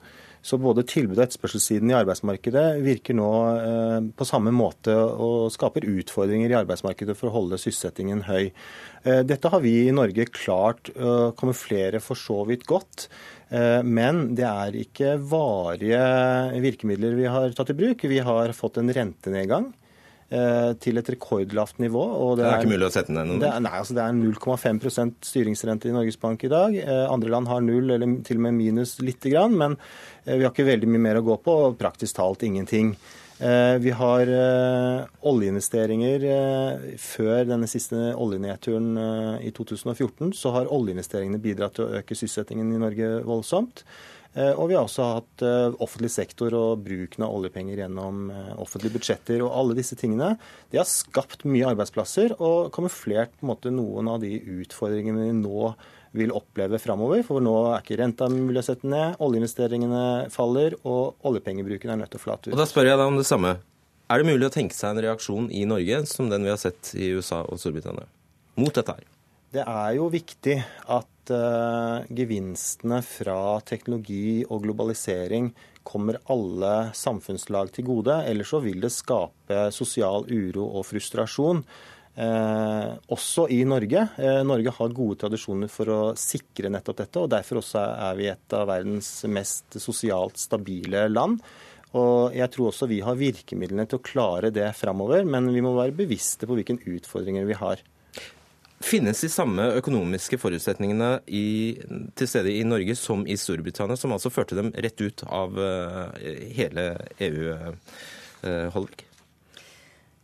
Så 0.47 0.55
både 0.61 0.85
tilbud- 0.87 1.17
og 1.17 1.25
etterspørselssiden 1.25 1.91
i 1.91 1.95
arbeidsmarkedet 1.97 2.65
virker 2.85 3.17
nå 3.17 3.31
eh, 3.59 3.97
på 4.15 4.27
samme 4.27 4.53
måte 4.55 4.93
og 4.95 5.49
skaper 5.51 5.87
utfordringer 5.91 6.53
i 6.53 6.59
arbeidsmarkedet 6.61 7.17
for 7.19 7.27
å 7.27 7.35
holde 7.35 7.59
sysselsettingen 7.59 8.23
høy. 8.29 8.53
Eh, 9.03 9.23
dette 9.27 9.51
har 9.51 9.63
vi 9.65 9.73
i 9.89 9.95
Norge 9.95 10.29
klart 10.31 10.93
å 10.95 11.33
kamuflere 11.35 11.99
for 12.03 12.19
så 12.19 12.45
vidt 12.47 12.63
godt. 12.69 13.09
Eh, 13.51 13.81
men 13.83 14.37
det 14.39 14.47
er 14.47 14.79
ikke 14.85 15.17
varige 15.19 15.99
virkemidler 16.63 17.19
vi 17.19 17.27
har 17.31 17.51
tatt 17.57 17.75
i 17.75 17.79
bruk. 17.81 18.07
Vi 18.07 18.23
har 18.23 18.55
fått 18.55 18.79
en 18.79 18.93
rentenedgang. 18.95 19.73
Eh, 20.27 20.73
til 20.83 20.99
et 20.99 21.07
rekordlavt 21.07 21.77
nivå. 21.79 22.01
det, 22.35 22.43
det 22.43 22.47
er, 22.49 22.59
ikke 22.59 22.73
mulig 22.73 22.87
å 22.89 22.91
sette 22.91 23.13
ned 23.15 23.29
noe? 23.29 23.39
Det, 23.39 23.51
nei, 23.63 23.75
altså 23.79 23.95
det 23.95 24.03
er 24.03 24.17
0,5 24.17 25.13
styringsrente 25.23 25.87
i 25.87 25.93
Norges 25.95 26.19
Bank 26.19 26.43
i 26.43 26.49
dag. 26.51 26.75
Eh, 26.75 27.03
andre 27.07 27.31
land 27.31 27.47
har 27.47 27.63
null 27.63 27.93
eller 27.95 28.17
til 28.27 28.41
og 28.41 28.43
med 28.49 28.57
minus 28.57 28.97
lite 28.99 29.31
grann, 29.31 29.55
men 29.55 29.77
eh, 30.25 30.35
vi 30.35 30.43
har 30.43 30.51
ikke 30.51 30.67
veldig 30.67 30.89
mye 30.91 31.05
mer 31.05 31.21
å 31.21 31.23
gå 31.29 31.37
på, 31.45 31.55
og 31.69 31.79
praktisk 31.79 32.19
talt 32.19 32.43
ingenting. 32.43 32.91
Vi 33.37 33.91
har 33.93 34.29
oljeinvesteringer. 35.29 36.23
Før 36.97 37.43
denne 37.45 37.67
siste 37.69 38.15
oljenedturen 38.17 38.97
i 39.45 39.51
2014 39.53 40.31
så 40.33 40.55
har 40.55 40.71
oljeinvesteringene 40.73 41.37
bidratt 41.43 41.77
til 41.77 41.85
å 41.85 41.99
øke 41.99 42.17
sysselsettingen 42.17 42.71
i 42.73 42.81
Norge 42.81 43.11
voldsomt. 43.29 43.83
Eh, 44.37 44.53
og 44.53 44.69
vi 44.69 44.75
har 44.77 44.85
også 44.85 45.05
hatt 45.15 45.43
eh, 45.45 45.75
offentlig 45.81 46.11
sektor 46.13 46.53
og 46.53 46.83
bruken 46.85 47.25
av 47.25 47.33
oljepenger 47.33 47.81
gjennom 47.81 48.27
eh, 48.29 48.51
offentlige 48.61 48.93
budsjetter. 48.99 49.41
Og 49.41 49.49
alle 49.49 49.77
disse 49.79 49.97
tingene 49.97 50.35
det 50.69 50.81
har 50.81 50.89
skapt 50.89 51.47
mye 51.49 51.71
arbeidsplasser 51.71 52.35
og 52.37 52.69
kamuflert 52.75 53.33
på 53.37 53.47
en 53.47 53.51
måte 53.53 53.73
noen 53.73 54.11
av 54.13 54.21
de 54.21 54.35
utfordringene 54.59 55.25
vi 55.25 55.39
nå 55.39 55.71
vil 56.17 56.35
oppleve 56.37 56.77
framover. 56.81 57.23
For 57.25 57.41
nå 57.43 57.55
er 57.71 57.81
ikke 57.81 57.97
renta 58.03 58.29
mulig 58.31 58.61
å 58.61 58.67
sette 58.69 58.89
ned, 58.89 59.17
oljeinvesteringene 59.23 60.05
faller, 60.33 60.77
og 60.87 61.27
oljepengebruken 61.27 61.93
er 61.93 61.99
nødt 62.03 62.13
til 62.13 62.21
å 62.21 62.25
flate 62.27 62.51
ut. 62.51 62.53
Og 62.53 62.61
Da 62.61 62.69
spør 62.69 62.91
jeg 62.91 63.01
deg 63.01 63.09
om 63.09 63.19
det 63.19 63.27
samme. 63.29 63.57
Er 64.07 64.21
det 64.21 64.29
mulig 64.29 64.47
å 64.47 64.53
tenke 64.53 64.77
seg 64.77 64.93
en 64.93 65.03
reaksjon 65.03 65.49
i 65.51 65.65
Norge 65.67 66.05
som 66.07 66.29
den 66.31 66.45
vi 66.45 66.53
har 66.53 66.61
sett 66.61 66.93
i 66.95 67.09
USA 67.17 67.41
og 67.43 67.59
Storbritannia 67.59 68.07
mot 68.57 68.73
dette 68.73 68.93
her? 68.95 69.16
Det 69.53 69.63
er 69.63 69.91
jo 69.95 70.09
viktig 70.11 70.57
at 70.91 71.31
uh, 71.31 72.03
gevinstene 72.11 72.99
fra 73.05 73.59
teknologi 73.67 74.43
og 74.43 74.65
globalisering 74.65 75.53
kommer 75.87 76.19
alle 76.27 76.89
samfunnslag 76.97 77.71
til 77.75 77.87
gode. 77.87 78.17
Ellers 78.27 78.51
så 78.51 78.59
vil 78.63 78.81
det 78.83 78.91
skape 78.91 79.69
sosial 79.75 80.27
uro 80.27 80.67
og 80.75 80.83
frustrasjon. 80.89 81.63
Eh, 82.17 82.91
også 83.13 83.43
i 83.53 83.59
Norge. 83.69 84.07
Eh, 84.17 84.39
Norge 84.41 84.71
har 84.73 84.95
gode 84.97 85.19
tradisjoner 85.21 85.69
for 85.69 85.91
å 85.93 85.99
sikre 86.17 86.71
nettopp 86.73 87.03
dette. 87.03 87.21
og 87.21 87.29
Derfor 87.29 87.61
også 87.61 87.83
er 87.93 88.15
vi 88.17 88.29
et 88.31 88.55
av 88.57 88.65
verdens 88.71 89.11
mest 89.29 89.77
sosialt 89.77 90.41
stabile 90.41 91.05
land. 91.11 91.37
Og 91.93 92.33
jeg 92.35 92.49
tror 92.51 92.71
også 92.71 92.89
vi 92.89 93.03
har 93.05 93.19
virkemidlene 93.19 93.85
til 93.87 94.01
å 94.01 94.03
klare 94.03 94.49
det 94.51 94.71
framover, 94.75 95.29
men 95.29 95.51
vi 95.53 95.61
må 95.61 95.75
være 95.77 95.95
bevisste 95.95 96.49
på 96.49 96.57
hvilke 96.57 96.79
utfordringer 96.97 97.45
vi 97.47 97.61
har. 97.61 97.85
Finnes 98.77 99.21
de 99.21 99.29
samme 99.29 99.63
økonomiske 99.79 100.37
forutsetningene 100.37 101.17
i, 101.33 101.73
til 102.13 102.29
stede 102.29 102.51
i 102.53 102.61
Norge 102.67 102.93
som 102.99 103.23
i 103.25 103.33
Storbritannia, 103.39 103.97
som 103.97 104.13
altså 104.13 104.29
førte 104.29 104.57
dem 104.57 104.69
rett 104.77 105.01
ut 105.01 105.23
av 105.25 105.57
uh, 105.57 106.13
hele 106.53 106.91
EU, 107.25 107.55
eh, 108.45 108.67
Holvik? 108.75 109.01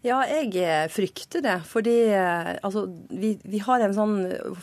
Ja, 0.05 0.19
jeg 0.27 0.91
frykter 0.93 1.41
det. 1.41 1.55
Fordi 1.65 1.95
altså, 2.13 2.85
vi, 3.09 3.31
vi, 3.41 3.61
har 3.63 3.81
en 3.81 3.95
sånn 3.95 4.17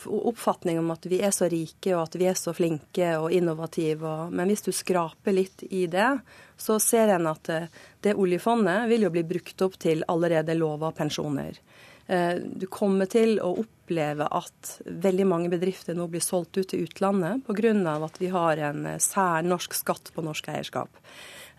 oppfatning 0.05 0.79
om 0.79 0.93
at 0.95 1.09
vi 1.11 1.23
er 1.25 1.33
så 1.35 1.49
rike 1.51 1.95
og 1.97 2.05
at 2.05 2.19
vi 2.21 2.29
er 2.31 2.39
så 2.39 2.55
flinke 2.55 3.15
og 3.17 3.33
innovative. 3.35 4.05
Og, 4.05 4.37
men 4.37 4.53
hvis 4.53 4.69
du 4.69 4.71
skraper 4.77 5.35
litt 5.35 5.65
i 5.67 5.87
det, 5.91 6.13
så 6.61 6.77
ser 6.79 7.17
en 7.17 7.31
at 7.33 7.51
det 8.05 8.15
oljefondet 8.15 8.85
vil 8.93 9.09
jo 9.09 9.15
bli 9.17 9.25
brukt 9.33 9.65
opp 9.67 9.81
til 9.81 10.05
allerede 10.13 10.55
lova 10.61 10.93
pensjoner. 10.95 11.57
Eh, 12.11 12.37
du 12.43 12.67
kommer 12.67 13.07
til 13.07 13.37
å 13.39 13.53
oppleve 13.63 14.27
at 14.35 14.77
veldig 14.83 15.27
mange 15.31 15.51
bedrifter 15.53 15.95
nå 15.95 16.09
blir 16.11 16.23
solgt 16.25 16.59
ut 16.59 16.73
til 16.73 16.83
utlandet 16.89 17.45
pga. 17.47 17.75
at 18.05 18.19
vi 18.19 18.31
har 18.35 18.57
en 18.59 18.83
særnorsk 18.83 19.13
sær 19.13 19.47
norsk 19.47 19.75
skatt 19.75 20.11
på 20.15 20.25
norsk 20.27 20.49
eierskap. 20.49 20.91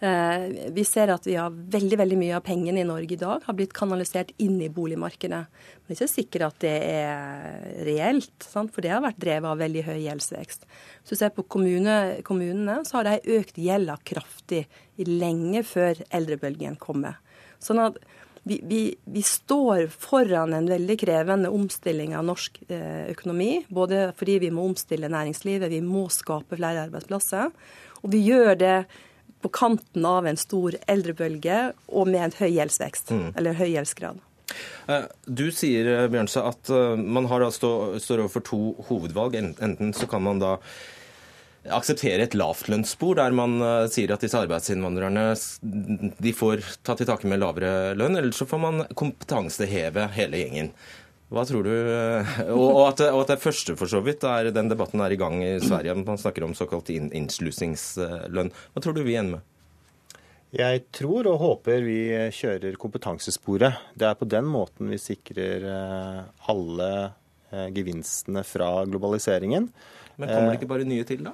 Eh, 0.01 0.71
vi 0.73 0.83
ser 0.83 1.07
at 1.13 1.27
vi 1.27 1.37
har 1.37 1.53
veldig 1.53 1.97
veldig 2.01 2.17
mye 2.17 2.35
av 2.35 2.43
pengene 2.43 2.81
i 2.81 2.87
Norge 2.89 3.13
i 3.13 3.21
dag 3.21 3.43
har 3.45 3.53
blitt 3.53 3.71
kanalisert 3.71 4.31
inn 4.41 4.59
i 4.59 4.67
boligmarkedet. 4.67 5.41
Men 5.45 5.87
det 5.87 5.93
er 5.93 5.99
ikke 6.01 6.15
sikkert 6.15 6.45
at 6.47 6.59
det 6.59 6.77
er 6.89 7.85
reelt, 7.85 8.33
sant? 8.43 8.73
for 8.73 8.81
det 8.81 8.91
har 8.91 9.05
vært 9.05 9.21
drevet 9.21 9.47
av 9.47 9.61
veldig 9.61 9.83
høy 9.87 9.99
gjeldsvekst. 10.01 10.65
Hvis 10.65 11.13
du 11.13 11.15
ser 11.15 11.31
på 11.35 11.45
kommune, 11.47 12.23
kommunene, 12.27 12.81
så 12.83 12.99
har 12.99 13.07
de 13.07 13.37
økt 13.37 13.61
gjelda 13.61 13.99
kraftig 14.03 14.65
lenge 15.07 15.63
før 15.63 16.01
eldrebølgen 16.09 16.75
kommer. 16.81 17.21
Sånn 17.61 17.79
at 17.85 18.01
vi, 18.43 18.61
vi, 18.63 18.95
vi, 19.05 19.21
står 19.23 19.87
foran 19.87 20.53
en 20.53 20.69
veldig 20.69 20.97
krevende 20.99 21.49
omstilling 21.53 22.15
av 22.17 22.25
norsk 22.25 22.57
eh, 22.67 23.11
økonomi. 23.13 23.65
Både 23.69 24.09
fordi 24.17 24.39
vi 24.45 24.51
må 24.53 24.65
omstille 24.71 25.11
næringslivet, 25.11 25.69
vi 25.69 25.81
må 25.85 26.07
skape 26.13 26.57
flere 26.57 26.87
arbeidsplasser. 26.87 27.53
Og 28.01 28.13
vi 28.15 28.23
gjør 28.25 28.55
det 28.57 28.75
på 29.41 29.49
kanten 29.53 30.05
av 30.05 30.27
en 30.29 30.37
stor 30.37 30.77
eldrebølge 30.89 31.71
og 31.89 32.09
med 32.09 32.27
en 32.27 32.35
høy 32.39 32.49
gjeldsvekst, 32.49 33.13
mm. 33.13 33.29
eller 33.37 33.57
høy 33.57 33.69
gjeldsgrad. 33.71 34.21
Eh, 34.89 35.05
du 35.25 35.47
sier 35.53 36.07
Bjørnse, 36.11 36.41
at 36.41 36.73
eh, 36.73 36.97
man 36.97 37.29
stå, 37.53 37.71
står 38.01 38.25
overfor 38.25 38.45
to 38.47 38.61
hovedvalg. 38.89 39.37
Enten 39.37 39.93
så 39.93 40.09
kan 40.09 40.25
man 40.25 40.41
da 40.41 40.57
akseptere 41.69 42.25
et 42.25 42.35
lavtlønnsspor, 42.37 43.19
der 43.19 43.35
man 43.37 43.59
uh, 43.61 43.89
sier 43.91 44.13
at 44.15 44.23
disse 44.23 44.39
arbeidsinnvandrerne 44.39 45.27
de 45.61 46.33
får 46.33 46.63
ta 46.81 46.95
til 46.97 47.09
takke 47.09 47.29
med 47.29 47.41
lavere 47.43 47.93
lønn, 47.97 48.17
eller 48.17 48.33
så 48.33 48.47
får 48.49 48.61
man 48.63 48.83
kompetanseheve 48.97 50.07
hele 50.15 50.41
gjengen. 50.41 50.71
Hva 51.31 51.45
tror 51.47 51.63
du? 51.63 51.71
Eh, 51.71 52.39
og, 52.51 52.65
og, 52.65 52.81
at, 52.89 53.05
og, 53.07 53.21
at, 53.21 53.29
det 53.31 53.43
første, 53.43 53.77
for 53.79 53.87
så 53.87 54.01
vidt, 54.03 54.25
er, 54.27 54.49
den 54.51 54.67
debatten 54.67 54.99
er 54.99 55.13
i 55.15 55.19
gang 55.19 55.37
i 55.39 55.53
Sverige. 55.63 55.95
Man 56.01 56.19
snakker 56.19 56.43
om 56.43 56.55
såkalt 56.57 56.91
innslusingslønn. 56.91 58.51
Hva 58.51 58.83
tror 58.83 58.97
du 58.97 58.99
vi 59.05 59.15
ender 59.15 59.37
med? 59.37 59.47
Jeg 60.51 60.81
tror 60.91 61.29
og 61.31 61.37
håper 61.39 61.85
vi 61.85 62.01
kjører 62.35 62.75
kompetansesporet. 62.75 63.79
Det 63.95 64.09
er 64.09 64.19
på 64.19 64.27
den 64.27 64.49
måten 64.51 64.91
vi 64.91 64.99
sikrer 64.99 65.63
eh, 65.71 66.19
alle 66.51 66.91
gevinstene 67.71 68.43
fra 68.47 68.73
globaliseringen. 68.87 69.71
Men 70.19 70.27
kommer 70.27 70.51
det 70.51 70.59
ikke 70.59 70.71
bare 70.73 70.87
nye 70.87 71.07
til, 71.07 71.23
da? 71.29 71.33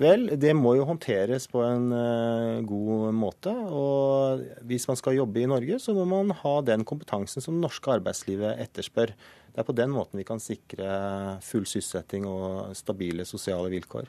Vel, 0.00 0.28
det 0.40 0.52
må 0.56 0.76
jo 0.78 0.86
håndteres 0.88 1.48
på 1.50 1.60
en 1.64 1.90
uh, 1.92 2.60
god 2.66 3.16
måte. 3.16 3.52
Og 3.52 4.44
hvis 4.68 4.86
man 4.88 4.98
skal 5.00 5.18
jobbe 5.18 5.42
i 5.42 5.48
Norge, 5.50 5.80
så 5.82 5.94
må 5.96 6.06
man 6.08 6.32
ha 6.42 6.54
den 6.64 6.86
kompetansen 6.88 7.44
som 7.44 7.58
det 7.58 7.66
norske 7.66 7.92
arbeidslivet 7.98 8.62
etterspør. 8.62 9.12
Det 9.50 9.60
er 9.60 9.66
på 9.66 9.76
den 9.76 9.92
måten 9.92 10.20
vi 10.20 10.26
kan 10.28 10.40
sikre 10.42 11.38
full 11.44 11.66
sysselsetting 11.66 12.28
og 12.28 12.76
stabile 12.78 13.26
sosiale 13.28 13.72
vilkår. 13.74 14.08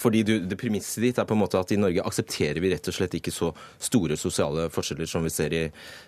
Fordi 0.00 0.22
du, 0.24 0.32
det 0.48 0.56
Premisset 0.56 1.02
ditt 1.04 1.18
er 1.20 1.26
på 1.28 1.36
en 1.36 1.42
måte 1.42 1.60
at 1.60 1.72
i 1.74 1.78
Norge 1.80 2.04
aksepterer 2.08 2.60
vi 2.62 2.72
rett 2.72 2.88
og 2.88 2.96
slett 2.96 3.16
ikke 3.18 3.32
så 3.34 3.50
store 3.76 4.16
sosiale 4.20 4.68
forskjeller 4.72 5.08
som 5.10 5.26
vi 5.26 5.32
ser 5.34 5.56
i, 5.56 5.64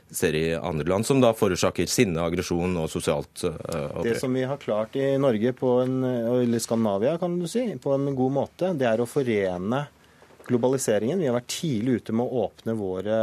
ser 0.09 0.37
i 0.39 0.45
andre 0.57 0.89
land, 0.89 1.05
som 1.05 1.21
da 1.21 1.35
forårsaker 1.37 1.91
sinne, 1.91 2.23
aggresjon 2.25 2.79
og 2.81 2.89
sosialt 2.93 3.45
uh, 3.45 4.01
Det 4.05 4.17
som 4.21 4.33
vi 4.33 4.47
har 4.49 4.61
klart 4.63 4.97
i 4.97 5.11
Norge, 5.21 5.53
på 5.59 5.75
en, 5.83 5.99
eller 6.05 6.63
Skandinavia 6.63 7.19
kan 7.21 7.37
du 7.41 7.49
si, 7.51 7.67
på 7.77 7.93
en 7.99 8.15
god 8.17 8.39
måte, 8.39 8.73
det 8.81 8.89
er 8.89 9.03
å 9.03 9.09
forene 9.09 9.85
globaliseringen. 10.49 11.21
Vi 11.21 11.29
har 11.29 11.37
vært 11.37 11.53
tidlig 11.53 12.01
ute 12.01 12.17
med 12.17 12.27
å 12.27 12.47
åpne 12.47 12.77
våre 12.79 13.19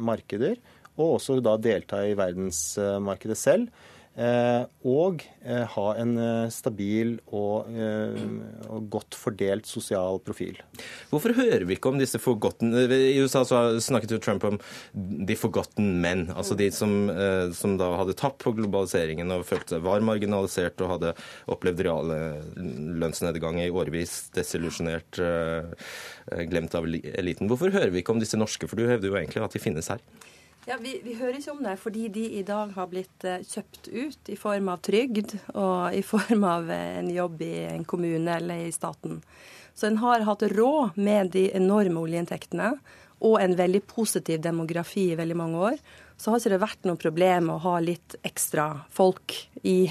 markeder, 0.00 0.56
og 0.96 1.18
også 1.18 1.38
da 1.44 1.58
delta 1.60 2.00
i 2.08 2.16
verdensmarkedet 2.16 3.36
selv. 3.38 3.84
Eh, 4.16 4.62
og 4.88 5.20
eh, 5.44 5.66
ha 5.68 5.82
en 6.00 6.14
eh, 6.16 6.46
stabil 6.48 7.18
og, 7.36 7.68
godt 8.92 9.16
fordelt 9.18 9.68
sosial 9.68 10.18
profil. 10.24 10.56
Hvorfor 11.10 11.34
hører 11.36 11.66
vi 11.68 11.76
ikke 11.76 11.90
om 11.90 11.98
disse 12.00 12.18
forgotten 12.22 12.72
I 12.72 13.18
USA 13.20 13.42
snakket 13.44 14.14
jo 14.14 14.20
Trump 14.22 14.44
om 14.48 14.56
de 14.96 15.36
forgotten 15.36 15.98
menn. 16.02 16.26
Altså 16.32 16.56
de 16.58 16.70
som, 16.74 17.10
som 17.56 17.76
da 17.80 17.90
hadde 18.00 18.16
tapt 18.18 18.44
på 18.44 18.54
globaliseringen 18.56 19.32
og 19.34 19.46
følte 19.48 19.76
seg 19.76 19.84
var 19.84 20.04
marginalisert 20.06 20.80
og 20.84 20.94
hadde 20.94 21.14
opplevd 21.52 21.84
reale 21.86 22.20
lønnsnedgang 23.02 23.60
i 23.64 23.70
årevis, 23.72 24.16
desillusjonert, 24.36 25.20
glemt 26.52 26.78
av 26.78 26.88
eliten. 26.88 27.50
Hvorfor 27.50 27.74
hører 27.74 27.92
vi 27.92 28.04
ikke 28.04 28.16
om 28.16 28.22
disse 28.22 28.40
norske, 28.40 28.68
for 28.70 28.78
du 28.78 28.88
hevder 28.88 29.12
jo 29.12 29.20
egentlig 29.20 29.44
at 29.44 29.56
de 29.56 29.62
finnes 29.62 29.92
her? 29.92 30.02
Ja, 30.66 30.74
vi, 30.82 30.96
vi, 31.04 31.12
hører 31.14 31.36
ikke 31.38 31.52
om 31.52 31.60
det 31.62 31.76
fordi 31.78 32.08
de 32.10 32.24
i 32.40 32.42
dag 32.42 32.72
har 32.74 32.88
blitt 32.90 33.22
uh, 33.22 33.38
kjøpt 33.38 33.86
ut 33.86 34.30
i 34.34 34.38
form 34.38 34.66
av 34.72 34.80
trygd 34.82 35.36
og 35.52 35.94
i 35.94 36.00
form 36.02 36.42
av 36.42 36.66
uh, 36.66 36.78
en 36.98 37.10
jobb 37.14 37.44
i 37.46 37.52
en 37.68 37.84
kommune 37.86 38.34
eller 38.34 38.64
i 38.64 38.72
staten. 38.74 39.20
Så 39.78 39.86
en 39.86 40.00
har 40.02 40.26
hatt 40.26 40.42
råd 40.50 40.98
med 40.98 41.30
de 41.36 41.44
enorme 41.54 42.02
oljeinntektene 42.02 42.72
og 43.22 43.38
en 43.38 43.54
veldig 43.56 43.84
positiv 43.86 44.42
demografi 44.42 45.12
i 45.12 45.16
veldig 45.20 45.36
mange 45.38 45.62
år. 45.70 45.78
Så 46.18 46.32
har 46.32 46.42
ikke 46.42 46.56
det 46.56 46.62
vært 46.64 46.88
noe 46.88 46.98
problem 46.98 47.52
å 47.52 47.60
ha 47.62 47.78
litt 47.84 48.16
ekstra 48.26 48.66
folk 48.90 49.36
i, 49.62 49.84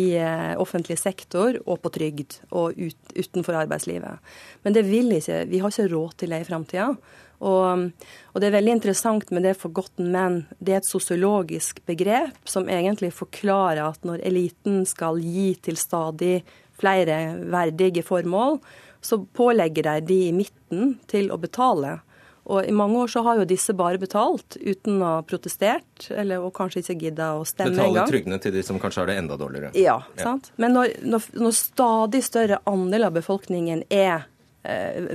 i 0.00 0.04
uh, 0.18 0.56
offentlig 0.58 0.98
sektor 0.98 1.60
og 1.62 1.84
på 1.84 1.94
trygd 1.94 2.40
og 2.50 2.74
ut, 2.74 3.14
utenfor 3.14 3.62
arbeidslivet. 3.62 4.34
Men 4.66 4.74
det 4.74 4.88
vil 4.90 5.20
ikke, 5.20 5.44
vi 5.54 5.62
har 5.62 5.70
ikke 5.70 5.92
råd 5.94 6.18
til 6.18 6.34
det 6.34 6.42
i 6.42 6.50
framtida. 6.50 6.96
Og, 7.40 7.90
og, 8.32 8.40
det 8.40 8.48
er 8.48 8.56
veldig 8.56 8.76
interessant 8.78 9.30
med 9.30 9.42
det 9.42 9.56
'forgotten 9.58 10.12
men'. 10.12 10.44
Det 10.60 10.72
er 10.72 10.76
et 10.76 10.88
sosiologisk 10.88 11.84
begrep 11.86 12.36
som 12.44 12.68
egentlig 12.68 13.12
forklarer 13.12 13.82
at 13.88 14.04
når 14.04 14.22
eliten 14.24 14.86
skal 14.86 15.18
gi 15.18 15.54
til 15.54 15.76
stadig 15.76 16.42
flere 16.78 17.38
verdige 17.50 18.02
formål, 18.02 18.58
så 19.00 19.26
pålegger 19.34 19.82
de 19.82 20.00
de 20.00 20.20
i 20.28 20.32
midten 20.32 20.98
til 21.06 21.30
å 21.30 21.38
betale. 21.38 22.00
Og 22.44 22.66
i 22.68 22.72
mange 22.72 22.98
år 22.98 23.08
så 23.08 23.22
har 23.24 23.38
jo 23.40 23.46
disse 23.48 23.72
bare 23.76 23.98
betalt 24.00 24.58
uten 24.60 25.00
å 25.00 25.14
ha 25.14 25.22
protestert, 25.24 26.10
eller 26.12 26.42
og 26.44 26.52
kanskje 26.56 26.82
ikke 26.82 27.06
gidda 27.06 27.30
å 27.38 27.44
stemme 27.48 27.72
engang. 27.72 27.94
Betale 27.94 28.10
trygdene 28.10 28.38
til 28.44 28.52
de 28.52 28.64
som 28.66 28.80
kanskje 28.80 29.00
har 29.00 29.08
det 29.08 29.16
enda 29.22 29.38
dårligere. 29.40 29.72
Ja, 29.80 30.02
sant. 30.20 30.50
Men 30.60 30.76
når, 30.76 30.92
når, 31.08 31.30
når 31.40 31.56
stadig 31.56 32.20
større 32.26 32.60
andel 32.68 33.08
av 33.08 33.16
befolkningen 33.16 33.86
er 33.88 34.28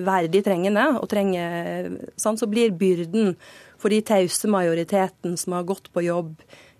verdig 0.05 0.43
trengende, 0.45 0.85
og 0.99 1.07
trenger, 1.09 1.89
sånn, 2.21 2.37
så 2.37 2.45
blir 2.49 2.75
byrden 2.77 3.33
for 3.79 3.89
de 3.89 4.01
tause 4.05 4.49
majoriteten 4.51 5.37
som 5.39 5.55
har 5.57 5.67
gått 5.67 5.89
på 5.93 6.03
jobb, 6.05 6.35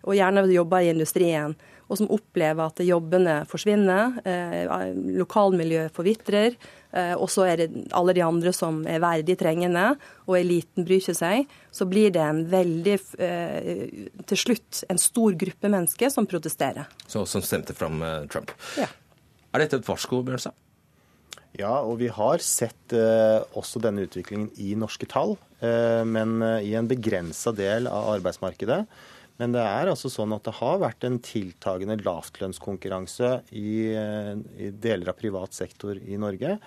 og 0.06 0.16
gjerne 0.16 0.46
jobber 0.52 0.86
i 0.86 0.92
industrien, 0.94 1.56
og 1.90 1.98
som 1.98 2.12
opplever 2.14 2.70
at 2.70 2.82
jobbene 2.86 3.40
forsvinner, 3.50 4.20
eh, 4.24 4.70
lokalmiljøet 5.18 5.96
forvitrer, 5.96 6.56
eh, 6.94 7.16
og 7.16 7.30
så 7.34 7.48
er 7.50 7.58
det 7.58 7.88
alle 7.98 8.14
de 8.14 8.22
andre 8.22 8.54
som 8.54 8.86
er 8.88 9.02
verdig 9.02 9.38
trengende, 9.40 9.98
og 10.28 10.38
eliten 10.38 10.86
bryr 10.86 11.02
ikke 11.02 11.18
seg, 11.18 11.50
så 11.72 11.90
blir 11.90 12.14
det 12.14 12.22
en 12.22 12.46
veldig 12.46 12.98
eh, 13.20 14.10
Til 14.30 14.38
slutt 14.38 14.84
en 14.90 15.02
stor 15.02 15.34
gruppe 15.34 15.70
mennesker 15.70 16.10
som 16.14 16.30
protesterer. 16.30 16.86
Så, 17.08 17.26
som 17.26 17.42
stemte 17.42 17.74
fram 17.74 18.02
eh, 18.04 18.28
Trump. 18.30 18.54
Ja. 18.78 18.88
Er 19.54 19.66
dette 19.66 19.82
et 19.82 19.88
varsko, 19.90 20.22
Bjørnstad? 20.22 20.54
Ja, 21.58 21.80
og 21.82 21.98
vi 22.02 22.10
har 22.14 22.44
sett 22.46 22.94
eh, 22.94 23.40
også 23.58 23.82
denne 23.82 24.06
utviklingen 24.06 24.52
i 24.62 24.76
norske 24.78 25.08
tall, 25.10 25.34
eh, 25.66 26.04
men 26.06 26.38
eh, 26.46 26.68
i 26.70 26.76
en 26.78 26.90
begrensa 26.90 27.54
del 27.56 27.90
av 27.90 28.12
arbeidsmarkedet. 28.20 28.84
Men 29.40 29.56
det 29.56 29.64
er 29.64 29.88
altså 29.88 30.12
sånn 30.12 30.36
at 30.36 30.44
det 30.46 30.58
har 30.60 30.82
vært 30.82 31.06
en 31.08 31.18
tiltagende 31.24 31.98
lavtlønnskonkurranse 32.04 33.32
i, 33.56 33.72
eh, 33.96 34.34
i 34.60 34.70
deler 34.76 35.14
av 35.14 35.18
privat 35.20 35.56
sektor 35.58 35.98
i 35.98 36.20
Norge. 36.20 36.58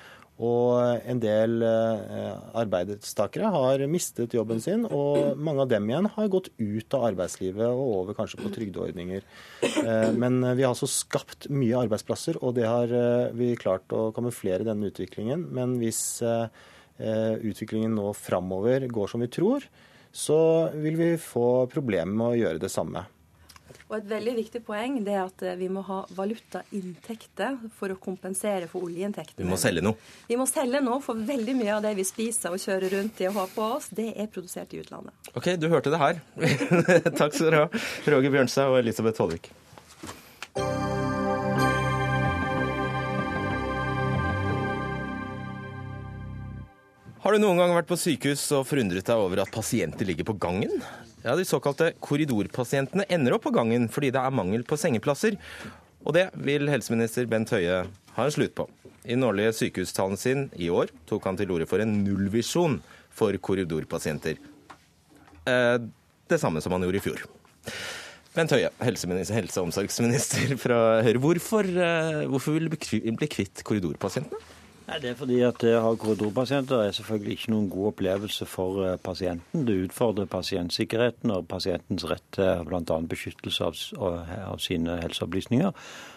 Og 0.42 1.04
en 1.06 1.20
del 1.22 1.62
eh, 1.62 2.32
arbeidstakere 2.58 3.50
har 3.54 3.84
mistet 3.90 4.34
jobben 4.34 4.62
sin, 4.62 4.82
og 4.88 5.38
mange 5.38 5.62
av 5.62 5.70
dem 5.70 5.86
igjen 5.90 6.08
har 6.16 6.32
gått 6.32 6.50
ut 6.58 6.96
av 6.98 7.06
arbeidslivet 7.12 7.68
og 7.68 7.92
over 8.00 8.18
kanskje 8.18 8.40
på 8.40 8.50
trygdeordninger. 8.56 9.28
Eh, 9.62 10.10
men 10.18 10.40
vi 10.58 10.64
har 10.64 10.72
altså 10.72 10.90
skapt 10.90 11.46
mye 11.52 11.84
arbeidsplasser, 11.84 12.40
og 12.42 12.56
det 12.58 12.66
har 12.66 12.90
eh, 12.90 13.30
vi 13.38 13.52
klart 13.60 13.94
å 13.94 14.10
kamuflere 14.16 14.66
denne 14.66 14.90
utviklingen. 14.90 15.46
Men 15.54 15.78
hvis 15.82 16.02
utviklingen 17.02 17.96
nå 17.96 18.12
framover 18.14 18.84
går 18.92 19.08
som 19.10 19.22
vi 19.24 19.30
tror, 19.32 19.64
så 20.14 20.38
vil 20.76 20.98
vi 20.98 21.08
få 21.18 21.64
problemer 21.72 22.12
med 22.12 22.26
å 22.28 22.38
gjøre 22.38 22.62
det 22.62 22.70
samme. 22.70 23.02
Og 23.92 23.98
Et 23.98 24.06
veldig 24.08 24.32
viktig 24.38 24.62
poeng 24.64 24.94
det 25.04 25.12
er 25.12 25.26
at 25.26 25.42
eh, 25.44 25.56
vi 25.60 25.66
må 25.68 25.82
ha 25.84 25.98
valutainntekter 26.16 27.58
for 27.76 27.92
å 27.92 27.98
kompensere 28.00 28.64
for 28.70 28.86
oljeinntektene. 28.88 29.44
Vi 29.44 29.50
må 29.50 29.58
selge 29.60 29.84
noe? 29.84 29.98
Vi 30.30 30.38
må 30.40 30.46
selge 30.48 30.80
noe, 30.80 30.96
for 31.04 31.20
veldig 31.28 31.56
mye 31.58 31.74
av 31.76 31.82
det 31.84 31.92
vi 31.98 32.06
spiser 32.08 32.56
og 32.56 32.62
kjører 32.62 32.96
rundt 32.96 33.20
i 33.20 33.28
og 33.28 33.36
har 33.36 33.52
på 33.52 33.66
oss, 33.76 33.90
det 33.92 34.14
er 34.16 34.30
produsert 34.32 34.72
i 34.72 34.80
utlandet. 34.80 35.12
Ok, 35.36 35.52
du 35.60 35.68
hørte 35.68 35.92
det 35.92 36.00
her. 36.00 36.22
Takk 37.20 37.36
skal 37.36 37.50
dere 37.50 37.66
ha, 37.66 37.84
Roger 38.14 38.32
Bjørnstad 38.32 38.72
og 38.72 38.80
Elisabeth 38.80 39.20
Tollvik. 39.20 39.52
Har 47.22 47.36
du 47.36 47.38
noen 47.38 47.60
gang 47.60 47.70
vært 47.70 47.86
på 47.86 47.94
sykehus 47.94 48.40
og 48.56 48.64
forundret 48.66 49.06
deg 49.06 49.20
over 49.22 49.44
at 49.44 49.52
pasienter 49.54 50.08
ligger 50.08 50.26
på 50.26 50.34
gangen? 50.42 50.72
Ja, 51.22 51.36
De 51.38 51.44
såkalte 51.46 51.92
korridorpasientene 52.02 53.04
ender 53.14 53.36
opp 53.36 53.44
på 53.44 53.52
gangen 53.54 53.84
fordi 53.94 54.08
det 54.10 54.18
er 54.18 54.34
mangel 54.34 54.64
på 54.66 54.74
sengeplasser. 54.74 55.36
Og 56.02 56.16
det 56.16 56.24
vil 56.34 56.66
helseminister 56.66 57.28
Bent 57.30 57.52
Høie 57.54 57.84
ha 58.16 58.24
en 58.26 58.34
slutt 58.34 58.56
på. 58.58 58.66
I 59.06 59.14
den 59.14 59.22
årlige 59.22 59.52
sykehustalen 59.54 60.18
sin 60.18 60.48
i 60.58 60.66
år 60.74 60.90
tok 61.06 61.28
han 61.28 61.38
til 61.38 61.52
orde 61.54 61.68
for 61.70 61.84
en 61.84 61.92
nullvisjon 62.02 62.80
for 63.14 63.38
korridorpasienter. 63.38 64.40
Eh, 65.46 65.76
det 66.26 66.40
samme 66.42 66.58
som 66.64 66.74
han 66.74 66.82
gjorde 66.82 66.98
i 66.98 67.04
fjor. 67.06 67.22
Bent 68.34 68.50
Høie, 68.50 68.72
helse- 68.82 69.62
og 69.62 69.68
omsorgsminister 69.68 70.56
fra 70.58 70.80
Høyre. 71.06 71.22
Hvorfor, 71.22 71.70
eh, 71.70 72.26
hvorfor 72.26 72.58
vil 72.58 72.66
du 72.66 72.74
bli 72.74 73.30
kvitt 73.30 73.62
korridorpasientene? 73.62 74.42
Det 75.00 75.10
er 75.10 75.16
fordi 75.16 75.38
at 75.46 75.60
det 75.62 75.72
å 75.76 75.82
ha 75.86 75.92
korridorpasienter 75.98 76.82
er 76.84 76.94
selvfølgelig 76.96 77.36
ikke 77.36 77.52
noen 77.54 77.68
god 77.72 77.88
opplevelse 77.92 78.46
for 78.50 78.82
eh, 78.84 78.98
pasienten. 79.02 79.64
Det 79.68 79.76
utfordrer 79.86 80.28
pasientsikkerheten 80.30 81.32
og 81.34 81.46
pasientens 81.50 82.04
rett 82.10 82.24
til 82.36 82.66
bl.a. 82.68 82.98
beskyttelse 83.12 83.68
av, 83.68 83.78
av, 84.02 84.58
sine 84.62 84.98
helseopplysninger. 85.00 85.72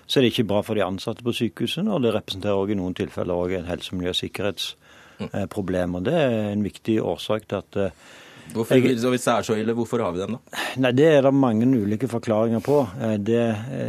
Så 0.05 0.19
er 0.19 0.26
det 0.26 0.34
ikke 0.34 0.49
bra 0.51 0.61
for 0.65 0.78
de 0.78 0.86
ansatte 0.86 1.26
på 1.26 1.34
sykehusene, 1.36 1.93
og 1.93 2.03
det 2.03 2.13
representerer 2.17 2.59
også 2.59 2.76
i 2.76 2.80
noen 2.82 2.97
tilfeller 2.97 3.45
også 3.45 3.61
en 3.61 3.71
helse-, 3.71 3.95
miljø- 3.95 4.13
og 4.13 4.19
sikkerhetsproblem. 4.19 5.97
Og 5.99 6.05
det 6.09 6.19
er 6.19 6.38
en 6.51 6.67
viktig 6.67 6.99
årsak 7.03 7.49
til 7.49 7.63
at 7.63 7.82
eh, 7.88 8.05
Hvorfor, 8.45 8.78
hvis 8.78 9.01
det 9.01 9.32
er 9.32 9.41
så 9.41 9.55
ille, 9.57 9.73
hvorfor 9.73 10.03
har 10.03 10.11
vi 10.13 10.19
dem 10.21 10.36
da? 10.36 10.59
Nei, 10.78 10.91
Det 10.93 11.05
er 11.09 11.23
det 11.26 11.32
mange 11.34 11.65
ulike 11.65 12.05
forklaringer 12.07 12.61
på. 12.61 12.84
Eh, 13.01 13.15
det, 13.17 13.41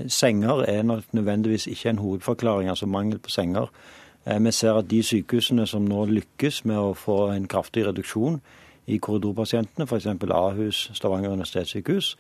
senger 0.09 0.64
er 0.64 0.80
nødvendigvis 0.87 1.66
ikke 1.74 1.93
en 1.93 2.01
hovedforklaring, 2.01 2.70
altså 2.72 2.89
mangel 2.89 3.20
på 3.20 3.34
senger. 3.34 3.68
Eh, 4.27 4.45
vi 4.45 4.53
ser 4.53 4.74
at 4.74 4.91
de 4.91 5.03
sykehusene 5.07 5.66
som 5.70 5.85
nå 5.87 6.05
lykkes 6.11 6.64
med 6.66 6.79
å 6.79 6.95
få 6.99 7.29
en 7.35 7.47
kraftig 7.47 7.87
reduksjon 7.87 8.41
i 8.87 8.99
korridorpasientene, 9.03 9.87
f.eks. 9.87 10.07
Ahus, 10.31 10.91
Stavanger 10.95 11.35
universitetssykehus, 11.35 12.16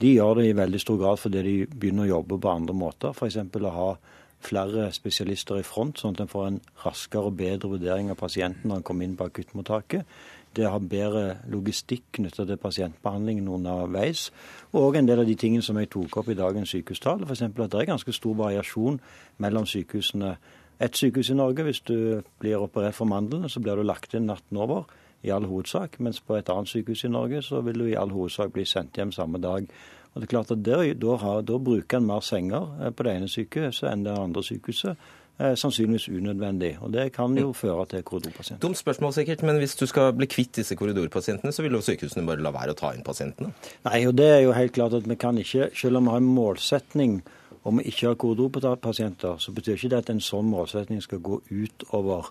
de 0.00 0.14
gjør 0.14 0.40
det 0.40 0.48
i 0.48 0.56
veldig 0.56 0.80
stor 0.80 0.98
grad 1.00 1.20
fordi 1.20 1.44
de 1.44 1.54
begynner 1.72 2.08
å 2.08 2.14
jobbe 2.16 2.40
på 2.40 2.52
andre 2.52 2.76
måter. 2.76 3.12
F.eks. 3.16 3.38
å 3.40 3.76
ha 3.76 3.92
flere 4.40 4.88
spesialister 4.92 5.60
i 5.60 5.64
front, 5.64 6.00
sånn 6.00 6.16
at 6.16 6.22
en 6.24 6.30
får 6.32 6.46
en 6.48 6.60
raskere 6.84 7.28
og 7.28 7.36
bedre 7.36 7.68
vurdering 7.74 8.08
av 8.12 8.16
pasienten 8.20 8.70
når 8.70 8.80
en 8.80 8.86
kommer 8.88 9.04
inn 9.04 9.16
på 9.18 9.26
akuttmottaket. 9.28 10.08
Det 10.56 10.64
har 10.66 10.80
bedre 10.82 11.36
logistikk 11.52 12.08
knyttet 12.16 12.48
til 12.48 12.58
pasientbehandlingen 12.58 13.48
underveis. 13.52 14.30
Og 14.74 14.96
en 14.96 15.06
del 15.06 15.22
av 15.22 15.28
de 15.28 15.36
tingene 15.38 15.62
som 15.62 15.78
jeg 15.78 15.92
tok 15.92 16.22
opp 16.22 16.32
i 16.32 16.38
dagens 16.38 16.72
sykehustale, 16.72 17.28
f.eks. 17.28 17.44
at 17.46 17.60
det 17.60 17.82
er 17.82 17.92
ganske 17.92 18.16
stor 18.16 18.34
variasjon 18.40 18.98
mellom 19.44 19.68
sykehusene 19.68 20.34
et 20.80 20.96
sykehus 20.96 21.30
i 21.30 21.36
Norge, 21.36 21.64
hvis 21.66 21.82
du 21.84 22.22
blir 22.40 22.62
operert 22.62 22.96
for 22.96 23.08
mandlene, 23.10 23.48
så 23.52 23.60
blir 23.60 23.76
du 23.76 23.84
lagt 23.84 24.14
inn 24.16 24.28
natten 24.30 24.56
over, 24.56 24.88
i 25.22 25.30
all 25.30 25.44
hovedsak. 25.44 25.98
Mens 26.00 26.20
på 26.24 26.38
et 26.38 26.48
annet 26.48 26.70
sykehus 26.70 27.04
i 27.04 27.12
Norge, 27.12 27.42
så 27.44 27.60
vil 27.60 27.82
du 27.82 27.86
i 27.90 27.96
all 28.00 28.12
hovedsak 28.14 28.54
bli 28.54 28.64
sendt 28.64 28.96
hjem 28.96 29.12
samme 29.12 29.40
dag. 29.42 29.68
Og 30.10 30.22
det 30.22 30.26
er 30.26 30.32
klart 30.32 30.50
at 30.50 30.64
der, 30.64 30.94
da, 30.98 31.16
har, 31.22 31.42
da 31.46 31.58
bruker 31.60 32.00
en 32.00 32.06
mer 32.08 32.24
senger 32.24 32.70
eh, 32.80 32.90
på 32.90 33.06
det 33.06 33.12
ene 33.18 33.28
sykehuset 33.30 33.90
enn 33.92 34.06
det 34.08 34.16
andre 34.16 34.42
sykehuset. 34.42 34.96
eh, 35.40 35.54
sannsynligvis 35.56 36.08
unødvendig. 36.08 36.76
Og 36.80 36.92
Det 36.92 37.12
kan 37.12 37.36
jo 37.38 37.52
føre 37.52 37.86
til 37.86 38.02
korridorpasienter. 38.02 38.66
Dumt 38.66 38.78
spørsmål 38.78 39.12
sikkert, 39.12 39.42
men 39.42 39.56
hvis 39.56 39.76
du 39.76 39.86
skal 39.86 40.12
bli 40.12 40.26
kvitt 40.26 40.56
disse 40.56 40.76
korridorpasientene, 40.76 41.52
så 41.52 41.62
vil 41.62 41.72
jo 41.72 41.80
sykehusene 41.80 42.26
bare 42.26 42.42
la 42.42 42.52
være 42.52 42.74
å 42.74 42.78
ta 42.78 42.92
inn 42.94 43.04
pasientene? 43.06 43.52
Nei, 43.84 44.06
og 44.06 44.16
det 44.16 44.28
er 44.28 44.40
jo 44.44 44.52
helt 44.52 44.72
klart 44.72 44.94
at 44.94 45.08
vi 45.08 45.16
kan 45.16 45.38
ikke, 45.38 45.70
selv 45.74 45.96
om 45.96 46.04
vi 46.04 46.10
har 46.10 46.20
en 46.24 46.34
målsetning 46.34 47.22
om 47.64 47.80
å 47.80 47.84
ikke 47.84 48.08
ha 48.08 48.16
korridorpasienter, 48.16 49.36
så 49.38 49.52
betyr 49.52 49.76
ikke 49.76 49.90
det 49.92 49.98
at 50.04 50.12
en 50.14 50.22
sånn 50.24 50.48
målsetning 50.48 51.02
skal 51.04 51.20
gå 51.24 51.40
utover 51.50 52.30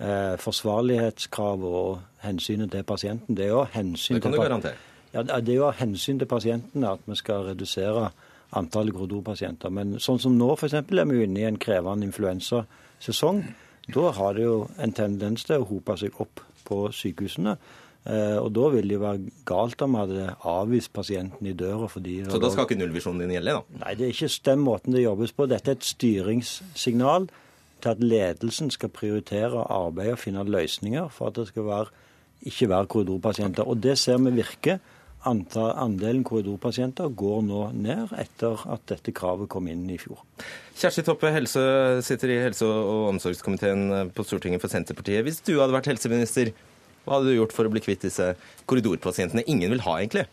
eh, 0.00 0.36
forsvarlighetskrav 0.40 1.64
og 1.68 2.00
hensynet 2.24 2.72
til 2.72 2.86
pasienten. 2.88 3.36
Det 3.36 3.48
er 3.48 3.52
jo 3.52 3.66
hensyn 3.74 4.20
til. 4.24 4.70
Ja, 5.12 5.22
det 5.22 5.52
er 5.52 5.58
jo 5.58 5.72
hensyn 5.74 6.20
til 6.20 6.30
pasientene 6.30 6.94
at 6.94 7.04
vi 7.06 7.18
skal 7.18 7.50
redusere 7.50 8.10
antallet 8.56 8.94
korridorpasienter. 8.94 9.72
Men 9.74 9.98
sånn 10.02 10.20
som 10.22 10.38
nå 10.38 10.52
f.eks. 10.56 10.78
er 10.80 11.10
vi 11.10 11.24
inne 11.24 11.42
i 11.42 11.48
en 11.48 11.60
krevende 11.60 12.08
influensasesong. 12.08 13.42
Da 13.90 14.12
har 14.16 14.34
det 14.38 14.46
jo 14.46 14.56
en 14.78 14.94
tendens 14.94 15.44
til 15.46 15.60
å 15.60 15.68
hope 15.68 15.96
seg 15.98 16.16
opp 16.22 16.42
på 16.66 16.82
sykehusene. 16.94 17.56
Eh, 18.08 18.38
og 18.40 18.48
da 18.56 18.68
vil 18.72 18.88
det 18.88 18.96
jo 18.96 19.02
være 19.02 19.32
galt 19.48 19.82
om 19.84 19.92
vi 19.92 20.00
hadde 20.00 20.28
avvist 20.48 20.92
pasienten 20.96 21.50
i 21.50 21.52
døra 21.52 21.84
fordi 21.90 22.22
Så 22.24 22.40
da 22.40 22.48
skal 22.48 22.64
ikke 22.64 22.78
nullvisjonen 22.80 23.20
din 23.26 23.34
gjelde, 23.34 23.58
da? 23.58 23.80
Nei, 23.82 23.94
det 23.98 24.06
er 24.06 24.14
ikke 24.14 24.44
den 24.48 24.62
måten 24.64 24.96
det 24.96 25.04
jobbes 25.04 25.34
på. 25.36 25.48
Dette 25.50 25.74
er 25.74 25.76
et 25.76 25.90
styringssignal 25.90 27.28
til 27.80 27.92
at 27.92 28.00
ledelsen 28.04 28.72
skal 28.72 28.92
prioritere 28.92 29.66
arbeid 29.68 30.14
og 30.14 30.22
finne 30.22 30.46
løsninger 30.48 31.10
for 31.12 31.28
at 31.28 31.36
det 31.36 31.50
skal 31.50 31.68
være, 31.68 31.92
ikke 32.48 32.70
være 32.72 32.88
korridorpasienter. 32.94 33.68
Og 33.68 33.82
det 33.84 33.98
ser 34.00 34.18
vi 34.24 34.32
virker. 34.40 34.80
Antall, 35.28 35.74
andelen 35.76 36.22
korridorpasienter 36.24 37.10
går 37.12 37.42
nå 37.44 37.66
ned 37.76 38.14
etter 38.16 38.62
at 38.72 38.86
dette 38.88 39.12
kravet 39.12 39.50
kom 39.52 39.66
inn 39.68 39.82
i 39.92 39.98
fjor. 40.00 40.22
Kjersti 40.80 41.04
Toppe 41.04 41.28
helse, 41.34 41.60
sitter 42.06 42.32
i 42.32 42.38
helse- 42.40 42.64
og 42.64 43.10
omsorgskomiteen 43.10 44.14
på 44.16 44.24
Stortinget 44.24 44.64
for 44.64 44.72
Senterpartiet. 44.72 45.20
Hvis 45.26 45.42
du 45.44 45.58
hadde 45.58 45.76
vært 45.76 45.90
helseminister, 45.92 46.54
hva 47.10 47.18
hadde 47.18 47.32
du 47.32 47.40
gjort 47.40 47.54
for 47.56 47.66
å 47.66 47.72
bli 47.74 47.82
kvitt 47.82 48.06
disse 48.06 48.28
korridorpasientene 48.70 49.42
ingen 49.50 49.74
vil 49.74 49.82
ha, 49.82 49.96
egentlig? 49.98 50.28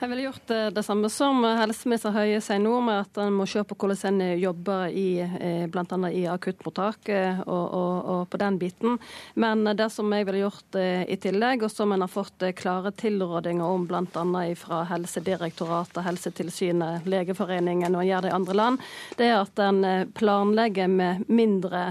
Jeg 0.00 0.08
ville 0.08 0.22
gjort 0.24 0.50
eh, 0.50 0.68
det 0.72 0.82
samme 0.82 1.08
som 1.12 1.42
helseminister 1.44 2.14
Høie 2.14 2.38
sier 2.40 2.60
nå, 2.62 2.72
med 2.80 3.02
at 3.02 3.18
en 3.20 3.34
må 3.36 3.44
se 3.48 3.60
på 3.68 3.76
hvordan 3.76 4.22
en 4.22 4.38
jobber 4.40 4.94
i 4.96 5.20
eh, 5.20 5.66
bl.a. 5.68 5.98
i 6.08 6.22
akuttmottak 6.32 7.10
eh, 7.12 7.42
og, 7.44 7.66
og, 7.76 8.08
og 8.14 8.22
på 8.32 8.40
den 8.40 8.56
biten. 8.56 8.96
Men 9.36 9.68
det 9.76 9.90
som 9.92 10.08
jeg 10.16 10.24
ville 10.24 10.40
gjort 10.46 10.78
i 10.80 11.18
tillegg, 11.20 11.66
og 11.66 11.72
som 11.72 11.92
en 11.92 12.06
har 12.06 12.08
fått 12.08 12.46
klare 12.56 12.94
tilrådinger 12.96 13.66
om 13.66 13.84
bl.a. 13.90 14.24
fra 14.56 14.80
Helsedirektoratet, 14.88 16.00
Helsetilsynet, 16.06 17.04
Legeforeningen 17.04 17.92
og 17.92 18.00
en 18.00 18.08
gjør 18.08 18.24
det 18.24 18.32
i 18.32 18.36
andre 18.38 18.56
land, 18.56 18.90
det 19.20 19.28
er 19.28 19.38
at 19.42 19.64
en 19.66 19.84
planlegger 20.16 20.88
med 20.88 21.26
mindre 21.28 21.84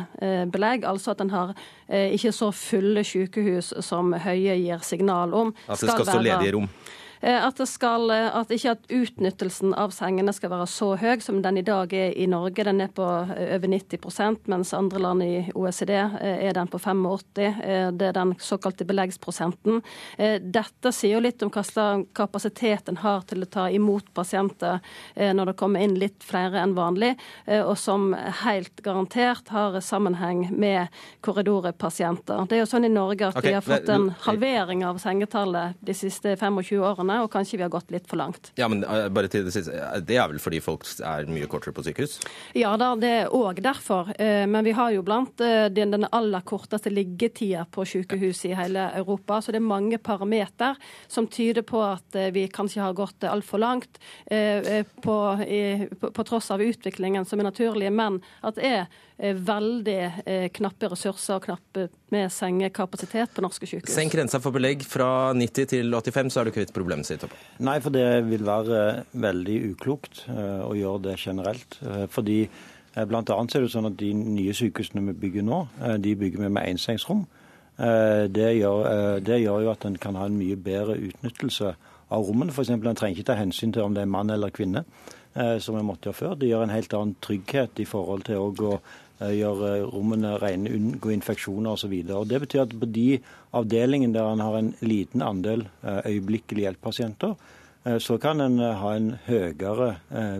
belegg. 0.50 0.88
Altså 0.90 1.14
at 1.14 1.22
en 1.22 1.34
har 1.34 1.54
ikke 1.90 2.34
så 2.34 2.50
fulle 2.56 3.06
sykehus 3.06 3.76
som 3.86 4.16
Høie 4.18 4.58
gir 4.58 4.82
signal 4.86 5.36
om. 5.38 5.54
At 5.68 5.78
det 5.78 5.94
skal 5.94 6.10
stå 6.10 6.24
ledige 6.26 6.58
rom? 6.58 6.72
At, 7.22 7.58
det 7.58 7.68
skal, 7.68 8.12
at 8.12 8.52
ikke 8.54 8.74
at 8.78 8.86
utnyttelsen 8.94 9.74
av 9.76 9.92
sengene 9.92 10.32
skal 10.36 10.54
være 10.54 10.68
så 10.72 10.94
høy 11.00 11.20
som 11.24 11.42
den 11.44 11.60
i 11.60 11.64
dag 11.68 11.92
er 11.94 12.14
i 12.16 12.28
Norge. 12.32 12.64
Den 12.64 12.80
er 12.84 12.92
på 12.96 13.04
over 13.04 13.68
90% 13.68 14.48
mens 14.52 14.72
andre 14.78 15.02
land 15.04 15.26
i 15.26 15.42
OECD 15.52 15.92
er 15.98 16.56
den 16.56 16.70
på 16.72 16.80
85 16.80 17.04
Det 17.36 18.08
er 18.08 18.16
den 18.16 18.34
såkalte 18.40 18.88
beleggsprosenten. 18.88 19.82
Dette 20.18 20.94
sier 20.96 21.18
jo 21.18 21.24
litt 21.24 21.44
om 21.44 21.52
hva 21.52 21.64
slags 21.68 22.08
kapasitet 22.16 22.90
en 22.90 23.02
har 23.04 23.26
til 23.28 23.44
å 23.44 23.50
ta 23.52 23.68
imot 23.72 24.14
pasienter 24.16 24.80
når 25.16 25.52
det 25.52 25.58
kommer 25.60 25.84
inn 25.84 25.98
litt 26.00 26.24
flere 26.24 26.62
enn 26.64 26.76
vanlig, 26.78 27.16
og 27.48 27.76
som 27.80 28.14
helt 28.46 28.84
garantert 28.86 29.52
har 29.52 29.80
sammenheng 29.84 30.48
med 30.56 30.88
korridorpasienter. 31.26 32.48
Det 32.48 32.60
er 32.60 32.64
jo 32.64 32.72
sånn 32.72 32.88
i 32.88 32.94
Norge 32.94 33.28
at 33.28 33.40
Okay, 33.40 33.52
vi 33.52 33.58
har 33.58 33.66
fått 33.66 33.90
en 33.92 34.10
halvering 34.26 34.86
av 34.88 35.00
sengetallet 35.02 35.78
de 35.86 35.94
siste 35.96 36.36
25 36.40 36.80
årene 36.84 37.09
og 37.24 37.32
kanskje 37.34 37.58
vi 37.58 37.66
har 37.66 37.74
gått 37.74 37.92
litt 37.92 38.08
for 38.10 38.20
langt. 38.22 38.52
Ja, 38.60 38.68
men 38.72 38.84
uh, 38.86 39.08
bare 39.10 39.28
til 39.32 39.46
Det 39.48 39.54
siste. 39.56 39.74
Det 40.06 40.18
er 40.20 40.28
vel 40.30 40.40
fordi 40.40 40.60
folk 40.62 40.86
er 41.06 41.26
mye 41.32 41.48
kortere 41.50 41.74
på 41.74 41.84
sykehus? 41.86 42.20
Ja 42.58 42.76
da, 42.80 42.94
det 43.00 43.10
er 43.24 43.34
òg 43.36 43.62
derfor. 43.66 44.12
Eh, 44.20 44.46
Men 44.48 44.66
vi 44.66 44.72
har 44.72 44.92
jo 44.92 45.02
blant 45.06 45.42
eh, 45.42 45.68
den 45.74 45.92
den 45.92 46.06
aller 46.12 46.42
korteste 46.42 46.90
liggetida 46.90 47.66
på 47.72 47.86
sykehus 47.86 48.46
i 48.46 48.54
hele 48.58 48.90
Europa. 48.96 49.42
Så 49.42 49.52
det 49.52 49.60
er 49.62 49.68
mange 49.68 49.98
parameter 49.98 50.76
som 51.08 51.28
tyder 51.28 51.62
på 51.62 51.82
at 51.84 52.16
eh, 52.16 52.32
vi 52.36 52.48
kanskje 52.48 52.82
har 52.82 52.94
gått 52.94 53.24
altfor 53.24 53.60
langt 53.60 54.00
eh, 54.32 54.60
eh, 54.60 54.86
på, 55.02 55.18
på, 56.00 56.12
på 56.12 56.24
tross 56.24 56.52
av 56.52 56.62
utviklingen 56.62 57.26
som 57.26 57.40
er 57.40 57.50
naturlig, 57.50 57.92
men 57.94 58.22
at 58.42 58.56
det 58.60 58.66
er 58.66 58.82
eh, 58.82 58.98
veldig 59.20 59.98
eh, 60.24 60.48
knappe 60.56 60.90
ressurser 60.92 61.36
og 61.36 61.46
knappe 61.48 61.88
med 62.14 62.32
sengekapasitet 62.32 63.34
på 63.36 63.44
norske 63.44 63.68
sykehus. 63.68 63.92
Senk 63.94 64.16
grensa 64.16 64.40
for 64.44 64.56
belegg 64.56 64.86
fra 64.88 65.34
90 65.36 65.70
til 65.74 65.92
85, 65.94 66.32
så 66.32 66.42
er 66.42 66.50
du 66.50 66.56
kvitt 66.56 66.74
problemet 66.76 67.10
sitt. 67.10 67.26
Nei, 67.60 67.78
for 67.84 67.96
det 67.96 68.08
vil 68.30 68.46
være 68.48 69.04
veldig 69.20 69.58
uklokt 69.74 70.24
eh, 70.32 70.62
å 70.64 70.72
gjøre 70.78 71.04
det 71.10 71.18
generelt. 71.20 71.80
Eh, 71.84 72.06
fordi 72.12 72.40
eh, 72.46 73.06
blant 73.10 73.32
annet 73.36 73.60
er 73.60 73.68
det 73.68 73.74
sånn 73.76 73.92
at 73.92 74.00
de 74.00 74.14
nye 74.16 74.56
sykehusene 74.56 75.04
vi 75.12 75.18
bygger 75.28 75.48
nå, 75.50 75.62
eh, 75.84 76.00
de 76.00 76.16
bygger 76.24 76.46
vi 76.46 76.54
med 76.56 76.72
ensengsrom. 76.72 77.28
Eh, 77.80 78.26
det, 78.32 78.50
gjør, 78.60 78.88
eh, 78.88 79.20
det 79.24 79.44
gjør 79.44 79.68
jo 79.68 79.72
at 79.72 79.86
en 79.88 80.00
kan 80.00 80.18
ha 80.20 80.28
en 80.28 80.40
mye 80.40 80.58
bedre 80.60 80.98
utnyttelse 81.00 81.76
av 82.10 82.26
rommene. 82.26 82.52
F.eks. 82.52 82.72
en 82.74 82.84
trenger 82.84 83.16
ikke 83.16 83.30
ta 83.30 83.38
hensyn 83.40 83.76
til 83.76 83.86
om 83.86 83.96
det 83.96 84.04
er 84.04 84.12
mann 84.12 84.32
eller 84.34 84.52
kvinne, 84.52 84.84
eh, 85.36 85.58
som 85.64 85.78
vi 85.78 85.86
måtte 85.86 86.10
gjøre 86.10 86.20
før. 86.20 86.40
Det 86.40 86.50
gjør 86.50 86.66
en 86.66 86.74
helt 86.74 86.96
annen 86.98 87.16
trygghet 87.24 87.80
i 87.80 87.88
forhold 87.88 88.26
til 88.28 88.42
å 88.42 88.74
eh, 88.80 88.98
gjøre 89.20 89.84
rommene 89.92 90.38
rene, 90.40 90.72
unngå 90.72 91.12
infeksjoner 91.12 91.76
osv. 91.76 91.94
Det 92.08 92.42
betyr 92.46 92.66
at 92.66 92.76
på 92.80 92.88
de 92.88 93.20
avdelingene 93.58 94.16
der 94.16 94.28
en 94.32 94.44
har 94.44 94.60
en 94.60 94.74
liten 94.82 95.24
andel 95.26 95.68
eh, 95.84 96.02
øyeblikkelig 96.14 96.68
hjelp-pasienter, 96.68 97.34
eh, 97.86 97.98
så 98.00 98.18
kan 98.22 98.42
en 98.42 98.60
eh, 98.60 98.76
ha 98.80 98.94
en 98.96 99.10
høyere 99.26 99.90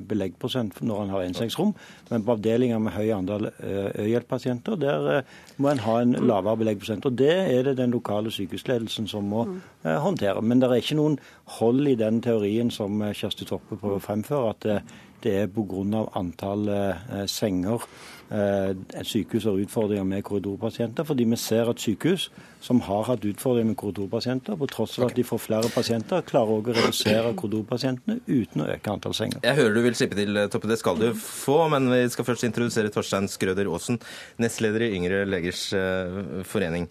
beleggprosent 0.08 0.80
når 0.86 1.04
en 1.04 1.14
har 1.16 1.26
ensengsrom. 1.26 1.74
Men 2.10 2.24
på 2.26 2.36
avdelinger 2.38 2.80
med 2.82 2.96
høy 2.96 3.12
andel 3.16 3.50
eh, 3.52 3.90
øyehjelppasienter, 4.06 4.80
der 4.80 5.10
eh, 5.18 5.36
må 5.58 5.74
en 5.74 5.84
ha 5.86 6.00
en 6.02 6.16
lavere 6.22 6.64
beleggprosent. 6.64 7.06
Og 7.06 7.18
det 7.20 7.36
er 7.36 7.68
det 7.68 7.78
den 7.78 7.92
lokale 7.96 8.32
sykehusledelsen 8.32 9.10
som 9.12 9.28
må 9.30 9.46
eh, 9.84 10.00
håndtere. 10.00 10.42
Men 10.42 10.62
det 10.62 10.70
er 10.70 10.82
ikke 10.82 11.00
noen 11.02 11.20
hold 11.60 11.88
i 11.88 11.98
den 12.00 12.22
teorien 12.26 12.72
som 12.72 13.02
eh, 13.02 13.14
Kjersti 13.14 13.50
Toppe 13.50 13.76
prøver 13.76 14.00
å 14.00 14.08
fremføre, 14.08 14.56
at 14.56 14.98
det, 15.24 15.36
er 15.44 15.52
pga. 15.52 16.06
antall 16.20 16.70
eh, 16.70 17.26
senger 17.28 17.84
eh, 18.30 19.04
sykehus 19.04 19.46
har 19.46 19.60
utfordringer 19.60 20.06
med 20.08 20.24
korridorpasienter. 20.24 21.06
Fordi 21.08 21.26
vi 21.30 21.40
ser 21.40 21.70
at 21.70 21.80
sykehus 21.82 22.30
som 22.62 22.82
har 22.88 23.06
hatt 23.08 23.26
utfordringer 23.26 23.72
med 23.72 23.78
korridorpasienter, 23.80 24.58
på 24.60 24.68
tross 24.68 24.98
av 25.00 25.08
at 25.10 25.16
de 25.16 25.24
får 25.24 25.42
flere 25.46 25.72
pasienter, 25.74 26.26
klarer 26.28 26.58
også 26.58 26.74
å 26.74 26.78
redusere 26.82 27.34
korridorpasientene 27.40 28.20
uten 28.28 28.66
å 28.66 28.70
øke 28.74 28.92
antall 28.92 29.16
senger. 29.18 29.40
Jeg 29.44 29.60
hører 29.62 29.78
du 29.78 29.82
vil 29.86 29.98
slippe 29.98 30.20
til, 30.20 30.44
Toppe. 30.52 30.70
Det 30.72 30.80
skal 30.82 31.00
du 31.00 31.10
få, 31.16 31.62
men 31.72 31.90
vi 31.94 32.04
skal 32.12 32.28
først 32.28 32.46
introdusere 32.50 32.92
Torstein 32.94 33.30
Skrøder 33.32 33.72
Aasen, 33.72 34.00
nestleder 34.42 34.88
i 34.88 34.94
Yngre 35.00 35.26
legers 35.30 35.70
eh, 35.78 36.44
forening. 36.48 36.90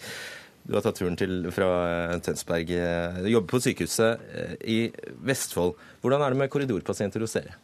Du 0.69 0.75
har 0.77 0.85
tatt 0.85 0.99
turen 1.01 1.17
til 1.17 1.47
fra 1.55 1.69
eh, 1.89 2.19
Tønsberg. 2.25 2.71
eh, 2.77 3.23
Du 3.25 3.31
jobber 3.33 3.55
på 3.55 3.61
sykehuset 3.65 4.27
eh, 4.37 4.55
i 4.69 4.79
Vestfold. 5.25 5.79
Hvordan 6.03 6.25
er 6.25 6.35
det 6.35 6.41
med 6.43 6.53
korridorpasienter 6.53 7.25
hos 7.25 7.37
dere? 7.39 7.57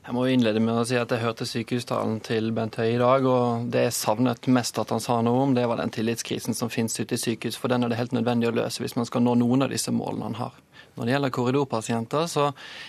Jeg 0.00 0.16
må 0.16 0.22
innlede 0.32 0.62
med 0.64 0.78
å 0.80 0.84
si 0.88 0.96
at 0.96 1.10
jeg 1.12 1.20
hørte 1.20 1.44
sykehustalen 1.44 2.22
til 2.24 2.54
Bent 2.56 2.78
Høie 2.80 2.94
i 2.94 3.00
dag, 3.00 3.26
og 3.28 3.66
det 3.72 3.82
jeg 3.84 3.96
savnet 3.98 4.46
mest 4.48 4.78
at 4.80 4.94
han 4.94 5.02
sa 5.04 5.18
noe 5.20 5.42
om, 5.44 5.52
det 5.52 5.66
var 5.68 5.76
den 5.76 5.92
tillitskrisen 5.92 6.56
som 6.56 6.70
finnes 6.72 6.96
ute 6.96 7.18
i 7.18 7.20
sykehus, 7.20 7.58
for 7.60 7.68
den 7.68 7.84
er 7.84 7.92
det 7.92 7.98
helt 7.98 8.14
nødvendig 8.16 8.48
å 8.48 8.54
løse 8.56 8.80
hvis 8.80 8.96
man 8.96 9.08
skal 9.08 9.26
nå 9.26 9.34
noen 9.42 9.66
av 9.66 9.74
disse 9.74 9.92
målene 9.92 10.30
han 10.30 10.38
har. 10.38 10.56
Når 10.96 11.04
det 11.04 11.14
gjelder 11.14 11.34
korridorpasienter, 11.36 12.24
så 12.32 12.46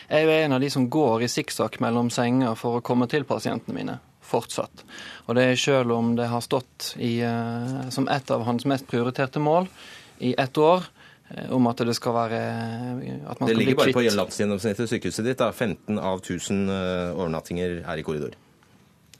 er 0.08 0.24
jeg 0.24 0.46
en 0.46 0.56
av 0.56 0.64
de 0.64 0.72
som 0.72 0.88
går 0.96 1.28
i 1.28 1.30
sikksakk 1.32 1.82
mellom 1.84 2.14
senger 2.16 2.56
for 2.60 2.80
å 2.80 2.86
komme 2.86 3.10
til 3.12 3.28
pasientene 3.28 3.76
mine. 3.76 3.98
Fortsatt. 4.32 4.86
Og 5.28 5.36
det 5.36 5.50
er 5.50 5.60
selv 5.60 5.92
om 5.98 6.14
det 6.16 6.30
har 6.32 6.44
stått 6.46 6.94
i, 6.96 7.18
eh, 7.28 7.90
som 7.92 8.08
et 8.08 8.32
av 8.32 8.48
hans 8.48 8.64
mest 8.64 8.88
prioriterte 8.88 9.44
mål 9.44 9.68
i 10.24 10.32
ett 10.40 10.58
år, 10.58 10.88
om 11.50 11.68
at 11.72 11.84
det 11.88 11.96
skal 11.96 12.16
være 12.16 12.40
at 12.40 13.40
man 13.40 13.50
Det 13.50 13.56
skal 13.56 13.56
bli 13.56 13.66
ligger 13.66 13.80
bare 13.80 13.94
på 13.94 14.04
kvitt 14.04 14.18
landsgjennomsnittet 14.20 14.90
sykehuset 14.90 15.26
ditt. 15.26 15.40
da. 15.40 15.52
15 15.52 16.00
av 16.00 16.20
1000 16.20 16.70
eh, 16.70 17.14
overnattinger 17.16 17.78
er 17.86 18.02
i 18.02 18.04
korridor. 18.04 18.36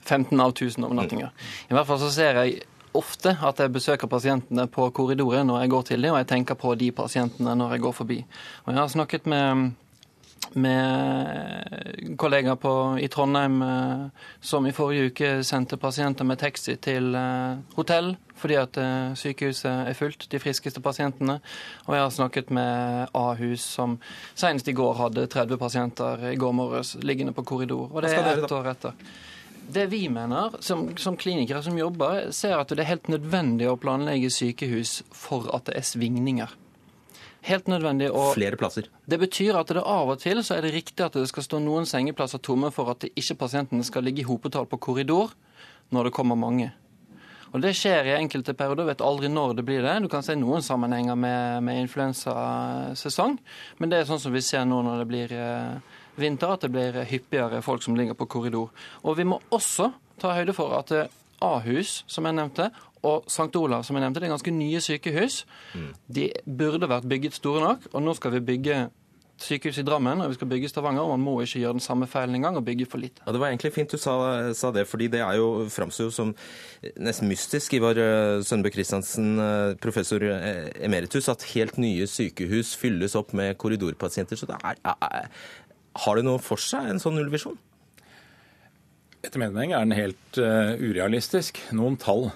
15 0.02 0.40
av 0.40 0.52
1000 0.52 0.84
overnattinger. 0.84 1.32
I 1.70 1.74
hvert 1.74 1.86
fall 1.86 2.00
så 2.02 2.10
ser 2.10 2.40
jeg 2.42 2.62
ofte 2.96 3.36
at 3.40 3.60
jeg 3.60 3.72
besøker 3.72 4.10
pasientene 4.10 4.66
på 4.68 4.88
korridoren 4.94 5.48
når 5.48 5.64
jeg 5.64 5.72
går 5.72 5.86
til 5.88 6.02
dem, 6.02 6.14
og 6.14 6.20
jeg 6.22 6.30
tenker 6.32 6.58
på 6.58 6.74
de 6.78 6.90
pasientene 6.92 7.54
når 7.56 7.76
jeg 7.76 7.84
går 7.86 7.94
forbi. 7.96 8.18
Og 8.64 8.74
jeg 8.74 8.80
har 8.80 8.92
snakket 8.92 9.26
med, 9.30 9.72
med 10.54 12.16
kollegaer 12.18 12.58
på, 12.60 12.98
i 13.00 13.08
Trondheim 13.08 13.62
eh, 13.62 14.06
som 14.40 14.66
i 14.66 14.72
forrige 14.74 15.10
uke 15.10 15.30
sendte 15.46 15.78
pasienter 15.80 16.26
med 16.28 16.40
taxi 16.42 16.76
til 16.82 17.14
eh, 17.16 17.62
hotell 17.76 18.14
fordi 18.42 18.56
at 18.58 18.78
eh, 18.80 19.12
sykehuset 19.18 19.88
er 19.88 19.96
fullt, 19.96 20.26
de 20.32 20.40
friskeste 20.42 20.82
pasientene. 20.82 21.38
Og 21.86 21.94
jeg 21.94 22.02
har 22.02 22.14
snakket 22.14 22.50
med 22.50 23.12
Ahus 23.14 23.64
som 23.78 23.98
senest 24.34 24.68
i 24.68 24.74
går 24.76 24.96
hadde 24.98 25.28
30 25.30 25.60
pasienter 25.60 26.24
i 26.32 26.38
går 26.40 26.56
morges 26.58 26.96
liggende 27.02 27.36
på 27.36 27.46
korridor. 27.46 27.92
Og 27.92 28.02
det 28.02 28.16
er 28.16 28.32
ett 28.42 28.56
år 28.56 28.72
etter. 28.74 28.98
Det 29.72 29.86
vi 29.92 30.08
mener, 30.10 30.56
som, 30.60 30.88
som, 30.98 31.16
klinikere 31.16 31.62
som 31.62 31.78
jobber, 31.78 32.32
ser 32.34 32.58
at 32.58 32.72
det 32.74 32.82
er 32.82 32.90
helt 32.90 33.12
nødvendig 33.12 33.70
å 33.70 33.78
planlegge 33.80 34.32
sykehus 34.34 35.00
for 35.14 35.46
at 35.54 35.70
det 35.70 35.78
er 35.78 35.86
svingninger. 35.86 36.50
Helt 37.42 37.66
nødvendig. 37.66 38.10
Og 38.14 38.34
Flere 38.36 38.56
plasser. 38.56 38.86
Det 39.06 39.18
betyr 39.18 39.56
at 39.58 39.72
det 39.74 39.82
av 39.82 40.12
og 40.14 40.20
til 40.22 40.42
så 40.46 40.56
er 40.56 40.66
det 40.66 40.74
riktig 40.76 41.02
at 41.04 41.16
det 41.18 41.26
skal 41.30 41.46
stå 41.46 41.58
noen 41.62 41.88
sengeplasser 41.88 42.38
tomme 42.38 42.70
for 42.74 42.92
at 42.94 43.08
ikke 43.10 43.40
pasientene 43.40 43.86
skal 43.86 44.06
ligge 44.06 44.22
i 44.22 44.28
hopetall 44.28 44.68
på 44.70 44.78
korridor 44.78 45.34
når 45.92 46.08
det 46.08 46.14
kommer 46.14 46.38
mange. 46.38 46.70
Og 47.52 47.60
Det 47.60 47.74
skjer 47.76 48.06
i 48.08 48.14
enkelte 48.16 48.54
perioder, 48.56 48.86
vet 48.88 49.02
aldri 49.04 49.28
når 49.28 49.58
det 49.58 49.64
blir 49.68 49.82
det. 49.84 49.98
Du 50.00 50.08
kan 50.08 50.22
se 50.24 50.36
noen 50.38 50.62
sammenhenger 50.64 51.18
med, 51.18 51.64
med 51.66 51.82
influensasesong, 51.82 53.36
men 53.76 53.92
det 53.92 53.98
er 53.98 54.06
sånn 54.08 54.22
som 54.22 54.32
vi 54.32 54.40
ser 54.40 54.64
nå 54.64 54.78
når 54.86 55.02
det 55.02 55.08
blir 55.10 55.34
eh, 55.36 55.98
vinter, 56.16 56.54
at 56.54 56.64
det 56.64 56.72
blir 56.72 56.96
hyppigere 57.10 57.60
folk 57.60 57.84
som 57.84 57.98
ligger 57.98 58.16
på 58.16 58.30
korridor. 58.38 58.70
Og 59.04 59.18
vi 59.20 59.28
må 59.28 59.42
også 59.52 59.90
ta 60.22 60.32
høyde 60.38 60.56
for 60.56 60.72
at 60.78 60.94
eh, 60.96 61.12
Ahus, 61.44 62.06
som 62.08 62.24
jeg 62.24 62.38
nevnte, 62.38 62.70
og 63.02 63.28
St. 63.30 63.50
Olav, 63.58 63.82
som 63.84 63.96
jeg 63.96 64.04
nevnte, 64.04 64.22
det 64.22 64.28
er 64.28 64.34
ganske 64.36 64.54
nye 64.54 64.80
sykehus. 64.80 65.42
Mm. 65.74 65.92
De 66.18 66.26
burde 66.46 66.88
vært 66.90 67.08
bygget 67.10 67.38
store 67.38 67.64
nok, 67.64 67.88
og 67.92 68.02
nå 68.02 68.14
skal 68.18 68.36
vi 68.36 68.44
bygge 68.52 68.82
sykehus 69.42 69.78
i 69.80 69.84
Drammen 69.86 70.22
og 70.22 70.30
vi 70.30 70.36
skal 70.36 70.48
bygge 70.50 70.68
i 70.68 70.70
Stavanger, 70.70 71.02
og 71.02 71.16
man 71.16 71.24
må 71.24 71.34
ikke 71.42 71.62
gjøre 71.62 71.76
den 71.78 71.84
samme 71.84 72.06
feilen 72.10 72.36
engang 72.38 72.58
og 72.58 72.64
bygge 72.66 72.86
for 72.90 73.02
lite. 73.02 73.22
Ja, 73.26 73.32
Det 73.32 73.40
var 73.40 73.48
egentlig 73.50 73.72
fint 73.74 73.90
du 73.90 73.98
sa, 73.98 74.52
sa 74.54 74.70
det, 74.74 74.86
fordi 74.88 75.08
det 75.12 75.20
er 75.20 75.38
jo, 75.40 75.66
framstår 75.72 76.08
jo 76.10 76.14
som 76.14 76.34
nesten 76.96 77.30
mystisk. 77.30 77.74
Ivar 77.78 77.98
eh, 77.98 78.42
Sønbø 78.46 78.70
Christiansen, 78.70 79.34
eh, 79.42 79.74
professor 79.82 80.22
eh, 80.22 80.70
emeritus, 80.84 81.28
at 81.28 81.46
helt 81.54 81.78
nye 81.78 82.06
sykehus 82.06 82.76
fylles 82.78 83.16
opp 83.18 83.34
med 83.34 83.56
korridorpasienter. 83.58 84.38
Så 84.38 84.46
det 84.50 84.60
er, 84.62 84.78
er, 84.84 85.28
har 86.06 86.16
det 86.16 86.26
noe 86.26 86.42
for 86.42 86.60
seg, 86.60 86.88
en 86.88 87.02
sånn 87.02 87.18
nullvisjon? 87.18 87.58
Etter 89.22 89.38
min 89.38 89.52
mening 89.54 89.70
er 89.70 89.84
den 89.84 89.94
helt 89.94 90.38
uh, 90.42 90.74
urealistisk. 90.82 91.60
Noen 91.78 91.94
tall 92.00 92.32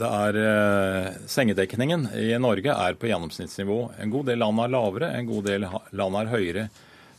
det 0.00 0.08
er 0.08 0.38
eh, 0.40 1.08
Sengedekningen 1.28 2.06
i 2.16 2.30
Norge 2.40 2.72
er 2.72 2.96
på 2.98 3.10
gjennomsnittsnivå. 3.10 3.80
En 4.00 4.12
god 4.12 4.30
del 4.30 4.40
land 4.40 4.62
er 4.62 4.72
lavere, 4.72 5.10
en 5.16 5.28
god 5.28 5.48
del 5.50 5.66
land 5.66 6.20
er 6.20 6.30
høyere. 6.30 6.68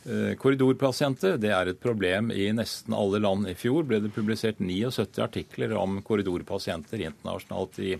Eh, 0.02 0.32
korridorpasienter 0.42 1.38
det 1.42 1.52
er 1.54 1.72
et 1.72 1.82
problem 1.82 2.32
i 2.34 2.50
nesten 2.56 2.96
alle 2.98 3.22
land. 3.22 3.50
I 3.50 3.58
fjor 3.58 3.86
ble 3.88 4.02
det 4.04 4.14
publisert 4.16 4.62
79 4.64 5.22
artikler 5.22 5.76
om 5.78 6.00
korridorpasienter 6.06 7.04
internasjonalt 7.10 7.82
i 7.84 7.98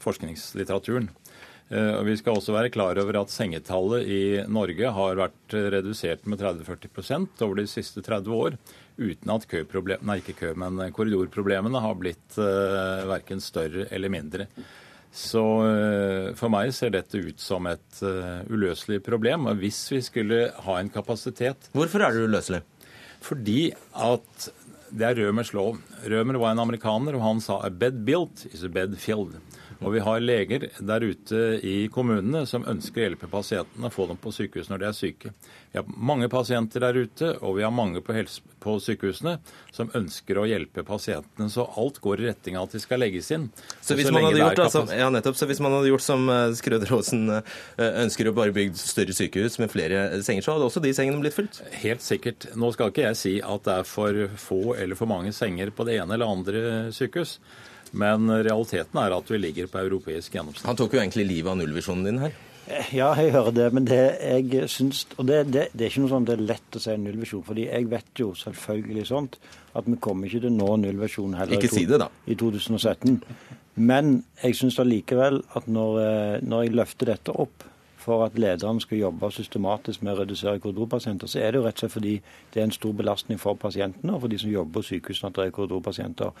forskningslitteraturen. 0.00 1.10
Vi 1.70 2.14
skal 2.18 2.34
også 2.34 2.50
være 2.50 2.72
klar 2.74 2.98
over 2.98 3.20
at 3.20 3.30
sengetallet 3.30 4.08
i 4.10 4.22
Norge 4.50 4.88
har 4.90 5.20
vært 5.20 5.54
redusert 5.54 6.24
med 6.26 6.40
30-40% 6.42 7.44
over 7.46 7.60
de 7.60 7.66
siste 7.70 8.02
30 8.02 8.34
år 8.34 8.56
uten 9.00 9.32
at 9.32 9.48
køproblem, 9.50 10.04
nei, 10.06 10.20
ikke 10.20 10.36
kø, 10.38 10.52
men 10.60 10.78
korridorproblemene 10.94 11.82
har 11.82 11.98
blitt 11.98 12.38
uh, 12.38 13.08
verken 13.10 13.42
større 13.42 13.88
eller 13.90 14.12
mindre. 14.12 14.46
Så 15.10 15.42
uh, 15.42 16.30
for 16.38 16.52
meg 16.52 16.70
ser 16.76 16.92
dette 16.94 17.18
ut 17.18 17.40
som 17.42 17.66
et 17.70 18.02
uh, 18.06 18.46
uløselig 18.52 19.00
problem. 19.06 19.48
Hvis 19.58 19.82
vi 19.90 20.02
skulle 20.06 20.44
ha 20.54 20.78
en 20.78 20.92
kapasitet 20.92 21.70
Hvorfor 21.74 22.04
er 22.06 22.14
det 22.14 22.28
uløselig? 22.28 22.62
Fordi 23.20 23.72
at 23.98 24.50
det 24.90 25.06
er 25.06 25.18
Rømers 25.22 25.52
lov. 25.54 25.78
Rømer 26.06 26.38
var 26.40 26.54
en 26.54 26.62
amerikaner, 26.64 27.16
og 27.16 27.24
han 27.24 27.42
sa 27.42 27.60
a 27.62 27.70
bed 27.70 28.02
built 28.06 28.46
is 28.50 28.64
a 28.66 28.70
bed 28.72 28.96
filled. 28.98 29.36
Og 29.80 29.94
vi 29.94 30.00
har 30.04 30.20
leger 30.20 30.66
der 30.78 31.04
ute 31.04 31.38
i 31.64 31.88
kommunene 31.92 32.42
som 32.48 32.66
ønsker 32.68 33.00
å 33.00 33.06
hjelpe 33.06 33.30
pasientene 33.32 33.88
og 33.88 33.94
få 33.94 34.06
dem 34.10 34.18
på 34.20 34.32
sykehus 34.34 34.68
når 34.68 34.82
de 34.82 34.88
er 34.90 34.96
syke. 34.96 35.32
Vi 35.72 35.78
har 35.80 35.86
mange 35.96 36.28
pasienter 36.32 36.84
der 36.84 36.98
ute, 37.00 37.30
og 37.40 37.56
vi 37.56 37.64
har 37.64 37.72
mange 37.72 38.02
på, 38.04 38.16
på 38.60 38.74
sykehusene 38.84 39.38
som 39.72 39.92
ønsker 39.96 40.36
å 40.36 40.44
hjelpe 40.50 40.84
pasientene. 40.84 41.48
Så 41.52 41.64
alt 41.80 42.00
går 42.04 42.20
i 42.20 42.28
retning 42.28 42.58
av 42.60 42.68
at 42.68 42.76
de 42.76 42.82
skal 42.82 43.00
legges 43.00 43.30
inn. 43.32 43.48
Så 43.80 43.96
hvis, 43.96 44.10
så 44.10 44.14
man 44.16 44.28
hadde 44.28 44.42
gjort, 44.42 44.62
altså, 44.66 44.84
ja, 44.92 45.08
nettopp, 45.14 45.40
så 45.40 45.48
hvis 45.48 45.62
man 45.64 45.78
hadde 45.78 45.92
gjort 45.94 46.04
som 46.04 46.28
eh, 46.28 46.44
Skrøder 46.60 46.94
Aasen 46.98 47.24
eh, 47.38 47.90
ønsker 48.04 48.28
å 48.28 48.36
bare 48.36 48.56
bygge 48.56 48.76
større 48.82 49.16
sykehus 49.16 49.56
med 49.62 49.72
flere 49.72 50.04
senger, 50.26 50.44
så 50.44 50.58
hadde 50.58 50.68
også 50.68 50.84
de 50.84 50.92
sengene 50.96 51.24
blitt 51.24 51.38
fylt? 51.38 51.62
Helt 51.80 52.04
sikkert. 52.04 52.50
Nå 52.52 52.74
skal 52.76 52.92
ikke 52.92 53.08
jeg 53.08 53.20
si 53.22 53.34
at 53.40 53.64
det 53.64 53.80
er 53.80 53.88
for 53.88 54.22
få 54.44 54.62
eller 54.76 54.98
for 54.98 55.08
mange 55.08 55.32
senger 55.36 55.72
på 55.72 55.88
det 55.88 56.00
ene 56.02 56.18
eller 56.18 56.36
andre 56.36 56.64
sykehus. 56.92 57.38
Men 57.92 58.30
realiteten 58.30 59.00
er 59.02 59.16
at 59.16 59.30
vi 59.30 59.40
ligger 59.40 59.70
på 59.70 59.80
europeisk 59.82 60.36
gjennomsnitt. 60.36 60.66
Han 60.68 60.78
tok 60.78 60.94
jo 60.94 61.02
egentlig 61.02 61.26
livet 61.26 61.52
av 61.52 61.58
nullvisjonen 61.58 62.06
din 62.06 62.22
her. 62.22 62.36
Ja, 62.94 63.08
jeg 63.18 63.32
hører 63.34 63.54
det. 63.54 63.68
Men 63.74 63.86
det 63.88 64.00
jeg 64.20 64.68
syns 64.70 65.06
Og 65.16 65.26
det, 65.26 65.40
det, 65.50 65.68
det, 65.72 65.86
er 65.86 65.90
ikke 65.90 66.04
noe 66.04 66.12
sånn 66.12 66.28
det 66.28 66.36
er 66.36 66.44
lett 66.52 66.76
å 66.76 66.82
si 66.82 66.96
nullvisjon. 66.96 67.42
fordi 67.46 67.66
jeg 67.66 67.88
vet 67.90 68.22
jo 68.22 68.28
selvfølgelig 68.38 69.06
sånt 69.08 69.40
at 69.74 69.86
vi 69.86 69.96
kommer 70.02 70.28
ikke 70.28 70.44
til 70.44 70.52
å 70.52 70.58
nå 70.58 70.76
nullvisjonen 70.84 71.38
heller 71.38 71.58
ikke 71.58 71.72
si 71.72 71.86
det, 71.86 72.00
da. 72.02 72.10
i 72.26 72.36
2017. 72.38 73.18
Men 73.80 74.20
jeg 74.42 74.58
syns 74.58 74.78
allikevel 74.82 75.42
at 75.56 75.68
når, 75.70 76.00
eh, 76.04 76.38
når 76.42 76.64
jeg 76.64 76.76
løfter 76.78 77.12
dette 77.12 77.34
opp 77.34 77.66
for 78.00 78.24
at 78.24 78.38
lederen 78.40 78.80
skal 78.80 78.98
jobbe 78.98 79.30
systematisk 79.34 80.02
med 80.02 80.14
å 80.14 80.22
redusere 80.22 80.58
korridorpasienter, 80.58 81.28
så 81.28 81.38
er 81.38 81.52
det 81.52 81.60
jo 81.60 81.66
rett 81.66 81.78
og 81.78 81.84
slett 81.84 81.94
fordi 81.94 82.14
det 82.52 82.60
er 82.60 82.66
en 82.66 82.74
stor 82.74 82.94
belastning 82.96 83.38
for 83.38 83.58
pasientene 83.60 84.14
og 84.14 84.24
for 84.24 84.32
de 84.32 84.38
som 84.40 84.50
jobber 84.50 84.80
på 84.80 84.88
sykehusene 84.88 85.30
at 85.30 85.38
det 85.38 85.46
er 85.46 85.56
korridorpasienter. 85.58 86.32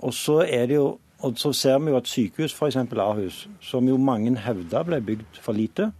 Og 0.00 0.14
så 0.16 0.40
er 0.46 0.66
det 0.70 0.80
jo 0.80 0.98
og 1.20 1.36
så 1.36 1.52
ser 1.52 1.80
vi 1.84 1.92
jo 1.92 1.98
at 1.98 2.08
sykehus, 2.08 2.54
f.eks. 2.56 2.78
Ahus, 2.96 3.42
som 3.60 3.88
jo 3.88 3.98
mange 4.00 4.32
hevda 4.40 4.80
ble 4.88 5.00
bygd 5.04 5.40
for 5.44 5.56
lite, 5.56 5.90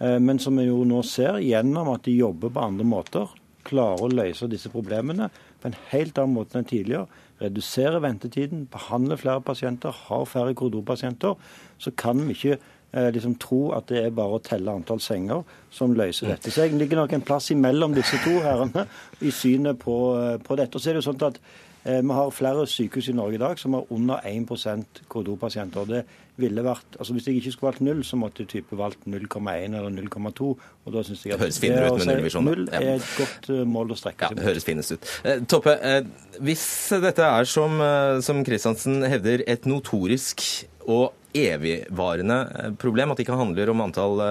eh, 0.00 0.16
men 0.22 0.40
som 0.40 0.56
vi 0.56 0.64
jo 0.68 0.80
nå 0.88 1.02
ser 1.04 1.42
gjennom 1.44 1.92
at 1.92 2.06
de 2.08 2.16
jobber 2.16 2.54
på 2.54 2.64
andre 2.64 2.86
måter, 2.88 3.34
klarer 3.66 4.06
å 4.06 4.12
løse 4.12 4.48
disse 4.48 4.70
problemene 4.72 5.28
på 5.60 5.68
en 5.68 5.76
helt 5.90 6.18
annen 6.22 6.38
måte 6.38 6.60
enn 6.60 6.68
tidligere. 6.68 7.04
Redusere 7.42 8.00
ventetiden, 8.00 8.64
behandle 8.72 9.18
flere 9.20 9.42
pasienter, 9.44 9.92
har 10.06 10.24
færre 10.30 10.54
korridorpasienter. 10.56 11.34
Så 11.82 11.92
kan 11.98 12.22
vi 12.24 12.32
ikke 12.32 12.56
eh, 12.56 13.10
liksom 13.12 13.36
tro 13.42 13.74
at 13.76 13.90
det 13.90 14.06
er 14.06 14.16
bare 14.16 14.38
å 14.38 14.44
telle 14.46 14.72
antall 14.72 15.02
senger 15.04 15.44
som 15.74 15.92
løser 15.98 16.32
dette. 16.32 16.54
Så 16.54 16.64
jeg 16.64 16.78
ligger 16.80 17.02
nok 17.02 17.12
en 17.12 17.26
plass 17.26 17.50
imellom 17.52 17.98
disse 17.98 18.22
to 18.24 18.38
herrene 18.46 18.86
i 19.20 19.34
synet 19.34 19.82
på, 19.82 19.98
eh, 20.22 20.36
på 20.40 20.56
dette. 20.56 20.78
Og 20.78 20.80
så 20.80 20.94
er 20.94 20.96
det 20.96 21.04
jo 21.04 21.10
sånn 21.10 21.26
at 21.28 21.42
vi 21.86 22.14
har 22.18 22.30
flere 22.34 22.66
sykehus 22.66 23.08
i 23.08 23.14
Norge 23.14 23.38
i 23.38 23.38
dag 23.38 23.58
som 23.58 23.76
har 23.78 23.92
under 23.94 24.22
1% 24.26 25.02
korridorpasienter. 25.08 25.84
Det 25.86 26.00
ville 26.36 26.64
vært, 26.64 26.96
altså 26.98 27.14
Hvis 27.16 27.26
jeg 27.26 27.40
ikke 27.40 27.52
skulle 27.52 27.70
valgt 27.70 27.84
null, 27.86 28.04
så 28.04 28.18
måtte 28.20 28.44
jeg 28.44 28.48
type 28.48 28.78
valgt 28.78 29.06
0,1 29.08 29.76
eller 29.76 29.90
0,2. 29.90 30.48
og 30.84 30.92
da 30.92 31.02
synes 31.02 31.24
jeg 31.24 31.32
at 31.32 31.38
Det 31.38 31.46
høres 31.46 31.60
finere 31.60 31.92
ut 31.92 31.98
med 31.98 32.10
nullvisjon. 32.12 32.44
Null 32.44 32.68
er 32.72 32.88
et 32.94 33.10
godt 33.18 33.50
eh, 33.54 33.62
mål 33.66 33.94
å 33.94 33.98
strekke 33.98 34.28
seg 34.28 34.36
Ja, 34.36 34.40
det 34.40 34.48
høres 34.48 34.68
finest 34.68 34.92
ut. 34.92 35.12
Eh, 35.24 35.44
Toppe, 35.48 35.76
eh, 35.80 36.02
hvis 36.44 36.64
dette 37.02 37.24
er 37.24 37.48
som, 37.48 37.80
eh, 37.80 38.20
som 38.20 38.44
Kristiansen 38.44 39.02
hevder, 39.08 39.44
et 39.46 39.66
notorisk 39.66 40.44
og 40.86 41.12
evigvarende 41.44 42.38
eh, 42.56 42.70
problem, 42.80 43.12
at 43.12 43.20
det 43.20 43.26
ikke 43.26 43.38
handler 43.38 43.72
om 43.72 43.84
antall 43.84 44.22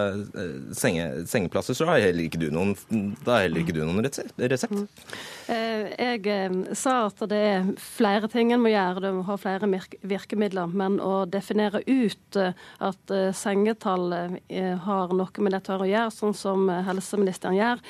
senge, 0.76 1.26
sengeplasser, 1.30 1.78
så 1.78 1.88
har 1.90 2.04
heller 2.04 2.28
ikke 2.28 2.42
du 2.42 2.50
noen, 2.54 2.76
da 3.26 3.38
har 3.38 3.48
heller 3.48 3.64
ikke 3.64 3.76
du 3.76 3.84
noen 3.86 4.06
resept? 4.06 4.86
Eh, 5.48 5.92
jeg 5.94 6.26
eh, 6.32 6.54
sa 6.74 6.96
at 7.06 7.22
det 7.30 7.38
er 7.38 7.68
flere 7.82 8.30
ting 8.32 8.50
en 8.54 8.64
må 8.64 8.72
gjøre, 8.72 9.04
du 9.04 9.22
ha 9.28 9.38
flere 9.38 9.70
virkemidler. 10.02 10.72
Men 10.74 10.98
å 11.04 11.26
definere 11.30 11.84
ut 11.86 12.40
eh, 12.40 12.56
at 12.86 13.14
sengetall 13.38 14.14
har 14.86 15.14
noe 15.14 15.44
med 15.44 15.54
dette 15.54 15.76
å 15.76 15.88
gjøre, 15.88 16.14
sånn 16.14 16.34
som 16.38 16.68
helseministeren 16.70 17.56
gjør, 17.58 17.82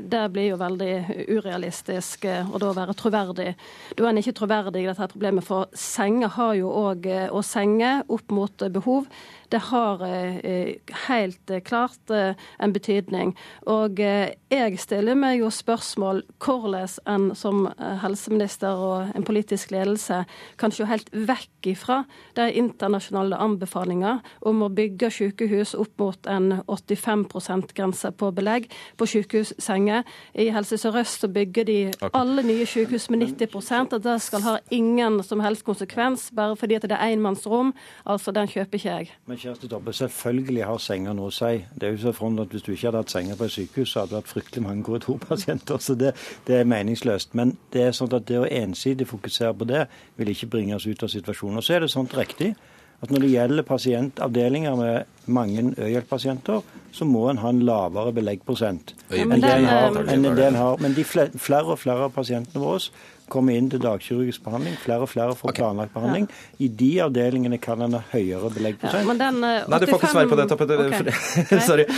det 0.00 0.20
blir 0.32 0.50
jo 0.50 0.58
veldig 0.60 0.92
urealistisk. 1.30 2.26
Og 2.50 2.58
da 2.62 2.72
være 2.76 2.96
troverdig. 2.98 3.52
Da 3.96 4.04
er 4.04 4.10
en 4.10 4.20
ikke 4.20 4.36
troverdig 4.40 4.84
i 4.84 4.88
dette 4.88 5.08
problemet, 5.12 5.46
for 5.46 5.70
senger 5.76 6.32
har 6.36 6.54
jo 6.58 6.70
òg 6.82 7.08
å 7.30 7.42
senge 7.46 7.92
opp 8.12 8.34
mot 8.34 8.49
behov 8.58 9.06
det 9.50 9.60
har 9.70 10.02
eh, 10.06 10.74
helt 11.08 11.50
klart 11.64 12.10
eh, 12.10 12.34
en 12.58 12.72
betydning. 12.72 13.34
Og 13.66 14.00
eh, 14.00 14.32
jeg 14.50 14.78
stiller 14.78 15.18
meg 15.18 15.40
jo 15.40 15.50
spørsmål 15.50 16.22
hvordan 16.38 16.88
en 17.10 17.30
som 17.38 17.66
helseminister 18.02 18.78
og 18.78 19.10
en 19.16 19.24
politisk 19.26 19.72
ledelse 19.74 20.22
kan 20.60 20.74
se 20.74 20.86
helt 20.86 21.10
vekk 21.12 21.70
ifra 21.72 22.02
de 22.38 22.46
internasjonale 22.58 23.38
anbefalinger 23.42 24.20
om 24.46 24.62
å 24.64 24.70
bygge 24.72 25.10
sykehus 25.12 25.74
opp 25.78 25.92
mot 26.00 26.30
en 26.30 26.60
85 26.66 27.26
%-grense 27.34 28.12
på 28.16 28.30
belegg 28.34 28.70
på 28.98 29.08
sykehussenger. 29.10 30.06
I 30.34 30.50
Helse 30.54 30.78
Sør-Øst 30.80 31.26
bygger 31.34 31.68
de 31.68 31.78
alle 32.12 32.44
nye 32.46 32.66
sykehus 32.68 33.10
med 33.10 33.26
90% 33.26 33.98
og 33.98 34.06
det 34.06 34.16
skal 34.22 34.46
ha 34.46 34.56
ingen 34.70 35.20
som 35.26 35.42
helst 35.44 35.66
konsekvens, 35.66 36.30
bare 36.36 36.56
fordi 36.56 36.78
det 36.82 36.94
er 36.94 37.12
enmannsrom. 37.12 37.74
Altså, 38.06 38.32
den 38.32 38.48
kjøper 38.50 38.78
ikke 38.78 38.96
jeg. 38.96 39.12
Men 39.26 39.39
Kjersti 39.40 39.68
Toppe, 39.68 39.92
selvfølgelig 39.96 40.64
har 40.68 40.80
senger 40.84 41.14
noe 41.16 41.30
å 41.30 41.32
si. 41.32 41.62
Det 41.72 41.86
er 41.88 41.94
jo 41.94 42.00
så 42.02 42.12
front 42.12 42.42
at 42.42 42.50
Hvis 42.52 42.64
du 42.66 42.74
ikke 42.74 42.90
hadde 42.90 43.00
hatt 43.00 43.12
senger 43.12 43.38
på 43.38 43.46
et 43.46 43.54
sykehus, 43.54 43.92
så 43.92 44.02
hadde 44.02 44.12
det 44.12 44.18
vært 44.18 44.32
fryktelig 44.34 44.64
mange 44.66 44.84
korridorpasienter. 44.84 45.78
Så 45.80 45.96
det, 45.96 46.10
det, 46.46 46.58
er 46.58 46.68
meningsløst. 46.68 47.32
Men 47.38 47.54
det 47.72 47.86
er 47.86 47.96
sånn 47.96 48.12
at 48.12 48.26
det 48.28 48.36
å 48.36 48.44
ensidig 48.44 49.08
fokusere 49.08 49.54
på 49.56 49.68
det, 49.70 49.86
vil 50.20 50.34
ikke 50.34 50.50
bringe 50.56 50.76
oss 50.76 50.84
ut 50.84 51.06
av 51.06 51.12
situasjonen. 51.14 51.62
Og 51.62 51.64
så 51.64 51.78
er 51.78 51.86
det 51.86 51.92
sånt 51.94 52.16
riktig 52.18 52.52
at 53.00 53.08
når 53.08 53.24
det 53.24 53.30
gjelder 53.32 53.64
pasientavdelinger 53.64 54.76
med 54.76 55.30
mange 55.32 55.62
øyehjelppasienter, 55.78 56.60
så 56.92 57.06
må 57.08 57.30
en 57.30 57.40
ha 57.40 57.48
en 57.48 57.62
lavere 57.64 58.12
beleggprosent 58.12 58.92
enn 59.08 59.30
men 59.30 59.40
det 59.40 59.54
en 59.54 59.68
eh, 59.70 60.12
Enn 60.12 60.26
det 60.26 60.46
en 60.50 60.58
har. 60.58 60.76
Men 60.82 60.92
de 60.98 61.04
flere 61.06 61.64
og 61.64 61.80
flere 61.80 62.10
av 62.10 62.12
pasientene 62.12 62.60
våre 62.60 62.82
kommer 63.32 63.56
inn 63.56 63.70
til 63.72 63.80
dagkirurgisk 63.82 64.42
behandling. 64.44 64.76
Flere 64.82 65.06
og 65.06 65.10
flere 65.12 65.36
får 65.38 65.54
planlagt 65.56 65.94
behandling. 65.94 66.26
I 66.60 66.68
de 66.80 66.90
avdelingene 67.06 67.58
kan 67.62 67.80
en 67.86 67.96
ha 67.98 68.02
høyere 68.12 68.40
Ja, 68.40 68.50
beleggsprosent. 68.54 69.06
men 69.08 69.20
den 69.20 69.40
eh, 69.46 69.64
Nei, 69.70 69.80
du 69.82 69.86
får 69.90 70.00
ikke 70.02 70.12
svar 70.14 70.28
på 70.30 70.38
det, 70.40 70.46
Toppe. 70.50 70.68
Okay. 70.86 71.60
Sorry. 71.70 71.86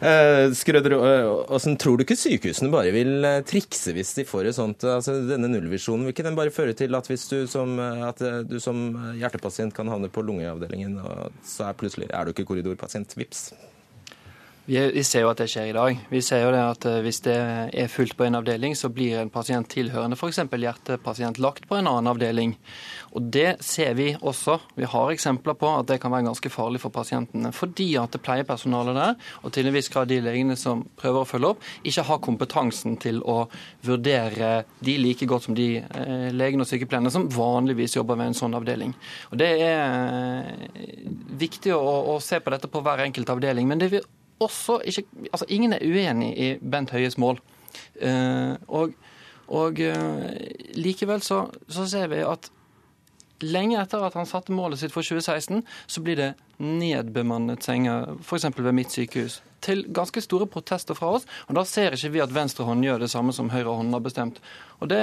Eh, 0.00 0.52
Skrøder, 0.56 0.94
eh, 0.96 1.26
hvordan 1.50 1.74
tror 1.80 1.98
du 1.98 2.04
ikke 2.04 2.16
sykehusene 2.16 2.70
bare 2.72 2.92
vil 2.94 3.26
trikse 3.48 3.92
hvis 3.96 4.14
de 4.16 4.24
får 4.28 4.48
et 4.48 4.56
sånt 4.56 4.84
altså 4.88 5.12
Denne 5.28 5.50
nullvisjonen, 5.50 6.06
vil 6.08 6.14
ikke 6.14 6.24
den 6.24 6.38
bare 6.38 6.52
føre 6.54 6.72
til 6.78 6.94
at 6.96 7.08
hvis 7.10 7.26
du 7.30 7.42
som, 7.50 7.74
at 7.80 8.22
du 8.48 8.56
som 8.62 8.80
hjertepasient 9.18 9.74
kan 9.76 9.90
havne 9.92 10.08
på 10.12 10.24
lungeavdelingen, 10.24 10.96
og 11.04 11.36
så 11.46 11.68
er 11.68 11.76
plutselig 11.80 12.08
er 12.10 12.24
du 12.24 12.32
ikke 12.34 12.46
korridorpasient? 12.48 13.12
Vips. 13.20 13.50
Vi, 14.70 15.02
ser 15.02 15.24
jo 15.24 15.30
at 15.32 15.40
det 15.40 15.48
skjer 15.50 15.72
i 15.72 15.74
dag. 15.74 15.96
Vi 16.12 16.20
ser 16.22 16.44
jo 16.44 16.50
det 16.54 16.60
at 16.62 16.84
eh, 16.86 17.00
Hvis 17.02 17.18
det 17.24 17.34
er 17.34 17.90
fullt 17.90 18.14
på 18.14 18.22
en 18.22 18.38
avdeling, 18.38 18.76
så 18.78 18.86
blir 18.94 19.18
en 19.18 19.30
pasient 19.32 19.66
tilhørende 19.66 20.14
f.eks. 20.14 20.38
hjertepasient 20.46 21.40
lagt 21.42 21.66
på 21.66 21.80
en 21.80 21.88
annen 21.90 22.10
avdeling. 22.12 22.52
Og 23.18 23.26
Det 23.34 23.56
ser 23.66 23.96
vi 23.98 24.12
også. 24.14 24.60
Vi 24.78 24.86
har 24.86 25.10
eksempler 25.10 25.56
på 25.58 25.72
at 25.74 25.88
det 25.90 25.98
kan 26.02 26.14
være 26.14 26.28
ganske 26.28 26.52
farlig 26.54 26.82
for 26.84 26.94
pasientene. 26.94 27.50
Fordi 27.56 27.88
at 27.98 28.14
det 28.14 28.22
pleiepersonalet 28.22 28.94
der, 29.00 29.16
og 29.42 29.54
til 29.56 29.66
en 29.66 29.74
viss 29.74 29.90
grad 29.90 30.12
de 30.12 30.20
legene 30.22 30.54
som 30.60 30.86
prøver 31.00 31.24
å 31.24 31.30
følge 31.32 31.50
opp, 31.50 31.66
ikke 31.82 32.06
har 32.06 32.22
kompetansen 32.22 32.94
til 33.02 33.18
å 33.26 33.40
vurdere 33.86 34.52
de 34.86 34.96
like 35.02 35.26
godt 35.26 35.48
som 35.48 35.58
de 35.58 35.68
eh, 35.82 36.30
legene 36.30 36.62
og 36.62 36.70
sykepleierne 36.70 37.10
som 37.10 37.26
vanligvis 37.34 37.98
jobber 37.98 38.22
ved 38.22 38.30
en 38.30 38.40
sånn 38.44 38.54
avdeling. 38.60 38.94
Og 39.32 39.42
Det 39.42 39.50
er 39.66 40.46
eh, 40.46 41.04
viktig 41.42 41.74
å, 41.74 42.14
å 42.14 42.18
se 42.22 42.38
på 42.38 42.54
dette 42.54 42.70
på 42.70 42.86
hver 42.86 43.02
enkelt 43.08 43.34
avdeling. 43.34 43.66
men 43.66 43.82
det 43.82 43.90
vil 43.98 44.06
også 44.40 44.80
ikke, 44.88 45.06
altså 45.30 45.46
Ingen 45.48 45.72
er 45.76 45.84
uenig 45.84 46.30
i 46.38 46.50
Bent 46.60 46.90
Høies 46.94 47.18
mål. 47.18 47.40
Eh, 48.00 48.56
og 48.68 48.96
og 49.50 49.80
eh, 49.82 50.26
likevel 50.78 51.22
så, 51.26 51.44
så 51.66 51.86
ser 51.90 52.10
vi 52.12 52.22
at 52.22 52.50
lenge 53.42 53.80
etter 53.80 54.04
at 54.06 54.14
han 54.14 54.28
satte 54.28 54.54
målet 54.54 54.78
sitt 54.78 54.94
for 54.94 55.02
2016, 55.02 55.64
så 55.90 56.02
blir 56.04 56.18
det 56.20 56.28
nedbemannet 56.60 57.62
senger, 57.64 58.16
f.eks. 58.20 58.50
ved 58.56 58.74
mitt 58.76 58.92
sykehus. 58.92 59.40
Til 59.60 59.82
ganske 59.92 60.22
store 60.24 60.46
protester 60.48 60.96
fra 60.96 61.10
oss. 61.18 61.26
Og 61.50 61.56
da 61.58 61.66
ser 61.68 61.92
ikke 61.92 62.08
vi 62.14 62.22
at 62.24 62.32
venstre 62.32 62.64
hånd 62.64 62.84
gjør 62.84 63.02
det 63.02 63.10
samme 63.12 63.34
som 63.36 63.50
høyre 63.52 63.74
hånd 63.76 63.92
har 63.92 64.00
bestemt. 64.00 64.38
Og 64.80 64.88
det, 64.88 65.00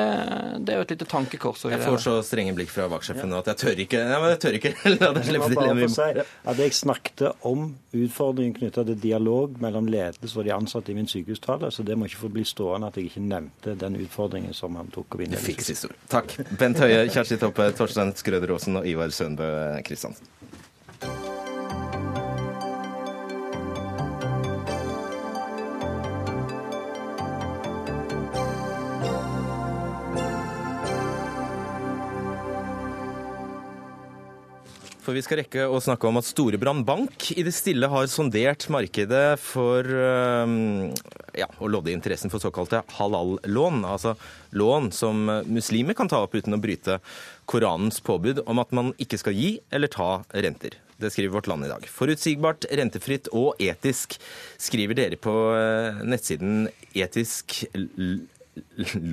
det 0.66 0.74
er 0.74 0.80
jo 0.80 0.86
et 0.88 0.94
lite 0.96 1.06
tankekors. 1.06 1.68
Jeg 1.70 1.82
får 1.84 2.00
så 2.02 2.16
strenge 2.26 2.56
blikk 2.58 2.72
fra 2.74 2.88
vaktsjefen 2.90 3.30
nå 3.30 3.44
at 3.44 3.52
jeg 3.52 3.60
tør 3.62 3.82
ikke 3.84 4.00
ja, 4.02 4.18
men 4.24 4.32
jeg 4.34 4.40
tør 4.42 4.58
ikke 4.58 4.72
la 4.96 5.12
det 5.14 5.26
slippe 5.28 5.50
til. 5.54 5.82
Jeg, 5.84 5.92
si 5.94 6.08
at 6.50 6.62
jeg 6.64 6.78
snakket 6.80 7.22
om 7.46 7.68
utfordringen 7.94 8.56
knytta 8.58 8.88
til 8.88 8.98
dialog 9.04 9.60
mellom 9.62 9.90
ledelse 9.94 10.42
og 10.42 10.48
de 10.50 10.56
ansatte 10.56 10.94
i 10.94 10.98
min 10.98 11.10
sykehustale, 11.10 11.70
så 11.74 11.86
det 11.86 11.94
må 11.94 12.10
ikke 12.10 12.24
få 12.24 12.32
bli 12.34 12.48
stående 12.50 12.90
at 12.90 12.98
jeg 12.98 13.12
ikke 13.12 13.28
nevnte 13.28 13.78
den 13.78 14.00
utfordringen 14.02 14.58
som 14.58 14.82
han 14.82 14.90
tok 14.90 15.20
opp 15.20 15.28
Du 15.30 15.38
fikk 15.46 15.62
siste 15.66 15.92
ord. 15.92 16.02
Takk. 16.10 16.34
Bent 16.58 16.82
Høie, 16.82 17.06
Kjersti 17.14 17.38
Toppe, 17.42 17.70
Torstein 17.78 18.16
Skrøder 18.18 18.58
Aasen 18.58 18.82
og 18.82 18.90
Ivar 18.90 19.14
Sønbø 19.14 19.46
Kristiansen. 19.86 20.26
For 35.08 35.16
vi 35.16 35.22
skal 35.24 35.38
rekke 35.40 35.70
å 35.72 35.78
snakke 35.80 36.10
om 36.10 36.18
at 36.20 36.28
Storebrand 36.28 36.84
Bank 36.84 37.30
i 37.32 37.44
det 37.48 37.54
stille 37.56 37.88
har 37.88 38.10
sondert 38.12 38.66
markedet 38.76 39.38
for 39.40 39.88
ja, 39.88 41.48
å 41.48 41.70
lodde 41.72 41.94
interessen 41.94 42.28
for 42.34 42.44
såkalte 42.44 42.82
halal-lån. 42.98 43.86
Altså 43.88 44.18
lån 44.60 44.92
som 44.92 45.22
muslimer 45.48 45.96
kan 45.96 46.12
ta 46.12 46.20
opp 46.26 46.36
uten 46.36 46.58
å 46.58 46.60
bryte 46.60 47.00
Koranens 47.48 48.02
påbud 48.04 48.44
om 48.52 48.60
at 48.60 48.76
man 48.76 48.92
ikke 49.00 49.22
skal 49.22 49.40
gi 49.40 49.54
eller 49.72 49.88
ta 49.96 50.10
renter. 50.36 50.76
Det 51.00 51.14
skriver 51.14 51.38
Vårt 51.38 51.48
Land 51.48 51.64
i 51.64 51.72
dag. 51.72 51.88
Forutsigbart, 51.88 52.68
rentefritt 52.76 53.32
og 53.32 53.64
etisk, 53.64 54.20
skriver 54.60 54.98
dere 55.00 55.22
på 55.24 55.38
øh, 55.56 56.04
nettsiden 56.04 56.68
etisk 56.98 57.62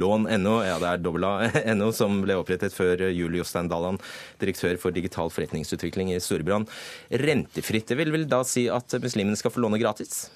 Lån.no, 0.01 0.55
ja 0.65 0.79
det 0.83 0.91
er 0.91 1.03
dobbel 1.03 1.27
A.no, 1.29 1.91
som 1.97 2.23
ble 2.25 2.37
opprettet 2.41 2.75
før 2.75 3.07
Julie 3.11 3.43
Jostein 3.43 3.69
Dalland, 3.71 4.03
direktør 4.43 4.79
for 4.81 4.95
digital 4.95 5.33
forretningsutvikling 5.33 6.13
i 6.15 6.21
Storebrand. 6.23 6.71
Rentefritt, 7.11 7.89
det 7.91 7.99
vil 8.01 8.15
vel 8.15 8.27
da 8.31 8.43
si 8.49 8.67
at 8.73 8.97
muslimene 9.03 9.39
skal 9.41 9.55
få 9.55 9.65
låne 9.65 9.81
gratis? 9.83 10.27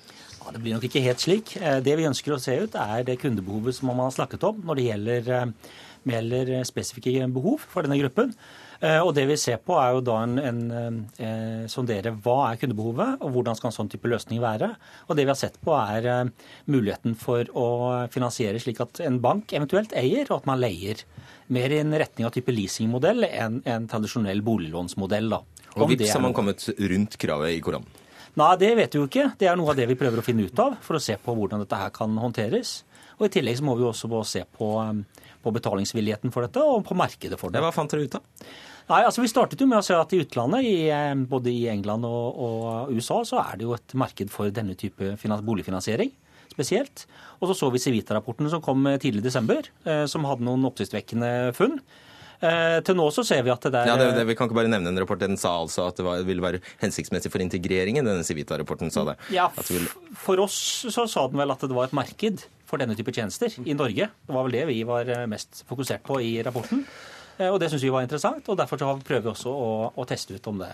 Det 0.49 0.63
blir 0.63 0.79
nok 0.79 0.87
ikke 0.89 1.03
helt 1.05 1.21
slik. 1.21 1.57
Eh, 1.61 1.81
Det 1.85 1.97
vi 1.99 2.07
ønsker 2.09 2.33
å 2.33 2.41
se 2.41 2.55
ut, 2.57 2.75
er 2.75 3.05
det 3.05 3.19
kundebehovet 3.21 3.75
som 3.77 3.91
man 3.91 4.07
har 4.07 4.15
snakket 4.17 4.47
om 4.49 4.63
når 4.65 4.79
det 4.79 4.87
gjelder, 4.87 5.29
eh, 5.35 5.75
gjelder 6.09 6.65
spesifikke 6.65 7.29
behov 7.33 7.61
for 7.69 7.83
denne 7.83 8.01
gruppen. 8.01 8.33
Eh, 8.81 9.01
Og 9.03 9.11
det 9.17 9.25
vi 9.27 9.37
ser 9.37 9.59
på 9.59 9.75
er 9.75 9.97
jo 9.97 10.03
da 10.07 10.21
en, 10.23 10.37
en 10.39 10.61
eh, 11.19 11.65
sondere 11.71 12.13
hva 12.23 12.53
er 12.53 12.61
kundebehovet, 12.61 13.17
og 13.27 13.33
hvordan 13.35 13.59
skal 13.59 13.73
en 13.73 13.75
sånn 13.75 13.91
type 13.91 14.07
løsning 14.11 14.39
være. 14.43 14.69
Og 15.09 15.17
det 15.19 15.25
vi 15.27 15.33
har 15.33 15.41
sett 15.41 15.59
på 15.65 15.75
er 15.75 16.07
eh, 16.07 16.31
muligheten 16.71 17.17
for 17.19 17.43
å 17.59 17.67
finansiere 18.15 18.61
slik 18.63 18.79
at 18.85 19.01
en 19.03 19.19
bank 19.25 19.51
eventuelt 19.59 19.95
eier, 19.99 20.29
og 20.31 20.41
at 20.41 20.51
man 20.51 20.63
leier. 20.63 21.03
Mer 21.51 21.73
i 21.75 21.81
en 21.83 21.95
retning 21.97 22.29
av 22.29 22.35
type 22.37 22.53
leasingmodell 22.55 23.25
enn 23.27 23.63
en 23.67 23.89
tradisjonell 23.91 24.45
boliglånsmodell. 24.47 25.31
da. 25.33 25.43
Og 25.75 25.83
Om 25.87 25.91
vips 25.97 26.15
har 26.15 26.23
man 26.23 26.37
kommet 26.37 26.63
rundt 26.79 27.19
kravet 27.19 27.57
i 27.57 27.63
koronaen? 27.65 27.89
Nei, 28.39 28.53
det 28.61 28.69
vet 28.79 28.95
vi 28.95 29.01
jo 29.01 29.07
ikke. 29.09 29.33
Det 29.41 29.49
er 29.51 29.57
noe 29.59 29.73
av 29.73 29.79
det 29.79 29.89
vi 29.91 29.97
prøver 29.99 30.21
å 30.21 30.23
finne 30.23 30.45
ut 30.47 30.61
av 30.63 30.77
for 30.85 30.95
å 30.95 31.03
se 31.03 31.17
på 31.19 31.35
hvordan 31.35 31.65
dette 31.65 31.79
her 31.81 31.91
kan 31.91 32.13
håndteres. 32.23 32.85
Og 33.19 33.27
I 33.27 33.33
tillegg 33.35 33.57
så 33.59 33.65
må 33.67 33.75
vi 33.75 33.87
også 33.89 34.21
se 34.29 34.45
på, 34.47 34.69
på 35.45 35.53
betalingsvilligheten 35.55 36.35
for 36.35 36.47
dette 36.47 36.63
og 36.63 36.85
på 36.89 36.97
markedet 36.99 37.39
for 37.41 37.55
det. 37.55 37.63
Hva 37.65 37.73
fant 37.75 37.93
dere 37.93 38.09
ut 38.09 38.19
av? 38.19 38.49
Nei, 38.89 39.03
altså 39.05 39.21
Vi 39.21 39.29
startet 39.29 39.61
jo 39.61 39.69
med 39.69 39.83
å 39.83 39.85
se 39.85 39.97
at 39.97 40.13
i 40.17 40.23
utlandet, 40.23 40.65
i, 40.65 40.89
eh, 40.89 41.13
både 41.29 41.53
i 41.53 41.67
England 41.69 42.09
og, 42.09 42.41
og 42.47 42.97
USA, 42.97 43.21
så 43.29 43.43
er 43.43 43.59
det 43.59 43.69
jo 43.69 43.77
et 43.77 43.97
marked 44.01 44.33
for 44.33 44.53
denne 44.55 44.77
type 44.81 45.15
finans, 45.21 45.45
boligfinansiering 45.45 46.15
spesielt. 46.49 47.05
Og 47.39 47.51
så 47.51 47.59
så 47.59 47.71
vi 47.71 47.83
Civita-rapporten 47.83 48.49
som 48.51 48.63
kom 48.65 48.89
tidlig 48.99 49.23
i 49.23 49.29
desember, 49.29 49.69
eh, 49.85 50.07
som 50.11 50.27
hadde 50.27 50.47
noen 50.47 50.67
oppsiktsvekkende 50.71 51.53
funn. 51.57 51.79
Eh, 52.41 52.79
til 52.87 52.95
nå 52.95 53.09
så 53.11 53.25
ser 53.27 53.43
vi 53.43 53.51
at 53.51 53.61
det 53.67 53.73
der 53.75 53.87
Ja, 53.91 53.97
det, 53.99 54.13
det, 54.15 54.27
Vi 54.29 54.35
kan 54.39 54.47
ikke 54.47 54.55
bare 54.61 54.71
nevne 54.71 54.93
en 54.93 54.99
rapport. 55.03 55.19
Den 55.19 55.37
sa 55.37 55.57
altså 55.59 55.89
at 55.89 55.97
det 55.99 56.05
var, 56.07 56.23
ville 56.23 56.41
være 56.45 56.61
hensiktsmessig 56.81 57.33
for 57.35 57.43
integreringen. 57.43 58.05
Denne 58.07 58.23
Civita-rapporten 58.23 58.93
sa 58.95 59.05
det. 59.11 59.17
Ja, 59.35 59.49
ville- 59.67 59.91
For 60.15 60.39
oss 60.45 60.87
så 60.89 61.09
sa 61.11 61.27
den 61.27 61.39
vel 61.43 61.51
at 61.51 61.61
det 61.67 61.75
var 61.75 61.85
et 61.91 61.97
marked 61.99 62.45
for 62.69 62.79
denne 62.79 62.95
type 62.95 63.11
tjenester 63.17 63.51
i 63.67 63.75
Norge. 63.75 64.07
Det 64.27 64.35
var 64.35 64.45
vel 64.47 64.53
det 64.53 64.67
vi 64.71 64.83
var 64.87 65.09
eh, 65.09 65.27
mest 65.27 65.65
fokusert 65.69 66.05
på 66.07 66.21
i 66.23 66.37
rapporten. 66.47 66.85
Eh, 67.39 67.49
Og 67.51 67.59
det 67.59 67.71
syns 67.73 67.83
vi 67.83 67.91
var 67.91 68.03
interessant, 68.07 68.47
og 68.49 68.57
derfor 68.59 68.79
så 68.79 68.93
prøver 69.03 69.23
vi 69.27 69.31
også 69.35 69.51
å, 69.51 69.93
å 69.99 70.07
teste 70.07 70.35
ut 70.39 70.47
om 70.47 70.59
det. 70.63 70.71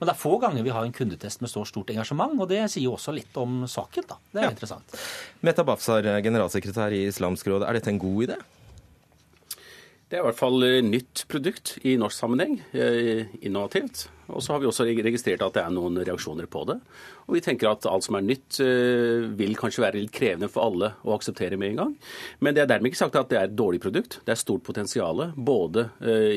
Men 0.00 0.06
det 0.06 0.12
er 0.14 0.20
få 0.20 0.36
ganger 0.38 0.62
vi 0.62 0.70
har 0.70 0.84
en 0.86 0.92
kundetest 0.94 1.40
med 1.42 1.50
så 1.50 1.64
stort 1.66 1.88
engasjement, 1.90 2.36
og 2.38 2.46
det 2.48 2.60
sier 2.70 2.84
jo 2.84 2.92
også 2.94 3.12
litt 3.16 3.34
om 3.40 3.64
saken. 3.66 4.04
da. 4.06 4.14
Det 4.32 4.40
er 4.40 4.44
Ja. 4.46 4.50
interessant. 4.54 4.94
Meta 5.42 5.64
Bafsar, 5.64 6.02
generalsekretær 6.22 6.92
i 6.94 7.06
Islamsk 7.08 7.46
råd, 7.50 7.64
er 7.66 7.72
dette 7.80 7.88
en 7.88 7.98
god 7.98 8.28
idé? 8.28 8.36
Det 10.08 10.16
er 10.16 10.22
i 10.22 10.24
hvert 10.24 10.38
fall 10.38 10.62
eh, 10.64 10.78
nytt 10.80 11.26
produkt 11.28 11.74
i 11.84 11.92
norsk 12.00 12.16
sammenheng. 12.16 12.54
eh, 12.72 13.26
Innovativt. 13.44 14.06
Og 14.32 14.40
så 14.40 14.54
har 14.54 14.62
vi 14.62 14.68
også 14.68 14.86
registrert 14.88 15.42
at 15.44 15.52
det 15.56 15.60
er 15.60 15.72
noen 15.72 15.98
reaksjoner 16.00 16.48
på 16.48 16.62
det. 16.68 16.78
Og 17.28 17.36
vi 17.36 17.42
tenker 17.44 17.68
at 17.68 17.84
alt 17.88 18.06
som 18.06 18.16
er 18.16 18.24
nytt, 18.24 18.56
eh, 18.64 19.26
vil 19.36 19.52
kanskje 19.60 19.84
være 19.84 20.00
litt 20.00 20.14
krevende 20.16 20.48
for 20.48 20.64
alle 20.64 20.94
å 21.04 21.12
akseptere 21.12 21.58
med 21.60 21.74
en 21.74 21.82
gang. 21.82 21.92
Men 22.40 22.56
det 22.56 22.62
er 22.64 22.70
dermed 22.72 22.88
ikke 22.88 23.02
sagt 23.02 23.20
at 23.20 23.28
det 23.28 23.36
er 23.36 23.50
et 23.50 23.58
dårlig 23.58 23.82
produkt. 23.84 24.18
Det 24.24 24.32
er 24.32 24.40
stort 24.40 24.64
potensial. 24.64 25.26
Både 25.36 25.90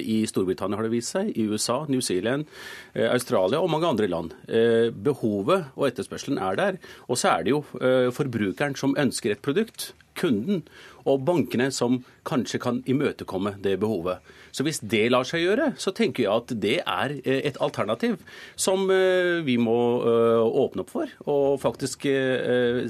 i 0.04 0.20
Storbritannia 0.28 0.76
har 0.76 0.84
det 0.84 0.92
vist 0.98 1.16
seg, 1.16 1.32
i 1.32 1.48
USA, 1.48 1.86
New 1.88 2.04
Zealand, 2.04 2.52
Australia 2.96 3.62
og 3.62 3.72
mange 3.72 3.88
andre 3.88 4.12
land. 4.12 4.36
Eh, 4.52 4.92
Behovet 4.92 5.72
og 5.78 5.88
etterspørselen 5.88 6.44
er 6.44 6.60
der. 6.60 6.80
Og 7.08 7.16
så 7.16 7.38
er 7.38 7.48
det 7.48 7.56
jo 7.56 7.64
forbrukeren 8.12 8.76
som 8.76 9.00
ønsker 9.00 9.32
et 9.32 9.42
produkt 9.42 9.94
kunden 10.18 10.64
og 11.08 11.24
bankene 11.26 11.70
som 11.74 12.00
kanskje 12.28 12.60
kan 12.62 12.82
imøtekomme 12.90 13.56
det 13.64 13.78
behovet. 13.82 14.22
Så 14.52 14.66
hvis 14.68 14.82
det 14.84 15.06
lar 15.14 15.26
seg 15.28 15.46
gjøre, 15.46 15.72
så 15.80 15.94
tenker 15.96 16.26
jeg 16.26 16.32
at 16.34 16.54
det 16.62 16.78
er 16.82 17.14
eh, 17.22 17.42
et 17.50 17.60
alternativ 17.64 18.20
som 18.60 18.84
eh, 18.92 19.40
vi 19.48 19.58
må 19.62 19.78
eh, 20.04 20.42
åpne 20.64 20.84
opp 20.84 20.92
for, 20.92 21.14
og 21.32 21.62
faktisk 21.64 22.08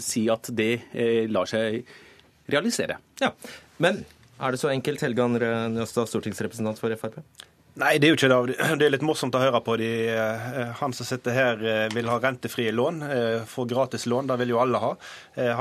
si 0.02 0.24
at 0.32 0.50
det 0.56 0.72
lar 1.32 1.50
seg 1.50 1.86
realisere. 2.52 2.98
Ja, 3.22 3.32
Men 3.82 4.04
er 4.42 4.54
det 4.54 4.60
så 4.62 4.72
enkelt, 4.72 5.02
Helge 5.06 5.24
Andre 5.24 5.52
Njåstad, 5.70 6.10
stortingsrepresentant 6.10 6.80
for 6.82 6.94
Frp? 6.98 7.20
Nei, 7.80 7.94
det 8.04 8.10
er 8.10 8.12
jo 8.12 8.18
ikke 8.18 8.30
det. 8.32 8.56
Det 8.80 8.86
er 8.86 8.92
litt 8.92 9.06
morsomt 9.08 9.36
å 9.38 9.40
høre 9.40 9.62
på 9.64 9.78
de. 9.80 9.90
Eh, 10.12 10.72
han 10.82 10.92
som 10.96 11.08
sitter 11.08 11.36
her 11.36 11.62
eh, 11.64 11.86
vil 11.96 12.10
ha 12.12 12.18
rentefrie 12.20 12.74
lån, 12.76 13.00
får 13.48 13.70
gratis 13.72 14.06
lån. 14.12 14.28
Det 14.28 14.38
vil 14.42 14.52
jo 14.52 14.60
alle 14.60 14.82
ha. 14.84 14.92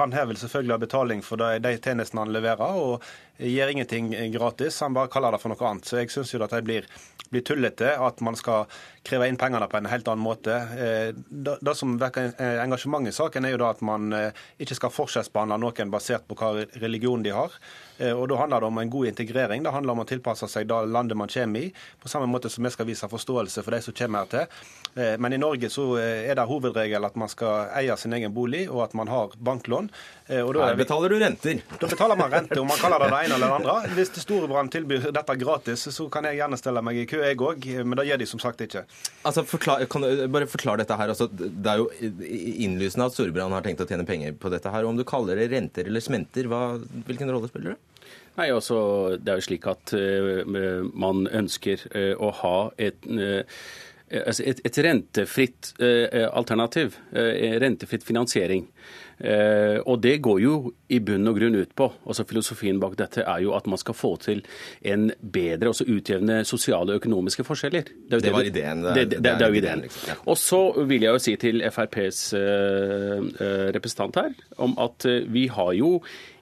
Han 0.01 0.15
her 0.17 0.27
vil 0.27 0.41
selvfølgelig 0.41 0.75
ha 0.75 0.83
betaling 0.83 1.23
for 1.23 1.39
de 1.39 1.77
tjenestene 1.79 2.25
han 2.25 2.35
leverer, 2.35 2.81
og 2.83 3.07
gir 3.41 3.73
ingenting 3.73 4.13
gratis. 4.33 4.81
Han 4.81 4.97
bare 4.97 5.11
kaller 5.13 5.33
det 5.33 5.41
for 5.43 5.53
noe 5.53 5.69
annet. 5.69 5.89
Så 5.89 6.01
jeg 6.01 6.13
syns 6.13 6.35
jo 6.35 6.43
at 6.45 6.55
det 6.55 6.63
blir, 6.67 6.89
blir 7.31 7.45
tullete 7.47 7.95
at 7.97 8.21
man 8.25 8.39
skal 8.39 8.67
kreve 9.07 9.29
inn 9.31 9.39
pengene 9.41 9.69
på 9.71 9.79
en 9.81 9.89
helt 9.89 10.09
annen 10.13 10.25
måte. 10.25 10.57
Det, 11.29 11.57
det 11.65 11.75
som 11.79 11.95
vekker 12.01 12.35
engasjement 12.61 13.09
i 13.09 13.15
saken, 13.17 13.47
er 13.49 13.55
jo 13.55 13.63
da 13.63 13.71
at 13.73 13.81
man 13.87 14.13
ikke 14.61 14.77
skal 14.77 14.93
forskjellsbehandle 14.93 15.57
noen 15.63 15.95
basert 15.95 16.27
på 16.29 16.37
hva 16.37 16.67
religion 16.83 17.25
de 17.25 17.33
har. 17.33 17.55
Og 18.13 18.27
Da 18.29 18.37
handler 18.41 18.61
det 18.61 18.69
om 18.69 18.79
en 18.81 18.93
god 18.93 19.09
integrering. 19.13 19.65
Det 19.65 19.73
handler 19.73 19.97
om 19.97 20.05
å 20.05 20.09
tilpasse 20.09 20.49
seg 20.49 20.69
det 20.69 20.83
landet 20.93 21.17
man 21.17 21.33
kommer 21.33 21.65
i 21.65 21.73
på 22.01 22.09
samme 22.13 22.29
måte 22.29 22.53
som 22.53 22.65
vi 22.65 22.73
skal 22.73 22.89
vise 22.89 23.09
forståelse 23.09 23.65
for 23.65 23.77
de 23.77 23.81
som 23.85 23.97
kommer 23.97 24.25
her 24.25 24.31
til. 24.35 24.61
Eh, 24.95 25.19
men 25.19 25.33
i 25.33 25.39
Norge 25.39 25.71
så 25.71 25.85
eh, 25.99 26.27
er 26.31 26.39
det 26.39 26.47
hovedregel 26.49 27.05
at 27.07 27.17
man 27.19 27.31
skal 27.31 27.71
eie 27.79 27.97
sin 28.01 28.15
egen 28.17 28.35
bolig, 28.35 28.65
og 28.71 28.83
at 28.89 28.97
man 28.99 29.11
har 29.11 29.35
banklån. 29.39 29.91
Eh, 30.27 30.43
og 30.43 30.59
her 30.63 30.79
betaler 30.79 31.13
du 31.13 31.19
renter. 31.23 31.63
Da 31.79 31.91
betaler 31.91 32.19
man 32.19 32.33
renter, 32.33 32.61
om 32.63 32.71
man 32.71 32.81
kaller 32.81 33.05
det 33.05 33.11
det 33.15 33.21
ene 33.31 33.39
eller 33.39 33.49
det 33.49 33.59
andre. 33.61 33.95
Hvis 33.97 34.13
Storebrand 34.23 34.73
tilbyr 34.73 35.11
dette 35.15 35.37
gratis, 35.41 35.87
så 35.95 36.07
kan 36.13 36.27
jeg 36.29 36.41
gjerne 36.41 36.59
stelle 36.61 36.83
meg 36.85 37.01
i 37.01 37.07
kø, 37.11 37.21
jeg 37.25 37.39
òg. 37.41 37.69
Men 37.85 37.99
det 38.01 38.07
gjør 38.09 38.23
de 38.23 38.29
som 38.29 38.43
sagt 38.43 38.65
ikke. 38.65 38.85
Altså, 39.29 39.45
forklar, 39.49 39.85
kan 39.91 40.05
du 40.05 40.25
bare 40.33 40.49
forklare 40.51 40.83
dette 40.83 40.99
her. 40.99 41.13
Altså, 41.13 41.29
det 41.31 41.71
er 41.71 41.83
jo 41.83 41.89
innlysende 42.67 43.11
at 43.11 43.17
Storebrand 43.17 43.57
har 43.57 43.67
tenkt 43.67 43.85
å 43.85 43.89
tjene 43.89 44.09
penger 44.09 44.35
på 44.41 44.53
dette 44.53 44.73
her. 44.73 44.89
Om 44.89 44.99
du 44.99 45.07
kaller 45.09 45.41
det 45.41 45.51
renter 45.55 45.91
eller 45.91 46.05
smenter, 46.05 46.51
hva, 46.51 46.65
hvilken 47.07 47.31
rolle 47.33 47.51
spiller 47.51 47.75
det? 47.75 47.79
Nei, 48.39 48.49
altså, 48.55 48.81
Det 49.19 49.33
er 49.33 49.41
jo 49.41 49.47
slik 49.49 49.69
at 49.71 49.95
uh, 49.95 50.43
man 50.95 51.27
ønsker 51.27 51.87
uh, 51.95 52.15
å 52.23 52.33
ha 52.43 52.57
et, 52.81 52.99
uh, 53.11 53.43
et, 54.11 54.63
et 54.67 54.83
rentefritt 54.87 55.75
alternativ. 56.31 56.97
rentefritt 57.13 58.03
finansiering. 58.03 58.67
Og 59.21 60.01
Det 60.01 60.15
går 60.25 60.39
jo 60.41 60.55
i 60.89 60.99
bunn 61.05 61.29
og 61.29 61.37
grunn 61.37 61.59
ut 61.61 61.75
på 61.77 61.87
altså 62.09 62.25
Filosofien 62.25 62.79
bak 62.81 62.97
dette 62.97 63.21
er 63.21 63.43
jo 63.45 63.53
at 63.53 63.67
man 63.69 63.81
skal 63.81 63.97
få 63.97 64.15
til 64.23 64.41
en 64.81 65.11
bedre, 65.21 65.69
også 65.71 65.85
utjevne 65.93 66.41
sosiale 66.49 66.95
og 66.95 67.03
økonomiske 67.03 67.45
forskjeller. 67.45 67.93
Det, 68.09 68.23
det, 68.25 68.33
var 68.33 68.49
ideen. 68.49 68.83
Det, 68.87 69.05
det, 69.13 69.21
det 69.27 69.35
er 69.35 69.47
jo 69.47 69.61
ideen. 69.61 69.85
Liksom, 69.85 70.09
ja. 70.09 70.17
Og 70.25 70.41
så 70.41 70.61
vil 70.89 71.05
jeg 71.05 71.13
jo 71.13 71.23
si 71.23 71.37
til 71.41 71.65
FrPs 71.69 72.23
representant 73.77 74.21
her 74.23 74.37
om 74.57 74.77
at 74.81 75.09
vi 75.29 75.47
har 75.53 75.73
jo 75.77 75.99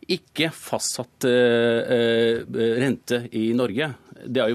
ikke 0.09 0.49
fastsatt 0.55 1.26
rente 1.29 3.24
i 3.37 3.51
Norge. 3.59 3.91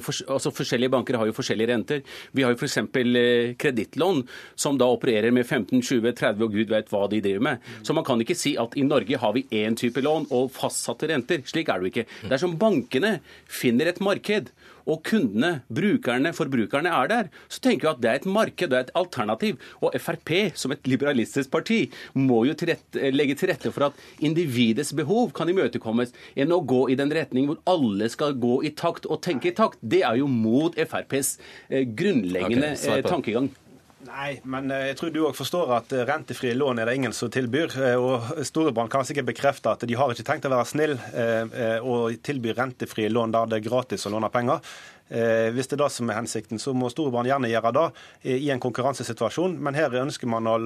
For, 0.04 0.16
altså 0.36 0.52
forskjellige 0.54 0.92
banker 0.94 1.18
har 1.20 1.30
jo 1.30 1.36
forskjellige 1.36 1.72
renter. 1.72 2.02
Vi 2.36 2.44
har 2.46 2.54
jo 2.54 2.60
f.eks. 2.60 2.78
Eh, 2.78 3.54
kredittlån, 3.60 4.24
som 4.56 4.78
da 4.80 4.90
opererer 4.92 5.34
med 5.36 5.46
15, 5.46 5.82
20, 5.82 6.14
30 6.20 6.46
og 6.48 6.58
gud 6.58 6.74
vet 6.74 6.92
hva 6.92 7.06
de 7.12 7.22
driver 7.24 7.48
med. 7.50 7.72
Så 7.84 7.96
man 7.96 8.06
kan 8.08 8.22
ikke 8.22 8.38
si 8.38 8.56
at 8.60 8.78
i 8.80 8.86
Norge 8.88 9.20
har 9.20 9.34
vi 9.36 9.46
én 9.64 9.78
type 9.80 10.04
lån 10.04 10.30
og 10.32 10.52
fastsatte 10.54 11.10
renter. 11.12 11.44
Slik 11.48 11.72
er 11.72 11.80
det 11.80 11.88
jo 11.88 11.94
ikke. 11.94 12.08
Dersom 12.32 12.58
bankene 12.60 13.18
finner 13.50 13.92
et 13.92 14.04
marked 14.04 14.52
og 14.90 15.04
kundene, 15.08 15.54
brukerne, 15.74 16.34
forbrukerne 16.36 16.92
er 16.92 17.12
der, 17.12 17.32
så 17.48 17.62
tenker 17.64 17.90
jeg 17.90 17.98
at 17.98 18.04
det 18.04 18.12
er 18.12 18.22
et 18.22 18.30
marked, 18.38 18.70
det 18.72 18.78
er 18.78 18.88
et 18.88 18.94
alternativ. 19.00 19.60
Og 19.82 19.96
Frp, 20.02 20.34
som 20.60 20.74
et 20.76 20.88
liberalistisk 20.90 21.52
parti, 21.54 21.80
må 22.14 22.44
jo 22.50 22.58
til 22.58 22.74
rette, 22.74 23.12
legge 23.14 23.38
til 23.40 23.52
rette 23.54 23.72
for 23.74 23.90
at 23.90 24.04
individets 24.24 24.94
behov 24.98 25.32
kan 25.38 25.52
imøtekommes, 25.52 26.14
enn 26.36 26.54
å 26.54 26.62
gå 26.68 26.86
i 26.94 27.00
den 27.00 27.14
retning 27.14 27.50
hvor 27.50 27.62
alle 27.70 28.10
skal 28.12 28.38
gå 28.40 28.62
i 28.68 28.74
takt 28.78 29.08
og 29.08 29.24
tenke 29.26 29.52
i 29.52 29.58
takt. 29.58 29.82
Det 29.82 30.04
er 30.04 30.20
jo 30.22 30.30
mot 30.32 30.76
FrPs 30.78 31.38
eh, 31.70 31.86
grunnleggende 31.88 32.74
okay, 32.76 33.00
eh, 33.00 33.06
tankegang. 33.08 33.52
Nei, 34.04 34.42
men 34.44 34.72
eh, 34.74 34.90
jeg 34.90 34.98
tror 35.00 35.12
du 35.14 35.20
òg 35.24 35.36
forstår 35.38 35.70
at 35.78 35.94
eh, 35.96 36.04
rentefrie 36.08 36.56
lån 36.58 36.82
er 36.82 36.90
det 36.90 36.96
ingen 36.98 37.14
som 37.16 37.32
tilbyr. 37.32 37.76
Eh, 37.80 37.96
og 37.96 38.44
Storebrand 38.44 38.92
kan 38.92 39.06
sikkert 39.08 39.30
bekrefte 39.30 39.72
at 39.72 39.86
de 39.88 39.96
har 39.96 40.12
ikke 40.12 40.26
tenkt 40.28 40.48
å 40.50 40.52
være 40.52 40.68
snill 40.68 40.96
og 41.84 42.18
tilby 42.26 42.54
rentefrie 42.58 43.12
lån 43.12 43.34
der 43.34 43.52
det 43.52 43.62
er 43.62 43.70
gratis 43.70 44.08
å 44.08 44.12
låne 44.14 44.32
penger. 44.34 44.60
Eh, 45.10 45.50
hvis 45.54 45.68
det 45.70 45.78
er 45.78 45.84
det 45.84 45.92
som 45.94 46.10
er 46.10 46.18
hensikten, 46.18 46.60
så 46.62 46.74
må 46.78 46.90
Storebrand 46.92 47.28
gjerne 47.30 47.52
gjøre 47.52 47.72
det 47.76 47.88
i 48.40 48.50
en 48.54 48.62
konkurransesituasjon. 48.64 49.58
Men 49.62 49.78
her 49.78 49.94
ønsker 50.02 50.30
man 50.32 50.48
å 50.50 50.58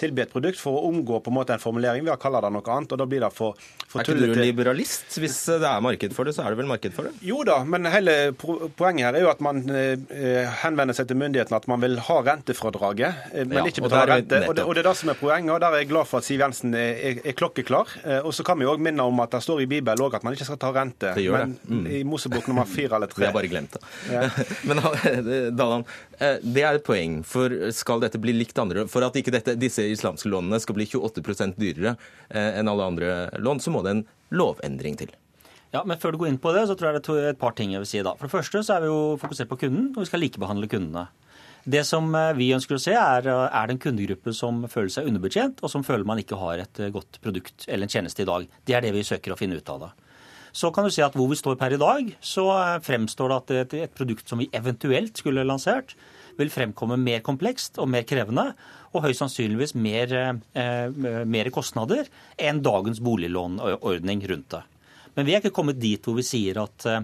tilby 0.00 0.24
et 0.24 0.32
produkt 0.32 0.58
for 0.58 0.78
å 0.78 0.88
omgå 0.88 1.20
på 1.22 1.30
en 1.30 1.36
måte 1.36 1.54
en 1.54 1.62
formulering 1.62 2.04
ved 2.06 2.14
å 2.14 2.20
kalle 2.20 2.40
det 2.42 2.50
noe 2.54 2.74
annet. 2.74 2.94
og 2.94 3.00
da 3.00 3.06
blir 3.08 3.22
det 3.22 3.30
for, 3.34 3.58
for 3.86 4.02
Er 4.02 4.08
ikke 4.08 4.32
du 4.34 4.40
liberalist? 4.40 5.06
Hvis 5.20 5.38
det 5.46 5.68
er 5.68 5.84
marked 5.84 6.16
for 6.16 6.26
det, 6.26 6.34
så 6.36 6.44
er 6.44 6.54
det 6.54 6.60
vel 6.62 6.70
marked 6.70 6.96
for 6.96 7.08
det? 7.08 7.14
Jo 7.24 7.42
da, 7.46 7.60
men 7.68 7.86
hele 7.92 8.16
poenget 8.34 9.08
her 9.08 9.18
er 9.18 9.26
jo 9.26 9.30
at 9.32 9.44
man 9.44 9.62
eh, 9.70 10.48
henvender 10.64 10.96
seg 10.96 11.10
til 11.10 11.20
myndighetene 11.20 11.60
at 11.60 11.68
man 11.70 11.82
vil 11.84 11.98
ha 12.08 12.18
rentefradraget, 12.26 13.30
eh, 13.32 13.46
men 13.46 13.60
ja, 13.60 13.66
ikke 13.70 13.86
betale 13.86 14.18
rente. 14.18 14.42
Og 14.48 14.58
det, 14.58 14.66
og 14.66 14.74
det, 14.74 14.84
er 14.84 14.90
det 14.90 14.96
som 14.98 15.12
er 15.12 15.20
poenget, 15.20 15.54
og 15.54 15.62
der 15.62 15.76
er 15.76 15.84
jeg 15.84 15.92
glad 15.92 16.10
for 16.10 16.22
at 16.22 16.28
Siv 16.28 16.42
Jensen 16.42 16.74
er, 16.78 16.98
er, 17.12 17.22
er 17.22 17.38
klokkeklar. 17.38 17.94
Og 18.24 18.32
så 18.34 18.44
kan 18.46 18.58
vi 18.58 18.66
òg 18.68 18.82
minne 18.82 19.04
om 19.06 19.22
at 19.22 19.36
det 19.36 19.42
står 19.44 19.62
i 19.64 19.68
Bibelen 19.70 20.02
at 20.14 20.24
man 20.26 20.34
ikke 20.34 20.46
skal 20.48 20.58
ta 20.60 20.72
rente. 20.74 21.12
Det 21.16 21.24
gjør 21.24 21.44
men 21.44 21.54
det. 21.54 21.70
Mm. 21.70 21.86
i 21.86 22.02
Mosebok 22.08 22.48
nummer 22.50 22.68
fire 22.68 22.98
eller 22.98 23.10
tre. 23.10 23.22
Vi 23.22 23.28
har 23.28 23.36
bare 23.36 23.50
glemt 23.50 23.76
det. 23.76 23.83
Ja. 24.12 24.28
Men 24.68 24.80
Dalan, 25.56 25.84
eh, 26.18 26.38
det 26.42 26.64
er 26.64 26.78
et 26.78 26.86
poeng. 26.86 27.20
For 27.26 27.52
skal 27.74 28.02
dette 28.04 28.20
bli 28.22 28.34
likt 28.36 28.58
andre 28.60 28.86
For 28.90 29.04
at 29.06 29.16
ikke 29.18 29.34
dette, 29.34 29.56
disse 29.60 29.84
islamske 29.90 30.30
lånene 30.30 30.60
skal 30.62 30.78
bli 30.78 30.86
28 30.90 31.54
dyrere 31.58 31.96
eh, 32.28 32.60
enn 32.60 32.70
alle 32.70 32.88
andre 32.92 33.12
lån, 33.38 33.62
så 33.62 33.74
må 33.74 33.84
det 33.84 33.94
en 33.94 34.04
lovendring 34.34 34.98
til. 35.00 35.12
Ja, 35.74 35.82
men 35.82 35.98
Før 35.98 36.14
du 36.14 36.20
går 36.22 36.30
inn 36.30 36.40
på 36.42 36.52
det, 36.54 36.68
så 36.70 36.76
tror 36.78 36.92
jeg 36.92 37.00
det 37.02 37.18
er 37.18 37.32
et 37.32 37.40
par 37.40 37.56
ting 37.58 37.74
jeg 37.74 37.82
vil 37.82 37.90
si. 37.90 38.02
da. 38.06 38.14
For 38.18 38.28
det 38.28 38.36
første 38.36 38.62
så 38.62 38.76
er 38.76 38.84
vi 38.84 38.92
jo 38.92 39.18
fokusert 39.20 39.50
på 39.50 39.58
kunden, 39.64 39.90
og 39.94 40.04
vi 40.04 40.10
skal 40.10 40.22
likebehandle 40.22 40.70
kundene. 40.70 41.08
Det 41.64 41.80
som 41.88 42.10
eh, 42.14 42.32
vi 42.38 42.52
ønsker 42.54 42.76
å 42.78 42.82
se, 42.82 42.94
er, 42.94 43.26
er 43.26 43.66
det 43.66 43.74
en 43.74 43.82
kundegruppe 43.82 44.34
som 44.36 44.64
føler 44.70 44.92
seg 44.92 45.10
underbetjent, 45.10 45.64
og 45.64 45.72
som 45.72 45.86
føler 45.86 46.06
man 46.06 46.20
ikke 46.22 46.38
har 46.38 46.62
et 46.62 46.86
godt 46.94 47.18
produkt 47.24 47.66
eller 47.66 47.88
en 47.88 47.94
tjeneste 47.96 48.22
i 48.22 48.28
dag. 48.28 48.46
Det 48.64 48.76
er 48.76 48.84
det 48.84 48.94
vi 48.94 49.06
søker 49.06 49.34
å 49.34 49.40
finne 49.40 49.58
ut 49.58 49.74
av. 49.74 49.88
da. 49.88 50.03
Så 50.54 50.70
kan 50.70 50.86
du 50.86 50.92
si 50.94 51.02
at 51.02 51.16
hvor 51.18 51.26
vi 51.30 51.38
står 51.38 51.56
per 51.58 51.74
i 51.74 51.80
dag, 51.80 52.12
så 52.22 52.46
fremstår 52.86 53.32
det 53.32 53.38
at 53.38 53.54
et, 53.54 53.78
et 53.88 53.96
produkt 53.96 54.28
som 54.30 54.38
vi 54.38 54.46
eventuelt 54.54 55.18
skulle 55.18 55.46
lansert, 55.46 55.96
vil 56.38 56.50
fremkomme 56.50 56.98
mer 56.98 57.22
komplekst 57.26 57.78
og 57.82 57.90
mer 57.90 58.06
krevende, 58.06 58.52
og 58.94 59.02
høyst 59.06 59.22
sannsynligvis 59.22 59.74
mer, 59.74 60.14
eh, 60.54 61.24
mer 61.26 61.50
kostnader 61.54 62.06
enn 62.38 62.62
dagens 62.62 63.02
boliglånordning 63.02 64.22
rundt 64.30 64.54
det. 64.54 64.62
Men 65.14 65.26
vi 65.26 65.34
er 65.34 65.42
ikke 65.42 65.54
kommet 65.54 65.78
dit 65.82 66.02
hvor 66.02 66.18
vi 66.18 66.26
sier 66.26 66.62
at 66.62 66.86
eh, 66.90 67.02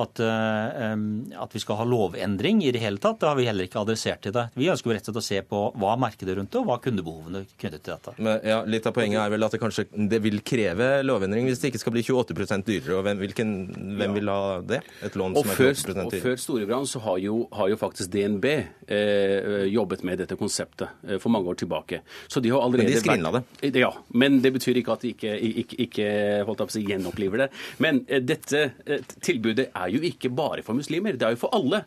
at, 0.00 0.20
eh, 0.20 0.94
at, 1.42 1.52
vi 1.52 1.60
skal 1.62 1.78
ha 1.80 1.86
lovendring 1.88 2.62
i 2.64 2.72
det 2.72 2.80
hele 2.82 3.00
tatt. 3.02 3.20
Det 3.20 3.28
har 3.28 3.38
vi 3.38 3.46
heller 3.48 3.68
ikke 3.68 3.82
adressert 3.82 4.22
til 4.24 4.34
det. 4.34 4.48
Vi 4.56 4.70
ønsker 4.72 4.94
rett 4.94 5.08
og 5.08 5.12
slett 5.12 5.20
å 5.20 5.24
se 5.26 5.40
på 5.48 5.62
hva 5.76 5.92
er 5.94 6.02
markedet 6.04 6.36
rundt 6.38 6.52
det, 6.52 6.60
og 6.62 6.68
hva 6.68 6.78
er 6.78 6.84
kundebehovene 6.86 7.44
knyttet 7.50 7.84
til 7.84 7.94
dette. 7.94 8.14
Men, 8.18 8.40
ja, 8.48 8.60
litt 8.68 8.88
av 8.88 8.96
poenget 8.96 9.20
er 9.24 9.34
vel 9.34 9.46
at 9.46 9.56
det 9.56 9.62
kanskje 9.62 9.86
det 10.12 10.22
vil 10.24 10.40
kreve 10.46 10.90
lovendring 11.06 11.48
hvis 11.48 11.62
det 11.62 11.72
ikke 11.72 11.82
skal 11.82 11.96
bli 11.96 12.04
28% 12.06 12.68
dyrere. 12.68 12.98
og 12.98 13.06
Hvem, 13.06 13.22
hvilken, 13.24 13.54
hvem 14.00 14.16
vil 14.18 14.32
ha 14.32 14.40
det? 14.66 14.82
Et 15.04 15.18
lån 15.18 15.36
og 15.36 15.46
som 15.46 15.54
er 15.54 15.62
28 15.72 15.96
dyrere? 15.98 16.06
Og 16.08 16.26
Før 16.26 16.42
Storebrand 16.46 16.90
så 16.90 17.02
har 17.06 17.20
jo, 17.22 17.38
har 17.52 17.72
jo 17.72 17.80
faktisk 17.80 18.12
DNB 18.12 18.48
eh, 18.52 19.68
jobbet 19.72 20.06
med 20.08 20.22
dette 20.22 20.38
konseptet 20.40 20.88
eh, 21.08 21.18
for 21.22 21.34
mange 21.34 21.52
år 21.52 21.60
tilbake. 21.62 22.02
Så 22.28 22.40
de 22.40 22.52
har 22.54 22.64
allerede... 22.64 22.88
Men 22.88 22.96
de 22.96 23.04
skrinla 23.04 23.32
det? 23.36 23.72
Ja, 23.82 23.92
men 24.08 24.40
det 24.44 24.52
betyr 24.56 24.80
ikke 24.80 24.96
at 24.96 25.04
de 25.04 25.12
ikke, 25.14 25.34
ikke, 25.62 25.78
ikke 25.86 26.08
holdt 26.48 26.64
opp 26.64 26.72
å 26.72 26.76
si, 26.76 26.84
gjenoppliver 26.86 27.44
det. 27.44 27.48
Men 27.82 28.02
eh, 28.08 28.22
dette 28.24 28.64
eh, 28.86 29.04
tilbudet 29.24 29.68
er 29.70 29.81
er 29.82 29.92
jo 29.94 30.02
ikke 30.06 30.30
bare 30.30 30.62
for 30.66 30.76
muslimer, 30.78 31.16
det 31.16 31.26
er 31.26 31.34
jo 31.36 31.42
for 31.44 31.54
alle 31.56 31.84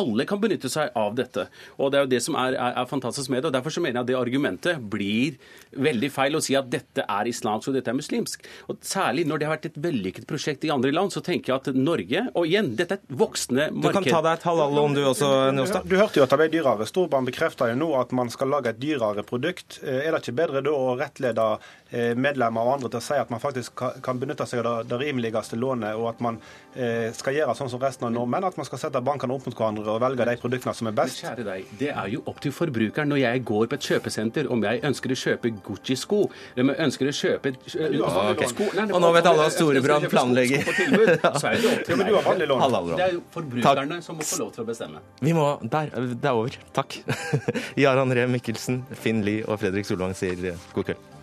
alle 0.00 0.26
kan 0.28 0.40
benytte 0.42 0.70
seg 0.72 0.94
av 0.98 1.14
dette. 1.18 1.46
Og 1.78 1.92
Det 1.92 2.00
er 2.00 2.06
jo 2.06 2.12
det 2.14 2.22
som 2.24 2.38
er, 2.40 2.56
er, 2.56 2.76
er, 2.80 2.88
fantastisk 2.90 3.30
med 3.32 3.42
det. 3.42 3.50
og 3.50 3.56
Derfor 3.56 3.74
så 3.74 3.82
mener 3.84 4.00
jeg 4.00 4.06
at 4.06 4.10
det 4.10 4.18
argumentet 4.18 4.90
blir 4.92 5.38
veldig 5.70 6.10
feil 6.12 6.38
å 6.38 6.42
si 6.44 6.56
at 6.58 6.70
dette 6.72 7.04
er 7.04 7.30
islamsk 7.30 7.70
og 7.70 7.78
dette 7.78 7.92
er 7.92 7.98
muslimsk. 7.98 8.46
Og 8.68 8.80
Særlig 8.90 9.26
når 9.28 9.40
det 9.40 9.48
har 9.48 9.56
vært 9.56 9.70
et 9.70 9.80
vellykket 9.84 10.26
prosjekt 10.30 10.64
i 10.66 10.72
andre 10.74 10.92
land, 10.94 11.12
så 11.14 11.22
tenker 11.24 11.52
jeg 11.52 11.60
at 11.60 11.76
Norge 11.76 12.24
Og 12.34 12.48
igjen, 12.48 12.72
dette 12.78 12.96
er 12.96 13.02
et 13.02 13.16
voksende 13.20 13.68
marked. 13.70 13.86
Du 13.86 13.98
kan 14.00 14.08
ta 14.08 14.22
deg 14.26 14.38
et 14.40 14.46
halal-lån 14.48 14.96
du 14.96 15.02
også, 15.04 15.30
Njåstad. 15.54 15.86
Du, 15.86 15.94
du 15.94 16.00
hørte 16.00 16.20
jo 16.20 16.26
at 16.26 16.34
det 16.34 16.40
ble 16.40 16.48
dyrere. 16.54 16.88
Storbritannia 16.88 17.30
bekrefter 17.30 17.72
jo 17.72 17.78
nå 17.80 17.90
at 18.00 18.14
man 18.16 18.32
skal 18.32 18.50
lage 18.52 18.72
et 18.72 18.80
dyrere 18.80 19.24
produkt. 19.26 19.80
Eh, 19.84 20.02
er 20.06 20.14
det 20.14 20.22
ikke 20.24 20.38
bedre 20.40 20.64
da 20.64 20.74
å 20.74 20.96
rettlede 20.98 21.46
eh, 21.90 22.14
medlemmer 22.18 22.66
og 22.66 22.78
andre 22.78 22.90
til 22.92 23.00
å 23.00 23.04
si 23.04 23.18
at 23.20 23.30
man 23.32 23.42
faktisk 23.42 23.84
kan 24.04 24.20
benytte 24.20 24.46
seg 24.48 24.64
av 24.64 24.88
det, 24.88 24.98
rimeligste 25.00 25.58
lånet, 25.60 25.96
og 25.98 26.10
at 26.12 26.22
man 26.24 26.40
eh, 26.74 27.10
skal 27.16 27.36
gjøre 27.36 27.56
sånn 27.58 27.70
som 27.72 27.82
resten 27.82 28.08
av 28.08 28.14
nordmenn, 28.14 28.46
at 28.48 28.58
man 28.60 28.68
skal 28.68 28.82
sette 28.82 29.02
bankene 29.04 29.34
opp 29.36 29.48
mot 29.48 29.56
hverandre 29.56 29.89
å 29.92 30.00
velge 30.02 30.26
de 30.28 30.36
produktene 30.40 30.74
som 30.76 30.90
er 30.90 30.96
best? 30.96 31.20
Kjære 31.24 31.46
deg, 31.46 31.72
Det 31.80 31.90
er 31.92 32.08
jo 32.14 32.22
opp 32.30 32.40
til 32.44 32.54
forbrukeren 32.54 33.10
når 33.10 33.22
jeg 33.22 33.44
går 33.50 33.68
på 33.70 33.78
et 33.78 33.88
kjøpesenter, 33.90 34.50
om 34.52 34.64
jeg 34.64 34.82
ønsker 34.90 35.14
å 35.14 35.18
kjøpe 35.22 35.52
Gucci-sko, 35.66 36.20
eller 36.54 36.64
om 36.66 36.72
jeg 36.72 36.88
ønsker 36.88 37.10
å 37.10 37.14
kjøpe 37.20 37.54
ja, 37.74 38.14
okay. 38.30 38.50
sko 38.52 38.70
nei, 38.78 38.88
Og 38.88 39.04
nå 39.04 39.12
vet 39.16 39.30
alle 39.30 39.46
at 39.50 39.56
Storebrand 39.56 40.08
planlegger. 40.12 40.66
Så 41.40 41.52
er 41.52 41.60
det 41.60 41.70
opp 41.74 41.86
til 41.86 42.02
Det 42.02 43.06
er 43.06 43.14
jo 43.16 43.22
forbrukerne 43.34 44.00
Takk. 44.00 44.06
som 44.06 44.18
må 44.20 44.26
få 44.26 44.42
lov 44.44 44.52
til 44.56 44.64
å 44.64 44.68
bestemme. 44.72 45.04
Vi 45.20 45.36
må 45.36 45.46
Der. 45.70 45.92
Det 46.10 46.26
er 46.26 46.34
over. 46.34 46.58
Takk. 46.76 47.00
Jarand 47.84 48.16
Ree 48.16 48.28
Mikkelsen, 48.30 48.84
Finn 48.96 49.24
Lie 49.26 49.46
og 49.46 49.60
Fredrik 49.62 49.88
Solvang 49.88 50.16
sier 50.16 50.52
god 50.74 50.92
kveld. 50.92 51.19